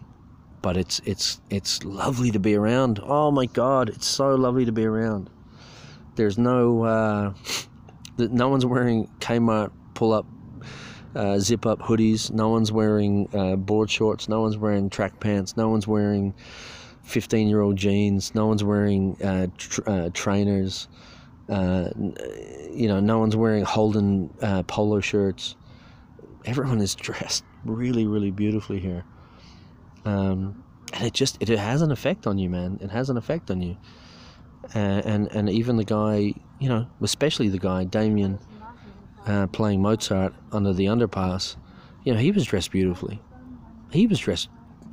But 0.62 0.76
it's 0.76 1.01
it's 1.07 1.40
it's 1.48 1.82
lovely 1.84 2.30
to 2.32 2.38
be 2.38 2.55
around. 2.55 3.01
Oh 3.03 3.30
my 3.30 3.46
God, 3.46 3.88
it's 3.88 4.07
so 4.07 4.34
lovely 4.34 4.66
to 4.66 4.72
be 4.72 4.84
around. 4.84 5.30
There's 6.16 6.36
no 6.36 6.84
uh, 6.84 7.32
no 8.18 8.48
one's 8.51 8.66
wearing 8.66 9.09
Kmart 9.20 9.72
pull 9.94 10.12
up 10.12 10.26
uh, 11.14 11.38
zip 11.38 11.64
up 11.64 11.80
hoodies. 11.80 12.30
No 12.30 12.51
one's 12.51 12.70
wearing 12.70 13.26
uh, 13.32 13.57
board 13.57 13.90
shorts. 13.90 14.28
No 14.28 14.42
one's 14.42 14.59
wearing 14.59 14.90
track 14.90 15.18
pants. 15.18 15.57
No 15.57 15.70
one's 15.70 15.88
wearing 15.88 16.34
15 17.03 17.48
year 17.48 17.61
old 17.61 17.76
jeans. 17.76 18.34
No 18.34 18.46
one's 18.46 18.64
wearing 18.64 19.20
uh, 19.22 19.48
tr- 19.57 19.82
uh, 19.86 20.11
trainers. 20.12 20.88
Uh, 21.48 21.90
you 22.70 22.86
know, 22.86 23.01
no 23.01 23.18
one's 23.18 23.36
wearing 23.36 23.64
Holden 23.64 24.32
uh, 24.40 24.62
polo 24.64 25.01
shirts. 25.01 25.57
Everyone 26.44 26.80
is 26.80 26.94
dressed 27.07 27.44
really, 27.64 28.07
really 28.07 28.30
beautifully 28.30 28.78
here. 28.78 29.05
Um, 30.05 30.62
and 30.92 31.07
it 31.07 31.12
just 31.12 31.36
it 31.40 31.48
has 31.48 31.82
an 31.82 31.92
effect 31.92 32.26
on 32.26 32.38
you, 32.38 32.48
man. 32.48 32.78
It 32.80 32.90
has 32.90 33.11
an 33.11 33.16
effect 33.16 33.51
on 33.51 33.61
you. 33.61 33.76
and 34.74 35.28
and 35.32 35.51
even 35.51 35.76
the 35.76 35.84
guy, 35.84 36.34
you 36.59 36.68
know, 36.68 36.86
especially 37.01 37.48
the 37.48 37.59
guy 37.59 37.84
Damien, 37.84 38.38
uh, 39.26 39.46
playing 39.48 39.82
Mozart 39.82 40.34
under 40.53 40.72
the 40.72 40.86
underpass, 40.86 41.57
you 42.05 42.12
know, 42.12 42.18
he 42.18 42.30
was 42.30 42.44
dressed 42.44 42.70
beautifully. 42.70 43.20
He 43.92 44.07
was 44.07 44.18
dressed 44.18 44.48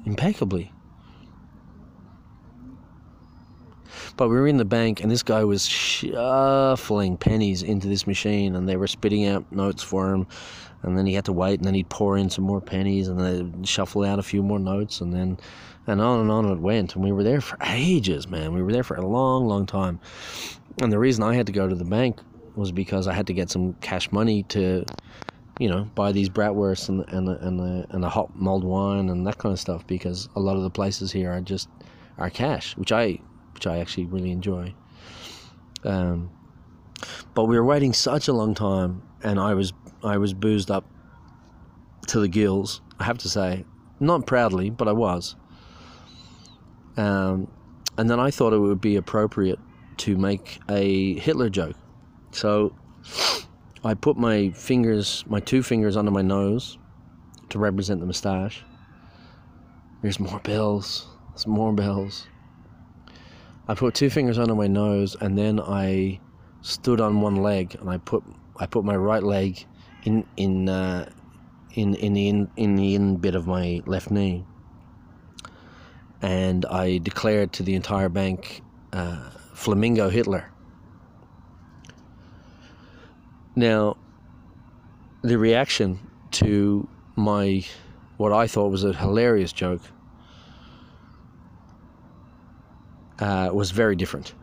impeccably. 0.05 0.72
But 4.16 4.30
we 4.30 4.36
were 4.36 4.48
in 4.48 4.58
the 4.58 4.66
bank, 4.66 5.02
and 5.02 5.12
this 5.12 5.24
guy 5.24 5.43
was 5.43 5.68
shuffling 5.68 7.18
pennies 7.18 7.64
into 7.64 7.88
this 7.88 8.08
machine, 8.08 8.56
and 8.56 8.68
they 8.68 8.78
were 8.78 8.88
spitting 8.88 9.26
out 9.28 9.52
notes 9.52 9.84
for 9.84 10.14
him. 10.14 10.28
And 10.84 10.98
then 10.98 11.06
he 11.06 11.14
had 11.14 11.26
to 11.26 11.34
wait, 11.34 11.60
and 11.60 11.66
then 11.66 11.74
he'd 11.74 11.89
pour 11.89 12.18
in 12.18 12.30
some 12.30 12.43
more 12.43 12.62
pennies, 12.62 13.08
and 13.08 13.20
then 13.20 13.64
shuffle 13.64 14.04
out 14.04 14.20
a 14.20 14.24
few 14.24 14.43
more 14.43 14.60
notes, 14.60 15.02
and 15.02 15.14
then, 15.14 15.38
and 15.88 16.02
on 16.02 16.20
and 16.22 16.32
on 16.32 16.45
it 16.45 16.60
went. 16.60 16.95
And 16.95 17.04
we 17.04 17.12
were 17.12 17.24
there 17.24 17.41
for 17.41 17.58
ages, 17.64 18.28
man. 18.28 18.54
We 18.54 18.62
were 18.62 18.72
there 18.72 18.84
for 18.84 18.95
a 18.95 19.06
long, 19.06 19.48
long 19.48 19.66
time. 19.66 20.00
And 20.82 20.91
the 20.91 21.00
reason 21.00 21.24
I 21.24 21.34
had 21.34 21.48
to 21.48 21.52
go 21.52 21.68
to 21.68 21.76
the 21.76 21.86
bank 21.86 22.20
was 22.56 22.72
because 22.72 23.08
I 23.08 23.14
had 23.14 23.28
to 23.28 23.34
get 23.34 23.50
some 23.50 23.74
cash 23.82 24.12
money 24.12 24.43
to, 24.43 24.86
you 25.60 25.70
know, 25.70 25.86
buy 25.95 26.12
these 26.12 26.30
bratwursts 26.30 26.89
and 26.89 27.08
and 27.10 27.30
and 27.30 27.60
the 27.60 27.86
and 27.89 28.04
the 28.04 28.10
hot 28.10 28.36
mulled 28.36 28.64
wine 28.64 29.10
and 29.10 29.26
that 29.26 29.38
kind 29.38 29.54
of 29.54 29.60
stuff. 29.60 29.86
Because 29.88 30.30
a 30.36 30.39
lot 30.39 30.56
of 30.56 30.64
the 30.64 30.70
places 30.70 31.12
here 31.12 31.32
are 31.32 31.41
just 31.41 31.70
are 32.18 32.30
cash, 32.30 32.76
which 32.78 32.91
I 32.91 33.20
which 33.58 33.66
I 33.66 33.80
actually 33.80 34.05
really 34.05 34.30
enjoy. 34.30 34.76
Um, 35.84 36.30
but 37.34 37.45
we 37.45 37.55
were 37.55 37.66
waiting 37.66 37.91
such 37.91 38.28
a 38.28 38.34
long 38.34 38.53
time, 38.53 39.01
and 39.24 39.39
I 39.39 39.55
was 39.55 39.74
I 40.03 40.20
was 40.20 40.36
boozed 40.36 40.70
up 40.70 40.86
to 42.05 42.20
the 42.20 42.28
gills. 42.28 42.82
I 42.99 43.05
have 43.05 43.18
to 43.20 43.30
say, 43.30 43.66
not 43.99 44.28
proudly, 44.28 44.70
but 44.70 44.88
I 44.88 44.91
was. 44.91 45.36
Um, 46.97 47.47
and 47.97 48.08
then 48.08 48.20
I 48.20 48.30
thought 48.30 48.53
it 48.53 48.60
would 48.60 48.80
be 48.80 48.95
appropriate 48.95 49.58
to 50.05 50.18
make 50.18 50.60
a 50.70 51.16
Hitler 51.16 51.49
joke. 51.49 51.76
So 52.30 52.76
I 53.84 53.95
put 53.95 54.18
my 54.18 54.51
fingers, 54.51 55.24
my 55.28 55.39
two 55.39 55.64
fingers, 55.64 55.97
under 55.97 56.12
my 56.12 56.22
nose 56.22 56.78
to 57.49 57.58
represent 57.58 58.01
the 58.01 58.05
moustache. 58.05 58.64
There's 60.03 60.20
more 60.20 60.39
bells. 60.41 61.08
There's 61.32 61.47
more 61.47 61.74
bells. 61.74 62.28
I 63.68 63.76
put 63.76 63.93
two 63.93 64.09
fingers 64.09 64.39
under 64.39 64.55
my 64.55 64.68
nose 64.68 65.15
and 65.20 65.38
then 65.38 65.59
I 65.59 66.20
stood 66.61 67.01
on 67.01 67.22
one 67.22 67.38
leg 67.38 67.76
and 67.80 67.89
I 67.89 67.97
put 67.97 68.24
I 68.57 68.65
put 68.65 68.86
my 68.86 68.95
right 68.95 69.24
leg 69.24 69.65
in 70.03 70.26
in 70.38 70.70
uh, 70.70 71.09
in 71.74 71.95
in 71.95 72.13
the 72.13 72.30
in, 72.30 72.49
in 72.55 72.76
the 72.76 72.95
in 72.95 73.18
bit 73.18 73.36
of 73.36 73.45
my 73.45 73.82
left 73.86 74.09
knee 74.09 74.45
and 76.22 76.65
I 76.65 76.97
declared 76.97 77.53
to 77.53 77.63
the 77.63 77.76
entire 77.76 78.09
bank 78.09 78.61
uh, 78.93 79.30
Flamingo 79.53 80.09
Hitler. 80.09 80.51
Now, 83.55 83.97
the 85.24 85.38
reaction 85.38 85.99
to 86.32 86.88
my 87.15 87.65
what 88.18 88.32
I 88.32 88.47
thought 88.47 88.70
was 88.70 88.84
a 88.84 88.93
hilarious 88.93 89.51
joke 89.51 89.82
uh, 93.20 93.49
was 93.53 93.72
very 93.72 93.95
different 93.95 94.34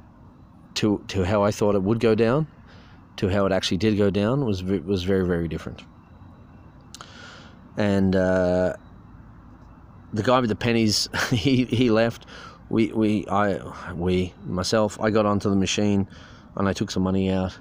to 0.75 1.03
to 1.09 1.25
how 1.25 1.43
I 1.43 1.51
thought 1.51 1.75
it 1.75 1.83
would 1.83 2.01
go 2.01 2.15
down, 2.15 2.47
to 3.17 3.29
how 3.29 3.47
it 3.47 3.53
actually 3.53 3.79
did 3.79 3.97
go 3.97 4.11
down 4.11 4.45
was 4.45 4.63
was 4.63 5.05
very 5.05 5.27
very 5.27 5.49
different. 5.49 5.83
And 7.77 8.15
uh, 8.15 8.75
the 10.13 10.23
guy 10.23 10.41
with 10.41 10.49
the 10.49 10.57
pennies, 10.57 11.09
he 11.31 11.65
he 11.65 11.91
left. 11.91 12.27
We 12.71 12.93
we 12.93 13.27
I 13.29 13.61
we 13.95 14.33
myself 14.47 15.01
I 15.01 15.11
got 15.11 15.27
onto 15.27 15.51
the 15.51 15.57
machine, 15.57 16.09
and 16.57 16.69
I 16.69 16.73
took 16.73 16.91
some 16.91 17.03
money 17.03 17.31
out, 17.31 17.59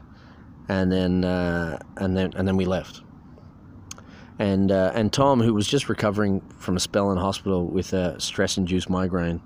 and 0.69 0.91
then 0.91 1.23
uh, 1.23 1.77
and 1.97 2.15
then 2.17 2.33
and 2.35 2.47
then 2.47 2.57
we 2.57 2.65
left. 2.65 3.01
And 4.39 4.71
uh, 4.71 4.91
and 4.95 5.13
Tom, 5.13 5.41
who 5.41 5.53
was 5.53 5.67
just 5.67 5.89
recovering 5.89 6.41
from 6.57 6.75
a 6.75 6.79
spell 6.79 7.11
in 7.11 7.17
hospital 7.17 7.67
with 7.67 7.93
a 7.93 8.19
stress-induced 8.19 8.89
migraine, 8.89 9.41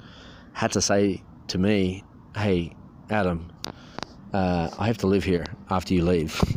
had 0.54 0.72
to 0.72 0.82
say 0.82 1.24
to 1.48 1.58
me, 1.58 2.04
hey, 2.36 2.74
Adam, 3.10 3.52
uh, 4.34 4.70
I 4.78 4.88
have 4.88 4.98
to 5.00 5.08
live 5.08 5.24
here 5.24 5.46
after 5.70 5.94
you 5.94 6.04
leave. 6.04 6.40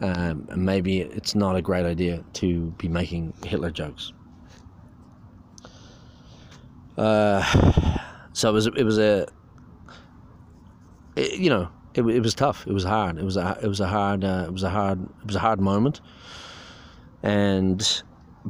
Um, 0.00 0.48
maybe 0.54 1.00
it's 1.00 1.34
not 1.34 1.56
a 1.56 1.62
great 1.62 1.86
idea 1.86 2.22
to 2.34 2.72
be 2.72 2.88
making 2.88 3.32
Hitler 3.44 3.70
jokes. 3.70 4.12
Uh, 6.98 7.42
so 8.32 8.50
it 8.50 8.52
was 8.52 8.66
it 8.66 8.82
was 8.82 8.98
a 8.98 9.26
it, 11.16 11.38
you 11.38 11.48
know 11.48 11.68
it, 11.94 12.02
it 12.02 12.20
was 12.20 12.34
tough. 12.34 12.66
It 12.66 12.72
was 12.72 12.84
hard. 12.84 13.18
It 13.18 13.24
was 13.24 13.36
a 13.36 13.56
it 13.62 13.68
was 13.68 13.80
a 13.80 13.86
hard 13.86 14.24
uh, 14.24 14.44
it 14.46 14.52
was 14.52 14.64
a 14.64 14.68
hard 14.68 15.02
it 15.02 15.26
was 15.26 15.36
a 15.36 15.40
hard 15.40 15.60
moment, 15.60 16.00
and 17.22 18.02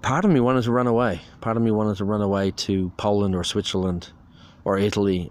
part 0.03 0.25
of 0.25 0.31
me 0.31 0.41
wanted 0.41 0.65
to 0.65 0.73
run 0.73 0.87
away. 0.87 1.21
Part 1.41 1.57
of 1.57 1.63
me 1.63 1.71
wanted 1.71 1.99
to 1.99 2.05
run 2.05 2.23
away 2.23 2.51
to 2.53 2.91
Poland 2.97 3.37
or 3.37 3.45
Switzerland 3.45 4.11
or 4.65 4.79
Italy 4.79 5.31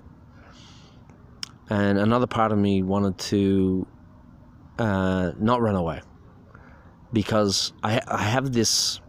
and 1.73 1.97
another 1.97 2.27
part 2.27 2.51
of 2.51 2.59
me 2.59 2.83
wanted 2.83 3.17
to 3.17 3.87
uh, 4.77 5.31
not 5.39 5.59
run 5.59 5.73
away 5.73 6.03
because 7.11 7.73
I, 7.81 7.99
I 8.07 8.21
have 8.21 8.53
this 8.53 9.01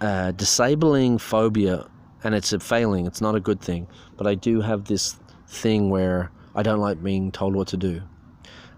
uh, 0.00 0.30
disabling 0.30 1.18
phobia, 1.18 1.86
and 2.24 2.34
it's 2.34 2.54
a 2.54 2.60
failing. 2.60 3.06
It's 3.06 3.20
not 3.20 3.34
a 3.34 3.40
good 3.40 3.60
thing, 3.60 3.86
but 4.16 4.26
I 4.26 4.36
do 4.36 4.62
have 4.62 4.86
this 4.86 5.18
thing 5.46 5.90
where 5.90 6.30
I 6.54 6.62
don't 6.62 6.80
like 6.80 7.02
being 7.02 7.30
told 7.30 7.54
what 7.54 7.68
to 7.68 7.76
do, 7.76 8.00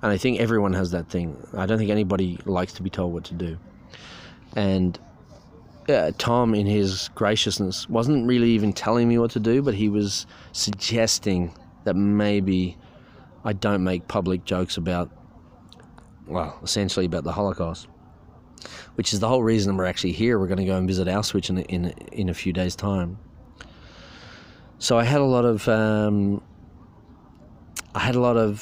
and 0.03 0.11
I 0.11 0.17
think 0.17 0.41
everyone 0.41 0.73
has 0.73 0.91
that 0.91 1.09
thing. 1.09 1.37
I 1.57 1.67
don't 1.67 1.79
think 1.79 1.91
anybody 1.91 2.41
likes 2.47 2.73
to 2.75 2.83
be 2.83 2.91
told 2.91 3.13
what 3.13 3.23
to 3.27 3.35
do, 3.35 3.57
and 4.57 4.99
uh, 5.89 6.11
Tom, 6.19 6.53
in 6.53 6.67
his 6.67 7.11
graciousness, 7.15 7.89
wasn't 7.89 8.27
really 8.27 8.51
even 8.51 8.73
telling 8.73 9.09
me 9.09 9.19
what 9.19 9.31
to 9.31 9.41
do, 9.41 9.63
but 9.63 9.75
he 9.75 9.89
was 9.89 10.27
suggesting 10.51 11.53
that 11.85 11.95
maybe 11.95 12.77
I 13.45 13.53
don't 13.53 13.85
make 13.85 14.09
public 14.09 14.45
jokes 14.45 14.77
about, 14.77 15.11
well, 16.27 16.59
essentially 16.63 17.07
about 17.07 17.25
the 17.25 17.33
Holocaust, 17.33 17.89
which 18.97 19.13
is 19.13 19.21
the 19.21 19.29
whole 19.29 19.43
reason 19.43 19.77
we're 19.77 19.87
actually 19.87 20.13
here. 20.13 20.39
We're 20.39 20.49
going 20.49 20.59
to 20.59 20.65
go 20.65 20.77
and 20.77 20.87
visit 20.87 21.09
Auschwitz 21.09 21.51
in 21.51 21.59
in 21.59 21.91
in 22.13 22.29
a 22.29 22.35
few 22.35 22.53
days' 22.53 22.77
time. 22.77 23.19
So 24.79 24.99
I 24.99 25.05
had 25.05 25.21
a 25.21 25.25
lot 25.25 25.45
of 25.45 25.69
um, 25.69 26.43
I 27.95 28.01
had 28.01 28.15
a 28.15 28.21
lot 28.21 28.37
of 28.37 28.61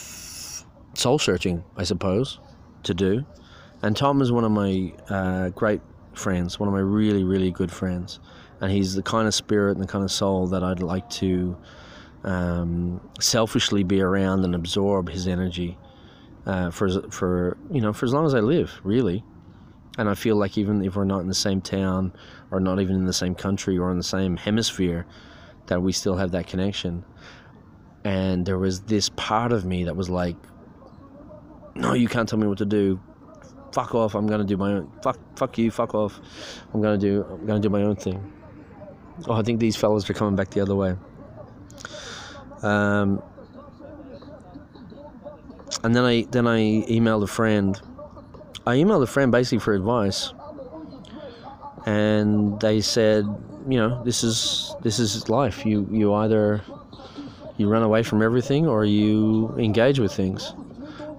soul 0.95 1.19
searching, 1.19 1.65
I 1.77 1.85
suppose, 1.85 2.39
to 2.85 2.95
do, 2.95 3.25
and 3.83 3.97
Tom 3.97 4.23
is 4.23 4.33
one 4.33 4.45
of 4.45 4.53
my 4.53 4.93
uh, 5.09 5.49
great 5.51 5.81
friends, 6.15 6.59
one 6.59 6.69
of 6.69 6.73
my 6.73 6.81
really, 6.81 7.25
really 7.25 7.51
good 7.51 7.71
friends. 7.71 8.21
And 8.61 8.73
he's 8.73 8.95
the 8.95 9.03
kind 9.03 9.29
of 9.29 9.35
spirit 9.35 9.73
and 9.73 9.83
the 9.83 9.87
kind 9.87 10.03
of 10.03 10.11
soul 10.11 10.47
that 10.49 10.65
I'd 10.65 10.81
like 10.81 11.09
to 11.11 11.57
um, 12.27 13.01
selfishly 13.19 13.83
be 13.83 14.01
around 14.01 14.45
and 14.45 14.55
absorb 14.55 15.09
his 15.09 15.27
energy 15.27 15.79
uh, 16.45 16.71
for, 16.71 17.11
for, 17.11 17.57
you 17.71 17.81
know, 17.81 17.93
for 17.93 18.05
as 18.05 18.13
long 18.13 18.27
as 18.27 18.35
I 18.35 18.41
live, 18.41 18.79
really. 18.85 19.25
And 19.99 20.11
I 20.11 20.15
feel 20.15 20.37
like 20.37 20.59
even 20.59 20.85
if 20.85 20.95
we're 20.97 21.05
not 21.05 21.21
in 21.21 21.29
the 21.29 21.35
same 21.35 21.63
town 21.63 22.13
or 22.51 22.61
not 22.61 22.81
even 22.81 22.97
in 22.97 23.07
the 23.07 23.15
same 23.15 23.35
country 23.35 23.79
or 23.79 23.91
in 23.91 23.97
the 23.97 24.05
same 24.05 24.37
hemisphere, 24.37 25.07
that 25.69 25.81
we 25.81 25.93
still 25.93 26.17
have 26.17 26.33
that 26.33 26.47
connection. 26.47 27.05
And 28.05 28.45
there 28.45 28.59
was 28.59 28.83
this 28.83 29.09
part 29.09 29.53
of 29.53 29.65
me 29.65 29.85
that 29.85 29.97
was 29.97 30.11
like, 30.11 30.37
no, 31.75 31.95
you 31.95 32.09
can't 32.09 32.29
tell 32.29 32.39
me 32.39 32.47
what 32.47 32.59
to 32.59 32.67
do 32.67 33.01
fuck 33.77 33.95
off. 33.95 34.15
I'm 34.15 34.27
gonna 34.27 34.45
do 34.45 34.57
my 34.57 34.73
own. 34.73 34.91
Fuck, 35.03 35.19
fuck 35.37 35.59
you. 35.59 35.71
Fuck 35.71 35.95
off. 35.95 36.19
I'm 36.73 36.81
gonna 36.81 36.97
do. 36.97 37.27
I'm 37.29 37.47
gonna 37.47 37.61
do 37.61 37.69
my 37.69 37.83
own 37.83 37.97
thing. 37.97 38.33
Oh, 39.29 39.35
I 39.35 39.43
think 39.43 39.61
these 39.61 39.77
fellas 39.77 40.09
are 40.09 40.15
coming 40.15 40.35
back 40.35 40.49
the 40.51 40.63
other 40.63 40.75
way. 40.75 40.97
Um, 42.63 43.23
and 45.83 45.95
then 45.95 46.05
I 46.05 46.23
then 46.31 46.47
I 46.47 46.59
emailed 46.87 47.23
a 47.23 47.27
friend. 47.27 47.81
I 48.67 48.77
emailed 48.77 49.03
a 49.03 49.07
friend 49.07 49.31
basically 49.31 49.59
for 49.59 49.75
advice, 49.75 50.33
and 51.87 52.59
they 52.61 52.81
said, 52.81 53.25
you 53.69 53.79
know, 53.79 54.03
this 54.05 54.25
is 54.25 54.75
this 54.83 54.99
is 54.99 55.29
life. 55.29 55.65
You 55.67 55.89
you 55.91 56.15
either 56.15 56.63
you 57.57 57.69
run 57.69 57.83
away 57.83 58.03
from 58.03 58.23
everything 58.23 58.67
or 58.67 58.85
you 58.85 59.55
engage 59.59 59.99
with 59.99 60.13
things. 60.13 60.53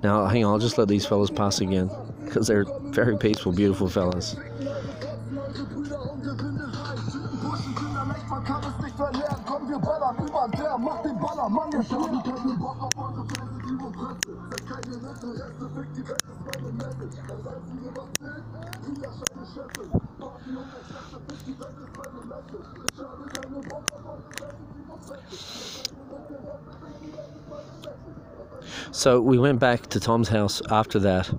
Now, 0.04 0.26
hang 0.28 0.46
on, 0.46 0.54
I'll 0.54 0.60
just 0.60 0.78
let 0.78 0.88
these 0.88 1.06
fellas 1.06 1.32
pass 1.32 1.60
again 1.60 1.90
because 2.28 2.48
they're 2.48 2.66
very 2.92 3.18
peaceful, 3.18 3.52
beautiful 3.52 3.90
fellas. 3.90 4.36
So 28.92 29.22
we 29.22 29.38
went 29.38 29.60
back 29.60 29.88
to 29.88 30.00
Tom's 30.00 30.28
house 30.30 30.62
after 30.70 31.00
that, 31.00 31.32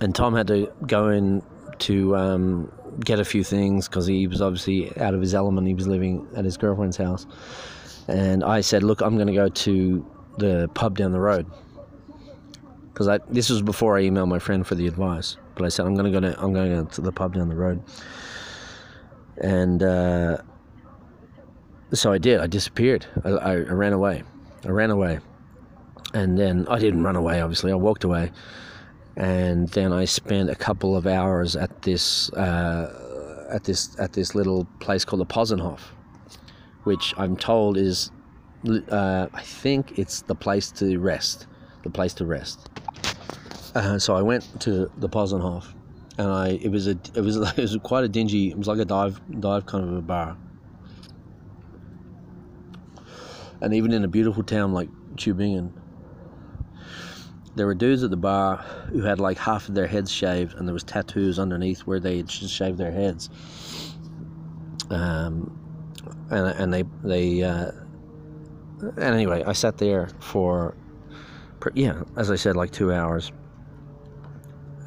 and 0.00 0.14
Tom 0.14 0.34
had 0.34 0.46
to 0.48 0.72
go 0.86 1.08
in 1.08 1.42
to 1.80 2.16
um, 2.16 2.72
get 3.00 3.18
a 3.18 3.24
few 3.24 3.44
things 3.44 3.88
because 3.88 4.06
he 4.06 4.26
was 4.26 4.40
obviously 4.40 4.96
out 4.98 5.14
of 5.14 5.20
his 5.20 5.34
element. 5.34 5.66
He 5.66 5.74
was 5.74 5.86
living 5.86 6.26
at 6.36 6.44
his 6.44 6.56
girlfriend's 6.56 6.96
house, 6.96 7.26
and 8.08 8.44
I 8.44 8.60
said, 8.60 8.82
"Look, 8.82 9.00
I'm 9.00 9.16
going 9.16 9.28
to 9.28 9.34
go 9.34 9.48
to 9.48 10.06
the 10.38 10.68
pub 10.74 10.98
down 10.98 11.12
the 11.12 11.20
road." 11.20 11.46
Because 12.92 13.20
this 13.28 13.50
was 13.50 13.60
before 13.60 13.98
I 13.98 14.02
emailed 14.02 14.28
my 14.28 14.38
friend 14.38 14.64
for 14.64 14.76
the 14.76 14.86
advice, 14.86 15.36
but 15.56 15.64
I 15.64 15.68
said 15.68 15.84
I'm 15.84 15.94
going 15.94 16.12
to 16.12 16.20
go 16.20 16.20
to 16.20 16.40
I'm 16.40 16.52
going 16.52 16.70
to, 16.70 16.82
go 16.82 16.88
to 16.90 17.00
the 17.00 17.12
pub 17.12 17.34
down 17.34 17.48
the 17.48 17.56
road, 17.56 17.82
and 19.38 19.82
uh, 19.82 20.38
so 21.92 22.12
I 22.12 22.18
did. 22.18 22.40
I 22.40 22.46
disappeared. 22.46 23.06
I, 23.24 23.30
I, 23.30 23.52
I 23.52 23.72
ran 23.72 23.92
away. 23.92 24.22
I 24.64 24.68
ran 24.68 24.90
away 24.90 25.18
and 26.14 26.38
then 26.38 26.66
I 26.68 26.78
didn't 26.78 27.02
run 27.02 27.16
away. 27.16 27.40
Obviously, 27.40 27.72
I 27.72 27.74
walked 27.74 28.04
away, 28.04 28.30
and 29.16 29.68
then 29.68 29.92
I 29.92 30.04
spent 30.04 30.50
a 30.50 30.54
couple 30.54 30.96
of 30.96 31.06
hours 31.06 31.54
at 31.56 31.82
this 31.82 32.32
uh, 32.32 33.48
at 33.50 33.64
this 33.64 33.98
at 33.98 34.12
this 34.12 34.34
little 34.34 34.66
place 34.80 35.04
called 35.04 35.20
the 35.20 35.26
Posenhof, 35.26 35.80
which 36.82 37.14
I'm 37.16 37.36
told 37.36 37.76
is 37.76 38.10
uh, 38.90 39.28
I 39.32 39.42
think 39.42 39.98
it's 39.98 40.22
the 40.22 40.34
place 40.34 40.70
to 40.72 40.98
rest, 40.98 41.46
the 41.82 41.90
place 41.90 42.14
to 42.14 42.26
rest. 42.26 42.68
Uh, 43.74 43.98
so 43.98 44.16
I 44.16 44.22
went 44.22 44.60
to 44.62 44.90
the 44.98 45.08
Posenhof, 45.08 45.66
and 46.18 46.28
I 46.28 46.58
it 46.62 46.70
was 46.70 46.88
a 46.88 46.98
it 47.14 47.20
was 47.20 47.36
it 47.56 47.56
was 47.58 47.76
quite 47.82 48.04
a 48.04 48.08
dingy. 48.08 48.50
It 48.50 48.58
was 48.58 48.66
like 48.66 48.78
a 48.78 48.84
dive 48.84 49.20
dive 49.40 49.66
kind 49.66 49.84
of 49.84 49.96
a 49.96 50.02
bar. 50.02 50.36
And 53.60 53.72
even 53.72 53.92
in 53.92 54.04
a 54.04 54.08
beautiful 54.08 54.42
town 54.42 54.72
like 54.72 54.88
Tübingen, 55.14 55.70
there 57.56 57.66
were 57.66 57.74
dudes 57.74 58.02
at 58.02 58.10
the 58.10 58.16
bar 58.16 58.56
who 58.90 59.02
had 59.02 59.20
like 59.20 59.38
half 59.38 59.68
of 59.68 59.74
their 59.74 59.86
heads 59.86 60.10
shaved, 60.10 60.54
and 60.54 60.66
there 60.66 60.72
was 60.72 60.84
tattoos 60.84 61.38
underneath 61.38 61.80
where 61.80 62.00
they 62.00 62.18
had 62.18 62.28
just 62.28 62.52
shaved 62.52 62.78
their 62.78 62.92
heads. 62.92 63.30
Um, 64.90 65.58
and 66.30 66.46
and 66.46 66.72
they 66.72 66.84
they 67.02 67.42
uh, 67.42 67.70
and 68.80 68.98
anyway, 68.98 69.42
I 69.44 69.52
sat 69.52 69.78
there 69.78 70.08
for 70.20 70.76
yeah, 71.74 72.02
as 72.16 72.30
I 72.30 72.36
said, 72.36 72.56
like 72.56 72.72
two 72.72 72.92
hours, 72.92 73.32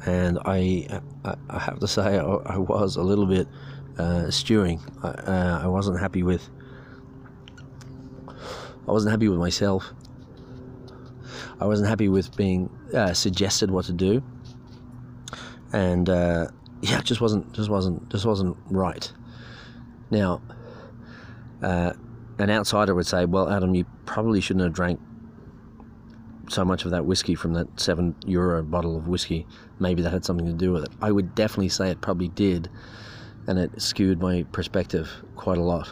and 0.06 0.38
I 0.44 1.00
I, 1.24 1.34
I 1.50 1.58
have 1.58 1.80
to 1.80 1.88
say 1.88 2.18
I, 2.18 2.22
I, 2.22 2.58
was 2.58 2.96
a 2.96 3.02
little 3.02 3.26
bit 3.26 3.48
uh, 3.98 4.30
stewing. 4.30 4.80
I, 5.02 5.08
uh, 5.08 5.60
I 5.64 5.66
wasn't 5.66 5.98
happy 5.98 6.22
with. 6.22 6.48
I 8.28 8.92
wasn't 8.92 9.10
happy 9.10 9.28
with 9.28 9.38
myself. 9.38 9.92
I 11.60 11.66
wasn't 11.66 11.88
happy 11.88 12.08
with 12.08 12.36
being 12.36 12.70
uh, 12.94 13.12
suggested 13.12 13.70
what 13.70 13.86
to 13.86 13.92
do, 13.92 14.22
and 15.72 16.08
uh, 16.08 16.48
yeah, 16.80 16.98
it 17.00 17.04
just 17.04 17.20
wasn't 17.20 17.52
just 17.52 17.68
wasn't 17.68 18.08
just 18.10 18.24
wasn't 18.24 18.56
right. 18.70 19.12
Now, 20.10 20.40
uh, 21.62 21.92
an 22.38 22.50
outsider 22.50 22.94
would 22.94 23.06
say, 23.06 23.24
"Well, 23.24 23.50
Adam, 23.50 23.74
you 23.74 23.84
probably 24.06 24.40
shouldn't 24.40 24.64
have 24.64 24.72
drank 24.72 25.00
so 26.48 26.64
much 26.64 26.84
of 26.84 26.92
that 26.92 27.04
whiskey 27.04 27.34
from 27.34 27.52
that 27.54 27.78
seven 27.78 28.14
euro 28.24 28.62
bottle 28.62 28.96
of 28.96 29.08
whiskey. 29.08 29.46
Maybe 29.80 30.00
that 30.02 30.12
had 30.12 30.24
something 30.24 30.46
to 30.46 30.52
do 30.52 30.72
with 30.72 30.84
it." 30.84 30.90
I 31.02 31.10
would 31.10 31.34
definitely 31.34 31.70
say 31.70 31.90
it 31.90 32.00
probably 32.00 32.28
did, 32.28 32.70
and 33.48 33.58
it 33.58 33.82
skewed 33.82 34.20
my 34.20 34.44
perspective 34.52 35.10
quite 35.34 35.58
a 35.58 35.62
lot. 35.62 35.88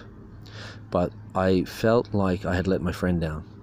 But 0.91 1.13
I 1.35 1.65
felt 1.65 2.15
like 2.15 2.45
I 2.45 2.55
had 2.55 2.69
let 2.69 2.81
my 2.81 2.93
friend 2.93 3.21
down. 3.21 3.56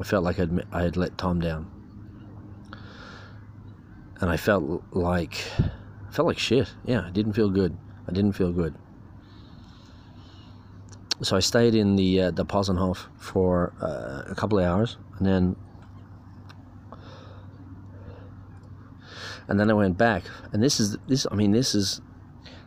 I 0.00 0.04
felt 0.04 0.24
like 0.24 0.38
I'd, 0.38 0.66
I 0.72 0.82
had 0.82 0.96
let 0.96 1.18
Tom 1.18 1.40
down. 1.40 1.70
And 4.20 4.30
I 4.30 4.36
felt 4.36 4.82
like 4.92 5.44
I 5.58 6.12
felt 6.12 6.26
like 6.26 6.38
shit. 6.38 6.72
Yeah, 6.84 7.02
I 7.06 7.10
didn't 7.10 7.34
feel 7.34 7.50
good. 7.50 7.76
I 8.08 8.12
didn't 8.12 8.32
feel 8.32 8.52
good. 8.52 8.74
So 11.22 11.36
I 11.36 11.40
stayed 11.40 11.74
in 11.74 11.96
the 11.96 12.22
uh, 12.22 12.30
the 12.30 12.44
Possenhof 12.44 13.06
for 13.16 13.74
uh, 13.80 14.30
a 14.30 14.34
couple 14.34 14.58
of 14.58 14.64
hours, 14.64 14.96
and 15.18 15.26
then 15.26 15.56
and 19.48 19.58
then 19.58 19.70
I 19.70 19.74
went 19.74 19.98
back. 19.98 20.24
And 20.52 20.62
this 20.62 20.78
is 20.80 20.96
this. 21.08 21.26
I 21.30 21.34
mean, 21.34 21.52
this 21.52 21.74
is 21.74 22.00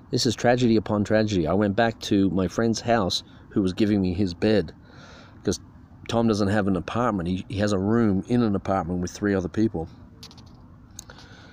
this 0.09 0.25
is 0.25 0.35
tragedy 0.35 0.75
upon 0.75 1.03
tragedy. 1.03 1.47
I 1.47 1.53
went 1.53 1.75
back 1.75 1.99
to 2.01 2.29
my 2.31 2.47
friend's 2.47 2.81
house, 2.81 3.23
who 3.49 3.61
was 3.61 3.73
giving 3.73 4.01
me 4.01 4.13
his 4.13 4.33
bed, 4.33 4.73
Tom 6.11 6.27
doesn't 6.27 6.49
have 6.49 6.67
an 6.67 6.75
apartment. 6.75 7.29
He, 7.29 7.45
he 7.47 7.59
has 7.59 7.71
a 7.71 7.79
room 7.79 8.25
in 8.27 8.43
an 8.43 8.53
apartment 8.53 8.99
with 8.99 9.11
three 9.11 9.33
other 9.33 9.47
people. 9.47 9.87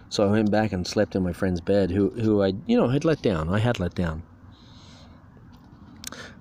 So 0.09 0.27
I 0.27 0.27
went 0.33 0.51
back 0.51 0.73
and 0.73 0.85
slept 0.85 1.15
in 1.15 1.23
my 1.23 1.33
friend's 1.33 1.61
bed, 1.61 1.93
who, 1.93 2.11
who 2.11 2.43
I, 2.43 2.55
you 2.67 2.77
know, 2.77 2.89
had 2.89 3.05
let 3.05 3.23
down. 3.23 3.49
I 3.51 3.61
had 3.61 3.79
let 3.79 3.95
down. 3.95 4.25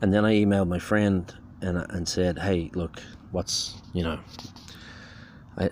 And 0.02 0.12
then 0.12 0.26
I 0.26 0.34
emailed 0.34 0.68
my 0.68 0.80
friend 0.80 1.32
and, 1.62 1.78
and 1.92 2.10
said, 2.10 2.40
hey, 2.40 2.72
look, 2.74 3.00
what's, 3.30 3.76
you 3.94 4.02
know, 4.02 4.20
I, 5.60 5.70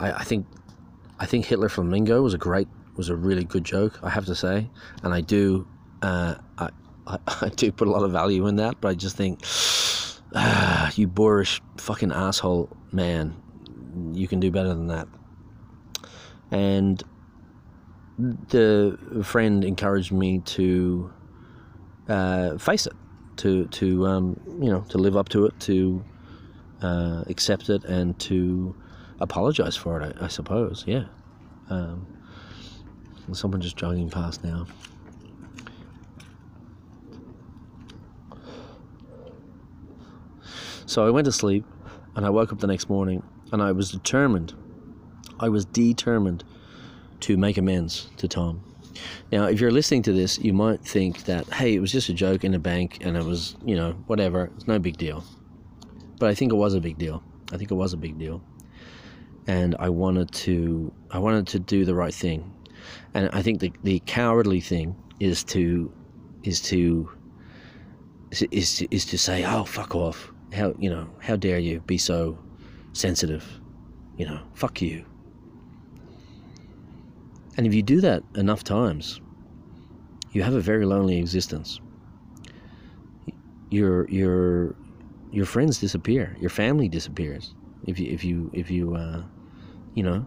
I, 0.00 0.12
I 0.12 0.24
think, 0.24 0.46
I 1.20 1.26
think 1.26 1.44
Hitler 1.44 1.68
Flamingo 1.68 2.22
was 2.22 2.32
a 2.32 2.38
great, 2.38 2.68
was 2.96 3.10
a 3.10 3.16
really 3.16 3.44
good 3.44 3.64
joke, 3.64 4.00
I 4.02 4.08
have 4.08 4.24
to 4.24 4.34
say. 4.34 4.70
And 5.02 5.12
I 5.12 5.20
do, 5.20 5.68
uh, 6.00 6.36
I, 6.56 6.70
I, 7.06 7.18
I 7.42 7.50
do 7.50 7.70
put 7.70 7.86
a 7.86 7.90
lot 7.90 8.02
of 8.02 8.12
value 8.12 8.46
in 8.46 8.56
that, 8.56 8.80
but 8.80 8.88
I 8.88 8.94
just 8.94 9.14
think, 9.18 9.44
ah, 10.34 10.90
you 10.94 11.06
boorish 11.06 11.60
fucking 11.76 12.12
asshole 12.12 12.74
man, 12.92 13.34
you 14.12 14.28
can 14.28 14.40
do 14.40 14.50
better 14.50 14.68
than 14.68 14.88
that. 14.88 15.08
And 16.50 17.02
the 18.18 18.98
friend 19.24 19.64
encouraged 19.64 20.12
me 20.12 20.40
to 20.40 21.12
uh, 22.08 22.58
face 22.58 22.86
it, 22.86 22.92
to 23.38 23.66
to 23.66 24.06
um, 24.06 24.40
you 24.60 24.70
know 24.70 24.82
to 24.90 24.98
live 24.98 25.16
up 25.16 25.28
to 25.30 25.46
it, 25.46 25.58
to 25.60 26.04
uh, 26.82 27.24
accept 27.28 27.70
it, 27.70 27.84
and 27.84 28.18
to 28.20 28.74
apologize 29.20 29.76
for 29.76 30.00
it. 30.00 30.16
I, 30.20 30.26
I 30.26 30.28
suppose, 30.28 30.84
yeah. 30.86 31.04
Um, 31.70 32.06
someone 33.32 33.60
just 33.60 33.76
jogging 33.76 34.10
past 34.10 34.44
now. 34.44 34.66
So 40.92 41.06
I 41.06 41.08
went 41.08 41.24
to 41.24 41.32
sleep, 41.32 41.64
and 42.16 42.26
I 42.26 42.28
woke 42.28 42.52
up 42.52 42.58
the 42.58 42.66
next 42.66 42.90
morning, 42.90 43.22
and 43.50 43.62
I 43.62 43.72
was 43.72 43.90
determined. 43.90 44.52
I 45.40 45.48
was 45.48 45.64
determined 45.64 46.44
to 47.20 47.38
make 47.38 47.56
amends 47.56 48.10
to 48.18 48.28
Tom. 48.28 48.62
Now, 49.32 49.46
if 49.46 49.58
you're 49.58 49.70
listening 49.70 50.02
to 50.02 50.12
this, 50.12 50.38
you 50.38 50.52
might 50.52 50.84
think 50.84 51.24
that, 51.24 51.50
hey, 51.50 51.74
it 51.74 51.78
was 51.78 51.92
just 51.92 52.10
a 52.10 52.12
joke 52.12 52.44
in 52.44 52.52
a 52.52 52.58
bank 52.58 52.98
and 53.00 53.16
it 53.16 53.24
was, 53.24 53.56
you 53.64 53.74
know, 53.74 53.92
whatever. 54.06 54.50
It's 54.54 54.68
no 54.68 54.78
big 54.78 54.98
deal. 54.98 55.24
But 56.18 56.28
I 56.28 56.34
think 56.34 56.52
it 56.52 56.56
was 56.56 56.74
a 56.74 56.80
big 56.80 56.98
deal. 56.98 57.22
I 57.52 57.56
think 57.56 57.70
it 57.70 57.74
was 57.74 57.94
a 57.94 57.96
big 57.96 58.18
deal. 58.18 58.42
And 59.46 59.74
I 59.78 59.88
wanted 59.88 60.30
to 60.32 60.92
I 61.10 61.18
wanted 61.18 61.46
to 61.48 61.58
do 61.58 61.86
the 61.86 61.94
right 61.94 62.12
thing. 62.12 62.52
And 63.14 63.30
I 63.32 63.40
think 63.40 63.60
the, 63.60 63.72
the 63.82 64.00
cowardly 64.00 64.60
thing 64.60 64.94
is 65.20 65.42
to 65.44 65.90
is 66.42 66.60
to 66.62 67.08
is 68.50 68.76
to, 68.76 68.94
is 68.94 69.06
to 69.06 69.16
say, 69.16 69.44
"Oh, 69.44 69.64
fuck 69.64 69.94
off. 69.94 70.31
How, 70.52 70.74
you 70.78 70.90
know, 70.90 71.08
how 71.20 71.36
dare 71.36 71.58
you 71.58 71.80
be 71.80 71.98
so 71.98 72.38
sensitive? 72.92 73.44
You 74.16 74.26
know, 74.26 74.40
fuck 74.54 74.82
you." 74.82 75.04
And 77.56 77.66
if 77.66 77.74
you 77.74 77.82
do 77.82 78.00
that 78.00 78.22
enough 78.34 78.64
times, 78.64 79.20
you 80.32 80.42
have 80.42 80.54
a 80.54 80.60
very 80.60 80.86
lonely 80.86 81.18
existence. 81.18 81.80
Your 83.70 84.08
your 84.08 84.74
your 85.30 85.46
friends 85.46 85.78
disappear. 85.78 86.36
Your 86.40 86.50
family 86.50 86.88
disappears. 86.88 87.54
If 87.86 87.98
you 87.98 88.12
if 88.12 88.24
you 88.24 88.50
if 88.52 88.70
you 88.70 88.94
uh, 88.94 89.22
you 89.94 90.02
know 90.02 90.26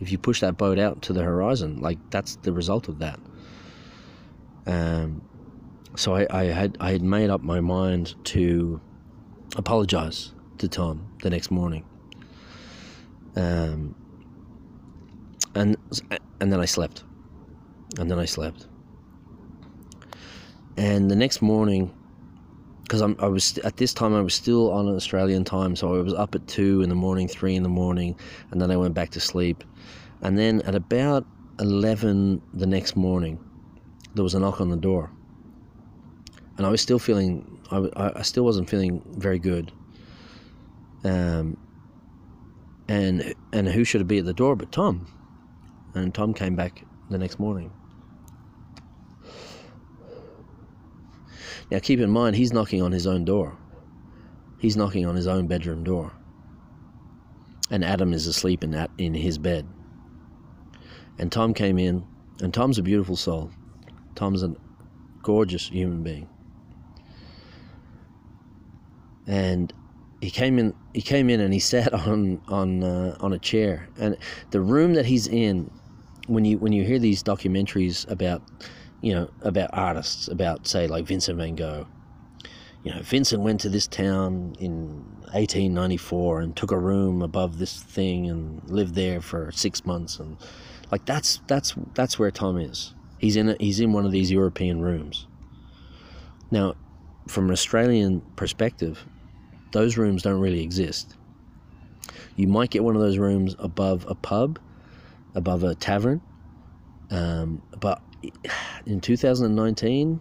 if 0.00 0.10
you 0.10 0.18
push 0.18 0.40
that 0.40 0.56
boat 0.56 0.78
out 0.78 1.02
to 1.02 1.12
the 1.12 1.22
horizon, 1.22 1.80
like 1.80 1.98
that's 2.10 2.36
the 2.36 2.52
result 2.52 2.88
of 2.88 2.98
that. 2.98 3.20
Um, 4.66 5.22
so 5.96 6.14
I, 6.14 6.26
I 6.30 6.44
had 6.44 6.76
I 6.80 6.92
had 6.92 7.02
made 7.02 7.30
up 7.30 7.42
my 7.42 7.60
mind 7.60 8.14
to 8.26 8.80
apologize 9.56 10.32
to 10.58 10.68
Tom 10.68 11.06
the 11.22 11.30
next 11.30 11.50
morning. 11.50 11.84
Um, 13.36 13.94
and 15.54 15.76
and 16.40 16.52
then 16.52 16.60
I 16.60 16.64
slept, 16.64 17.04
and 17.98 18.10
then 18.10 18.18
I 18.18 18.24
slept, 18.24 18.66
and 20.76 21.10
the 21.10 21.16
next 21.16 21.42
morning, 21.42 21.92
because 22.82 23.02
I 23.02 23.26
was 23.26 23.58
at 23.58 23.76
this 23.76 23.92
time 23.92 24.14
I 24.14 24.20
was 24.20 24.34
still 24.34 24.72
on 24.72 24.88
Australian 24.88 25.44
time, 25.44 25.76
so 25.76 25.94
I 25.94 26.02
was 26.02 26.14
up 26.14 26.34
at 26.34 26.46
two 26.46 26.82
in 26.82 26.88
the 26.88 26.94
morning, 26.94 27.28
three 27.28 27.54
in 27.54 27.62
the 27.62 27.68
morning, 27.68 28.16
and 28.50 28.60
then 28.60 28.70
I 28.70 28.76
went 28.76 28.94
back 28.94 29.10
to 29.10 29.20
sleep, 29.20 29.64
and 30.22 30.38
then 30.38 30.60
at 30.62 30.74
about 30.74 31.26
eleven 31.60 32.42
the 32.54 32.66
next 32.66 32.96
morning, 32.96 33.38
there 34.14 34.24
was 34.24 34.34
a 34.34 34.40
knock 34.40 34.60
on 34.60 34.70
the 34.70 34.76
door, 34.76 35.10
and 36.56 36.66
I 36.66 36.70
was 36.70 36.80
still 36.80 36.98
feeling 36.98 37.59
I, 37.70 38.12
I 38.16 38.22
still 38.22 38.44
wasn't 38.44 38.68
feeling 38.68 39.02
very 39.16 39.38
good. 39.38 39.72
Um, 41.04 41.56
and 42.88 43.34
and 43.52 43.68
who 43.68 43.84
should 43.84 44.06
be 44.06 44.18
at 44.18 44.24
the 44.24 44.34
door 44.34 44.56
but 44.56 44.72
Tom? 44.72 45.06
And 45.94 46.14
Tom 46.14 46.34
came 46.34 46.56
back 46.56 46.84
the 47.10 47.18
next 47.18 47.38
morning. 47.38 47.72
Now, 51.70 51.78
keep 51.78 52.00
in 52.00 52.10
mind, 52.10 52.34
he's 52.34 52.52
knocking 52.52 52.82
on 52.82 52.90
his 52.90 53.06
own 53.06 53.24
door. 53.24 53.56
He's 54.58 54.76
knocking 54.76 55.06
on 55.06 55.14
his 55.14 55.28
own 55.28 55.46
bedroom 55.46 55.84
door. 55.84 56.12
And 57.70 57.84
Adam 57.84 58.12
is 58.12 58.26
asleep 58.26 58.64
in 58.64 58.72
that 58.72 58.90
in 58.98 59.14
his 59.14 59.38
bed. 59.38 59.68
And 61.18 61.30
Tom 61.30 61.54
came 61.54 61.78
in, 61.78 62.04
and 62.42 62.52
Tom's 62.52 62.78
a 62.78 62.82
beautiful 62.82 63.14
soul. 63.14 63.52
Tom's 64.16 64.42
a 64.42 64.54
gorgeous 65.22 65.68
human 65.68 66.02
being. 66.02 66.28
And 69.30 69.72
he 70.20 70.30
came 70.30 70.58
in. 70.58 70.74
He 70.92 71.02
came 71.02 71.30
in 71.30 71.40
and 71.40 71.54
he 71.54 71.60
sat 71.74 71.94
on 71.94 72.42
on 72.48 72.82
uh, 72.82 73.16
on 73.20 73.32
a 73.32 73.38
chair. 73.38 73.88
And 73.98 74.16
the 74.50 74.60
room 74.60 74.94
that 74.94 75.06
he's 75.06 75.26
in 75.26 75.70
when 76.30 76.44
you 76.44 76.58
when 76.58 76.72
you 76.72 76.84
hear 76.84 76.98
these 76.98 77.22
documentaries 77.22 78.08
about 78.10 78.42
you 79.00 79.14
know 79.14 79.28
about 79.42 79.70
artists 79.72 80.28
about 80.28 80.66
say 80.66 80.86
like 80.86 81.04
Vincent 81.04 81.38
van 81.38 81.56
Gogh 81.56 81.86
you 82.84 82.92
know 82.92 83.02
Vincent 83.02 83.42
went 83.42 83.60
to 83.60 83.68
this 83.68 83.86
town 83.86 84.54
in 84.60 85.04
1894 85.32 86.40
and 86.40 86.56
took 86.56 86.70
a 86.70 86.78
room 86.78 87.22
above 87.22 87.58
this 87.58 87.82
thing 87.82 88.28
and 88.28 88.62
lived 88.70 88.94
there 88.94 89.20
for 89.20 89.50
6 89.52 89.86
months 89.86 90.18
and 90.20 90.36
like 90.92 91.04
that's 91.04 91.40
that's 91.46 91.74
that's 91.94 92.18
where 92.18 92.30
Tom 92.30 92.58
is 92.58 92.94
he's 93.18 93.36
in 93.36 93.50
a, 93.50 93.56
he's 93.58 93.80
in 93.80 93.92
one 93.92 94.06
of 94.06 94.12
these 94.12 94.30
European 94.30 94.80
rooms 94.80 95.26
now 96.50 96.74
from 97.26 97.46
an 97.46 97.52
Australian 97.52 98.20
perspective 98.36 99.06
those 99.72 99.96
rooms 99.96 100.22
don't 100.22 100.40
really 100.40 100.62
exist 100.62 101.16
you 102.36 102.46
might 102.46 102.70
get 102.70 102.82
one 102.82 102.96
of 102.96 103.02
those 103.02 103.18
rooms 103.18 103.54
above 103.58 104.06
a 104.08 104.14
pub 104.14 104.58
above 105.34 105.62
a 105.62 105.74
tavern. 105.74 106.20
Um, 107.10 107.62
but 107.78 108.02
in 108.86 109.00
2019, 109.00 110.20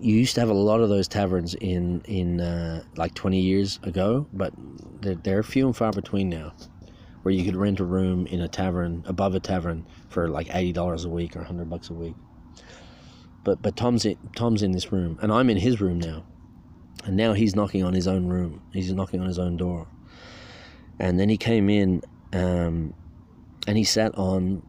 you 0.00 0.14
used 0.14 0.34
to 0.34 0.40
have 0.40 0.50
a 0.50 0.54
lot 0.54 0.80
of 0.80 0.88
those 0.88 1.08
taverns 1.08 1.54
in 1.54 2.02
in 2.02 2.40
uh, 2.40 2.84
like 2.96 3.14
20 3.14 3.40
years 3.40 3.80
ago, 3.82 4.26
but 4.32 4.52
they're, 5.00 5.14
they're 5.14 5.42
few 5.42 5.66
and 5.66 5.76
far 5.76 5.92
between 5.92 6.28
now, 6.28 6.52
where 7.22 7.34
you 7.34 7.44
could 7.44 7.56
rent 7.56 7.80
a 7.80 7.84
room 7.84 8.26
in 8.26 8.40
a 8.40 8.48
tavern 8.48 9.02
above 9.06 9.34
a 9.34 9.40
tavern 9.40 9.86
for 10.08 10.28
like 10.28 10.54
eighty 10.54 10.72
dollars 10.72 11.04
a 11.04 11.08
week 11.08 11.36
or 11.36 11.42
hundred 11.42 11.70
bucks 11.70 11.90
a 11.90 11.94
week. 11.94 12.14
But 13.42 13.62
but 13.62 13.76
Tom's 13.76 14.04
in, 14.04 14.16
Tom's 14.36 14.62
in 14.62 14.72
this 14.72 14.92
room, 14.92 15.18
and 15.22 15.32
I'm 15.32 15.50
in 15.50 15.56
his 15.56 15.80
room 15.80 15.98
now, 15.98 16.24
and 17.04 17.16
now 17.16 17.32
he's 17.32 17.54
knocking 17.54 17.84
on 17.84 17.94
his 17.94 18.08
own 18.08 18.28
room. 18.28 18.62
He's 18.72 18.92
knocking 18.92 19.20
on 19.20 19.26
his 19.26 19.38
own 19.38 19.56
door, 19.56 19.86
and 20.98 21.18
then 21.18 21.28
he 21.28 21.36
came 21.36 21.68
in. 21.68 22.02
Um, 22.32 22.94
and 23.66 23.76
he 23.76 23.84
sat 23.84 24.16
on 24.16 24.62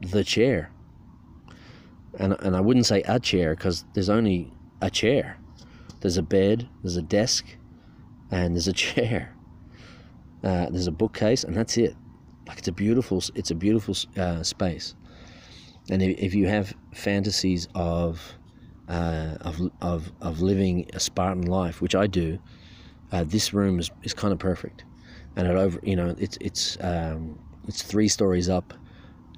the 0.00 0.24
chair. 0.24 0.70
And, 2.18 2.36
and 2.40 2.56
I 2.56 2.60
wouldn't 2.60 2.86
say 2.86 3.02
a 3.02 3.18
chair 3.18 3.54
because 3.54 3.84
there's 3.94 4.10
only 4.10 4.52
a 4.80 4.90
chair. 4.90 5.38
There's 6.00 6.16
a 6.16 6.22
bed, 6.22 6.68
there's 6.82 6.96
a 6.96 7.02
desk, 7.02 7.46
and 8.30 8.54
there's 8.54 8.68
a 8.68 8.72
chair. 8.86 9.34
Uh, 10.42 10.68
there's 10.70 10.88
a 10.88 10.92
bookcase, 10.92 11.44
and 11.44 11.56
that's 11.56 11.76
it. 11.76 11.94
Like 12.48 12.58
it's 12.58 12.68
a 12.68 12.72
beautiful, 12.72 13.22
it's 13.34 13.50
a 13.50 13.54
beautiful 13.54 13.94
uh, 14.16 14.42
space. 14.42 14.94
And 15.90 16.02
if, 16.02 16.18
if 16.18 16.34
you 16.34 16.48
have 16.48 16.74
fantasies 16.92 17.68
of, 17.74 18.20
uh, 18.92 19.36
of 19.40 19.58
of 19.80 20.12
of 20.20 20.42
living 20.42 20.86
a 20.92 21.00
Spartan 21.00 21.46
life, 21.46 21.80
which 21.80 21.94
I 21.94 22.06
do, 22.06 22.38
uh, 23.10 23.24
this 23.24 23.54
room 23.54 23.80
is, 23.80 23.90
is 24.02 24.12
kind 24.12 24.32
of 24.32 24.38
perfect. 24.38 24.84
And 25.34 25.48
it 25.48 25.56
over, 25.56 25.80
you 25.82 25.96
know, 25.96 26.14
it's 26.18 26.36
it's 26.42 26.76
um, 26.82 27.38
it's 27.66 27.82
three 27.82 28.08
stories 28.08 28.50
up 28.50 28.74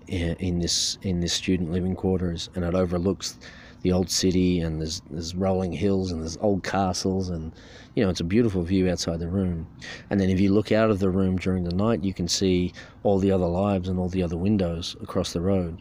in 0.09 0.59
this 0.59 0.99
in 1.03 1.21
this 1.21 1.33
student 1.33 1.71
living 1.71 1.95
quarters, 1.95 2.51
and 2.57 2.65
it 2.65 2.75
overlooks 2.75 3.39
the 3.83 3.93
old 3.93 4.11
city, 4.11 4.59
and 4.59 4.81
there's 4.81 5.03
there's 5.09 5.37
rolling 5.37 5.73
hills, 5.73 6.11
and 6.11 6.21
there's 6.23 6.39
old 6.39 6.65
castles, 6.65 7.29
and 7.29 7.53
you 7.95 8.03
know 8.03 8.11
it's 8.11 8.21
a 8.21 8.25
beautiful 8.25 8.63
view 8.65 8.91
outside 8.91 9.21
the 9.21 9.29
room. 9.29 9.69
And 10.11 10.21
then 10.21 10.31
if 10.31 10.41
you 10.41 10.53
look 10.53 10.73
out 10.73 10.91
of 10.91 10.99
the 10.99 11.11
room 11.11 11.37
during 11.37 11.63
the 11.63 11.75
night, 11.75 12.03
you 12.03 12.13
can 12.13 12.27
see 12.27 12.73
all 13.05 13.21
the 13.21 13.31
other 13.31 13.47
lives 13.47 13.89
and 13.89 14.01
all 14.01 14.09
the 14.09 14.25
other 14.25 14.37
windows 14.37 14.97
across 15.01 15.33
the 15.33 15.41
road. 15.41 15.81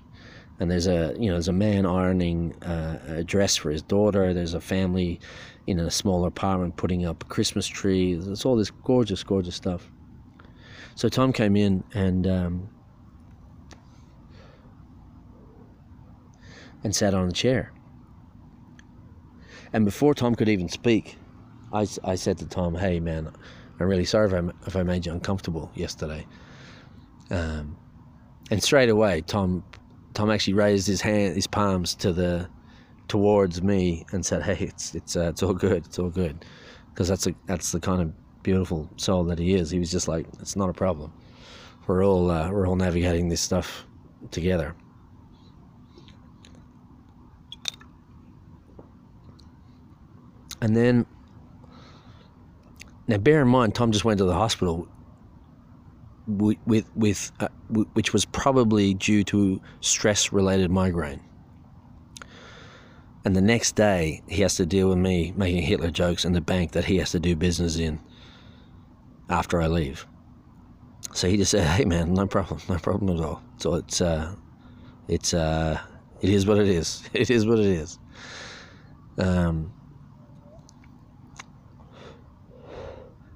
And 0.64 0.72
there's 0.72 0.88
a 0.88 1.14
you 1.20 1.28
know 1.28 1.34
there's 1.34 1.50
a 1.50 1.52
man 1.52 1.86
ironing 1.86 2.56
uh, 2.64 2.98
a 3.18 3.24
dress 3.26 3.58
for 3.58 3.70
his 3.70 3.82
daughter. 3.82 4.34
There's 4.34 4.54
a 4.54 4.62
family 4.62 5.20
in 5.68 5.78
a 5.78 5.92
small 5.92 6.24
apartment 6.24 6.78
putting 6.78 7.06
up 7.06 7.22
a 7.22 7.26
Christmas 7.26 7.68
tree. 7.68 8.14
There's 8.14 8.46
all 8.46 8.56
this 8.56 8.72
gorgeous, 8.72 9.22
gorgeous 9.24 9.56
stuff. 9.56 9.92
So 10.96 11.10
Tom 11.10 11.34
came 11.34 11.58
in 11.58 11.84
and 11.94 12.26
um, 12.28 12.70
and 16.86 16.96
sat 16.96 17.14
on 17.14 17.28
a 17.28 17.34
chair. 17.34 17.74
And 19.74 19.84
before 19.84 20.14
Tom 20.14 20.34
could 20.34 20.48
even 20.48 20.70
speak, 20.70 21.18
I, 21.74 21.86
I 22.06 22.16
said 22.16 22.38
to 22.38 22.46
Tom, 22.46 22.74
"Hey 22.74 23.02
man, 23.02 23.30
I'm 23.82 23.88
really 23.88 24.06
sorry 24.06 24.28
if 24.28 24.34
I, 24.34 24.50
if 24.66 24.76
I 24.78 24.84
made 24.84 25.06
you 25.06 25.12
uncomfortable 25.12 25.70
yesterday." 25.76 26.26
Um, 27.30 27.76
and 28.50 28.64
straight 28.64 28.88
away, 28.88 29.20
Tom 29.28 29.66
Tom 30.14 30.30
actually 30.30 30.54
raised 30.54 30.88
his 30.88 31.02
hand, 31.02 31.36
his 31.36 31.48
palms 31.48 31.96
to 31.96 32.14
the 32.14 32.48
towards 33.08 33.62
me 33.62 34.06
and 34.12 34.26
said, 34.26 34.44
"Hey, 34.44 34.66
it's 34.66 34.96
it's 34.96 35.16
uh, 35.16 35.30
it's 35.30 35.44
all 35.44 35.54
good, 35.54 35.86
it's 35.86 36.00
all 36.00 36.10
good," 36.10 36.46
because 36.90 37.08
that's 37.08 37.28
a 37.28 37.36
that's 37.48 37.72
the 37.72 37.80
kind 37.80 38.02
of 38.02 38.14
beautiful 38.44 38.90
soul 38.98 39.24
that 39.24 39.40
he 39.40 39.56
is, 39.56 39.72
he 39.72 39.80
was 39.80 39.90
just 39.90 40.08
like, 40.08 40.28
it's 40.40 40.56
not 40.56 40.70
a 40.70 40.74
problem. 40.74 41.12
We're 41.88 42.06
all 42.06 42.30
uh, 42.30 42.52
we're 42.52 42.68
all 42.68 42.76
navigating 42.76 43.30
this 43.30 43.42
stuff 43.42 43.86
together. 44.32 44.76
And 50.62 50.76
then, 50.78 51.06
now 53.08 53.18
bear 53.18 53.42
in 53.42 53.50
mind, 53.50 53.76
Tom 53.76 53.92
just 53.92 54.06
went 54.06 54.20
to 54.20 54.24
the 54.26 54.34
hospital 54.34 54.88
with, 56.28 56.90
with, 56.96 57.32
uh, 57.40 57.48
w- 57.70 57.90
which 57.94 58.14
was 58.14 58.26
probably 58.26 58.94
due 58.94 59.24
to 59.26 59.62
stress 59.82 60.32
related 60.32 60.72
migraine. 60.72 61.22
And 63.26 63.36
the 63.36 63.42
next 63.42 63.76
day, 63.76 64.22
he 64.28 64.42
has 64.42 64.56
to 64.56 64.66
deal 64.66 64.90
with 64.90 64.98
me 64.98 65.34
making 65.36 65.62
Hitler 65.64 65.92
jokes 65.92 66.26
in 66.26 66.34
the 66.34 66.42
bank 66.42 66.72
that 66.74 66.86
he 66.86 66.98
has 66.98 67.12
to 67.12 67.20
do 67.20 67.36
business 67.36 67.78
in 67.78 68.00
after 69.30 69.62
I 69.62 69.68
leave. 69.68 70.06
So 71.14 71.30
he 71.30 71.38
just 71.38 71.52
said, 71.52 71.66
"Hey, 71.66 71.86
man, 71.86 72.14
no 72.14 72.28
problem, 72.28 72.60
no 72.68 72.78
problem 72.78 73.16
at 73.18 73.24
all." 73.24 73.42
So 73.58 73.76
it's, 73.76 74.02
uh, 74.02 74.36
it's, 75.08 75.34
uh, 75.34 75.80
it 76.22 76.30
is 76.30 76.46
what 76.46 76.58
it 76.58 76.68
is. 76.68 77.08
It 77.14 77.30
is 77.30 77.46
what 77.46 77.60
it 77.60 77.66
is. 77.66 78.00
Um, 79.18 79.72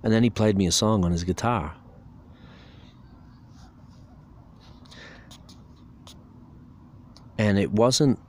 and 0.04 0.12
then 0.12 0.24
he 0.24 0.30
played 0.30 0.58
me 0.58 0.68
a 0.68 0.72
song 0.72 1.06
on 1.06 1.12
his 1.12 1.24
guitar. 1.24 1.76
And 7.38 7.60
it 7.60 7.72
wasn't 7.72 8.20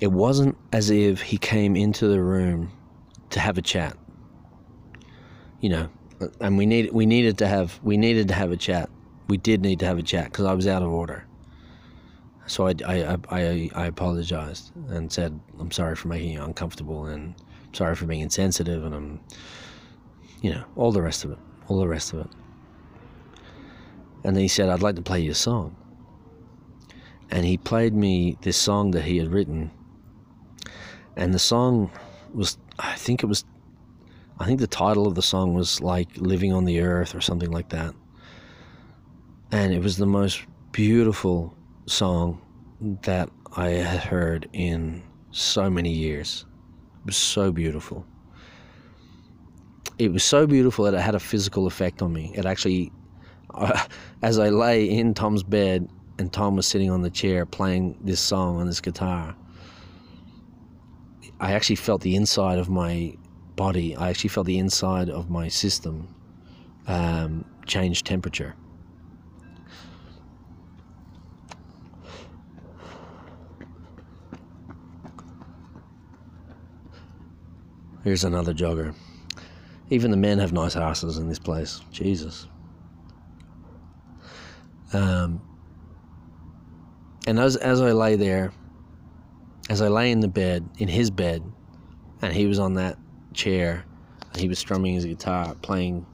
it 0.00 0.12
wasn't 0.12 0.56
as 0.72 0.90
if 0.90 1.20
he 1.20 1.38
came 1.38 1.74
into 1.76 2.06
the 2.08 2.22
room 2.22 2.70
to 3.30 3.40
have 3.40 3.58
a 3.58 3.62
chat. 3.62 3.96
You 5.60 5.70
know, 5.70 5.88
and 6.40 6.56
we 6.56 6.66
need 6.66 6.92
we 6.92 7.06
needed 7.06 7.38
to 7.38 7.48
have 7.48 7.78
we 7.82 7.96
needed 7.96 8.28
to 8.28 8.34
have 8.34 8.52
a 8.52 8.56
chat. 8.56 8.90
We 9.28 9.36
did 9.36 9.60
need 9.60 9.80
to 9.80 9.86
have 9.86 9.98
a 9.98 10.02
chat 10.02 10.26
because 10.26 10.44
I 10.46 10.54
was 10.54 10.66
out 10.66 10.82
of 10.82 10.90
order. 10.90 11.24
So 12.46 12.66
I, 12.66 12.74
I, 12.86 13.16
I, 13.28 13.70
I 13.74 13.86
apologized 13.86 14.74
and 14.88 15.12
said 15.12 15.38
I'm 15.60 15.70
sorry 15.70 15.96
for 15.96 16.08
making 16.08 16.30
you 16.32 16.42
uncomfortable 16.42 17.04
and 17.06 17.34
sorry 17.72 17.94
for 17.94 18.06
being 18.06 18.22
insensitive 18.22 18.84
and 18.84 18.94
I'm, 18.94 19.20
you 20.40 20.52
know, 20.52 20.64
all 20.74 20.90
the 20.90 21.02
rest 21.02 21.24
of 21.24 21.32
it, 21.32 21.38
all 21.68 21.78
the 21.78 21.88
rest 21.88 22.14
of 22.14 22.20
it. 22.20 22.28
And 24.24 24.34
then 24.34 24.42
he 24.42 24.48
said 24.48 24.70
I'd 24.70 24.80
like 24.80 24.96
to 24.96 25.02
play 25.02 25.20
you 25.20 25.32
a 25.32 25.34
song. 25.34 25.76
And 27.30 27.44
he 27.44 27.58
played 27.58 27.94
me 27.94 28.38
this 28.42 28.56
song 28.56 28.92
that 28.92 29.02
he 29.02 29.18
had 29.18 29.28
written. 29.28 29.70
And 31.16 31.34
the 31.34 31.38
song 31.38 31.90
was 32.32 32.58
I 32.78 32.94
think 32.94 33.22
it 33.22 33.26
was 33.26 33.44
I 34.38 34.46
think 34.46 34.60
the 34.60 34.66
title 34.66 35.06
of 35.06 35.14
the 35.14 35.22
song 35.22 35.54
was 35.54 35.80
like 35.80 36.08
Living 36.16 36.52
on 36.52 36.64
the 36.64 36.80
Earth 36.80 37.14
or 37.14 37.20
something 37.20 37.50
like 37.50 37.70
that. 37.70 37.94
And 39.50 39.72
it 39.72 39.82
was 39.82 39.96
the 39.96 40.06
most 40.06 40.42
beautiful 40.72 41.54
song 41.86 42.40
that 43.02 43.30
I 43.56 43.70
had 43.70 44.00
heard 44.00 44.48
in 44.52 45.02
so 45.32 45.68
many 45.68 45.92
years. 45.92 46.46
It 47.00 47.06
was 47.06 47.16
so 47.16 47.50
beautiful. 47.50 48.06
It 49.98 50.12
was 50.12 50.22
so 50.22 50.46
beautiful 50.46 50.84
that 50.84 50.94
it 50.94 51.00
had 51.00 51.16
a 51.16 51.20
physical 51.20 51.66
effect 51.66 52.02
on 52.02 52.12
me. 52.12 52.30
It 52.36 52.46
actually, 52.46 52.92
as 54.22 54.38
I 54.38 54.50
lay 54.50 54.88
in 54.88 55.14
Tom's 55.14 55.42
bed 55.42 55.88
and 56.18 56.32
Tom 56.32 56.56
was 56.56 56.66
sitting 56.66 56.90
on 56.90 57.02
the 57.02 57.10
chair 57.10 57.46
playing 57.46 57.96
this 58.00 58.20
song 58.20 58.58
on 58.60 58.66
his 58.66 58.80
guitar, 58.80 59.34
I 61.40 61.52
actually 61.52 61.76
felt 61.76 62.02
the 62.02 62.16
inside 62.16 62.58
of 62.58 62.68
my 62.68 63.14
body, 63.54 63.96
I 63.96 64.10
actually 64.10 64.30
felt 64.30 64.46
the 64.46 64.58
inside 64.58 65.08
of 65.08 65.30
my 65.30 65.48
system 65.48 66.14
um, 66.86 67.44
change 67.66 68.02
temperature. 68.02 68.54
Here's 78.02 78.24
another 78.24 78.54
jogger. 78.54 78.94
Even 79.90 80.10
the 80.10 80.16
men 80.16 80.38
have 80.38 80.52
nice 80.52 80.76
asses 80.76 81.18
in 81.18 81.28
this 81.28 81.38
place. 81.38 81.80
Jesus. 81.92 82.46
Um, 84.92 85.42
and 87.28 87.38
as 87.38 87.56
as 87.56 87.82
I 87.82 87.92
lay 87.92 88.16
there, 88.16 88.52
as 89.68 89.82
I 89.82 89.88
lay 89.88 90.10
in 90.10 90.20
the 90.20 90.28
bed, 90.28 90.66
in 90.78 90.88
his 90.88 91.10
bed, 91.10 91.42
and 92.22 92.32
he 92.32 92.46
was 92.46 92.58
on 92.58 92.72
that 92.74 92.96
chair, 93.34 93.84
and 94.32 94.40
he 94.40 94.48
was 94.48 94.58
strumming 94.58 94.94
his 94.94 95.04
guitar, 95.04 95.54
playing 95.60 96.06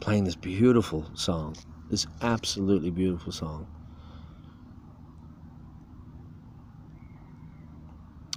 playing 0.00 0.24
this 0.24 0.36
beautiful 0.36 1.10
song, 1.14 1.56
this 1.88 2.06
absolutely 2.20 2.90
beautiful 2.90 3.32
song. 3.32 3.66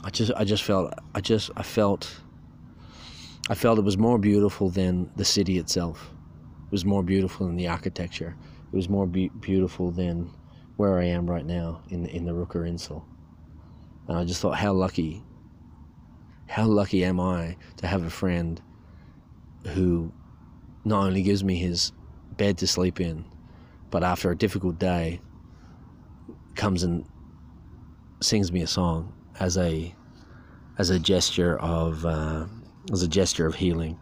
I 0.05 0.09
just 0.09 0.31
I 0.37 0.45
just 0.45 0.63
felt 0.63 0.93
I 1.13 1.19
just 1.19 1.51
I 1.57 1.63
felt 1.63 2.21
I 3.49 3.55
felt 3.55 3.77
it 3.77 3.83
was 3.83 3.97
more 3.97 4.17
beautiful 4.17 4.69
than 4.69 5.11
the 5.17 5.25
city 5.25 5.57
itself. 5.57 6.11
It 6.67 6.71
was 6.71 6.85
more 6.85 7.03
beautiful 7.03 7.45
than 7.45 7.57
the 7.57 7.67
architecture. 7.67 8.37
It 8.71 8.75
was 8.75 8.87
more 8.87 9.05
be- 9.05 9.31
beautiful 9.41 9.91
than 9.91 10.31
where 10.77 10.99
I 10.99 11.05
am 11.05 11.29
right 11.29 11.45
now 11.45 11.81
in 11.89 12.05
in 12.05 12.25
the 12.25 12.31
Rooker 12.31 12.67
Insel. 12.67 13.05
And 14.07 14.17
I 14.17 14.23
just 14.23 14.41
thought 14.41 14.57
how 14.57 14.73
lucky 14.73 15.23
how 16.47 16.65
lucky 16.65 17.03
am 17.03 17.19
I 17.19 17.57
to 17.77 17.87
have 17.87 18.03
a 18.03 18.09
friend 18.09 18.61
who 19.73 20.13
not 20.85 21.03
only 21.05 21.21
gives 21.21 21.43
me 21.43 21.57
his 21.57 21.91
bed 22.37 22.57
to 22.59 22.67
sleep 22.67 23.01
in, 23.01 23.25
but 23.91 24.03
after 24.03 24.31
a 24.31 24.37
difficult 24.37 24.79
day 24.79 25.19
comes 26.55 26.83
and 26.83 27.05
sings 28.21 28.51
me 28.51 28.61
a 28.61 28.67
song 28.67 29.13
as 29.39 29.57
a 29.57 29.93
as 30.77 30.89
a 30.89 30.99
gesture 30.99 31.59
of 31.59 32.05
uh, 32.05 32.45
as 32.91 33.01
a 33.01 33.07
gesture 33.07 33.45
of 33.45 33.55
healing. 33.55 33.99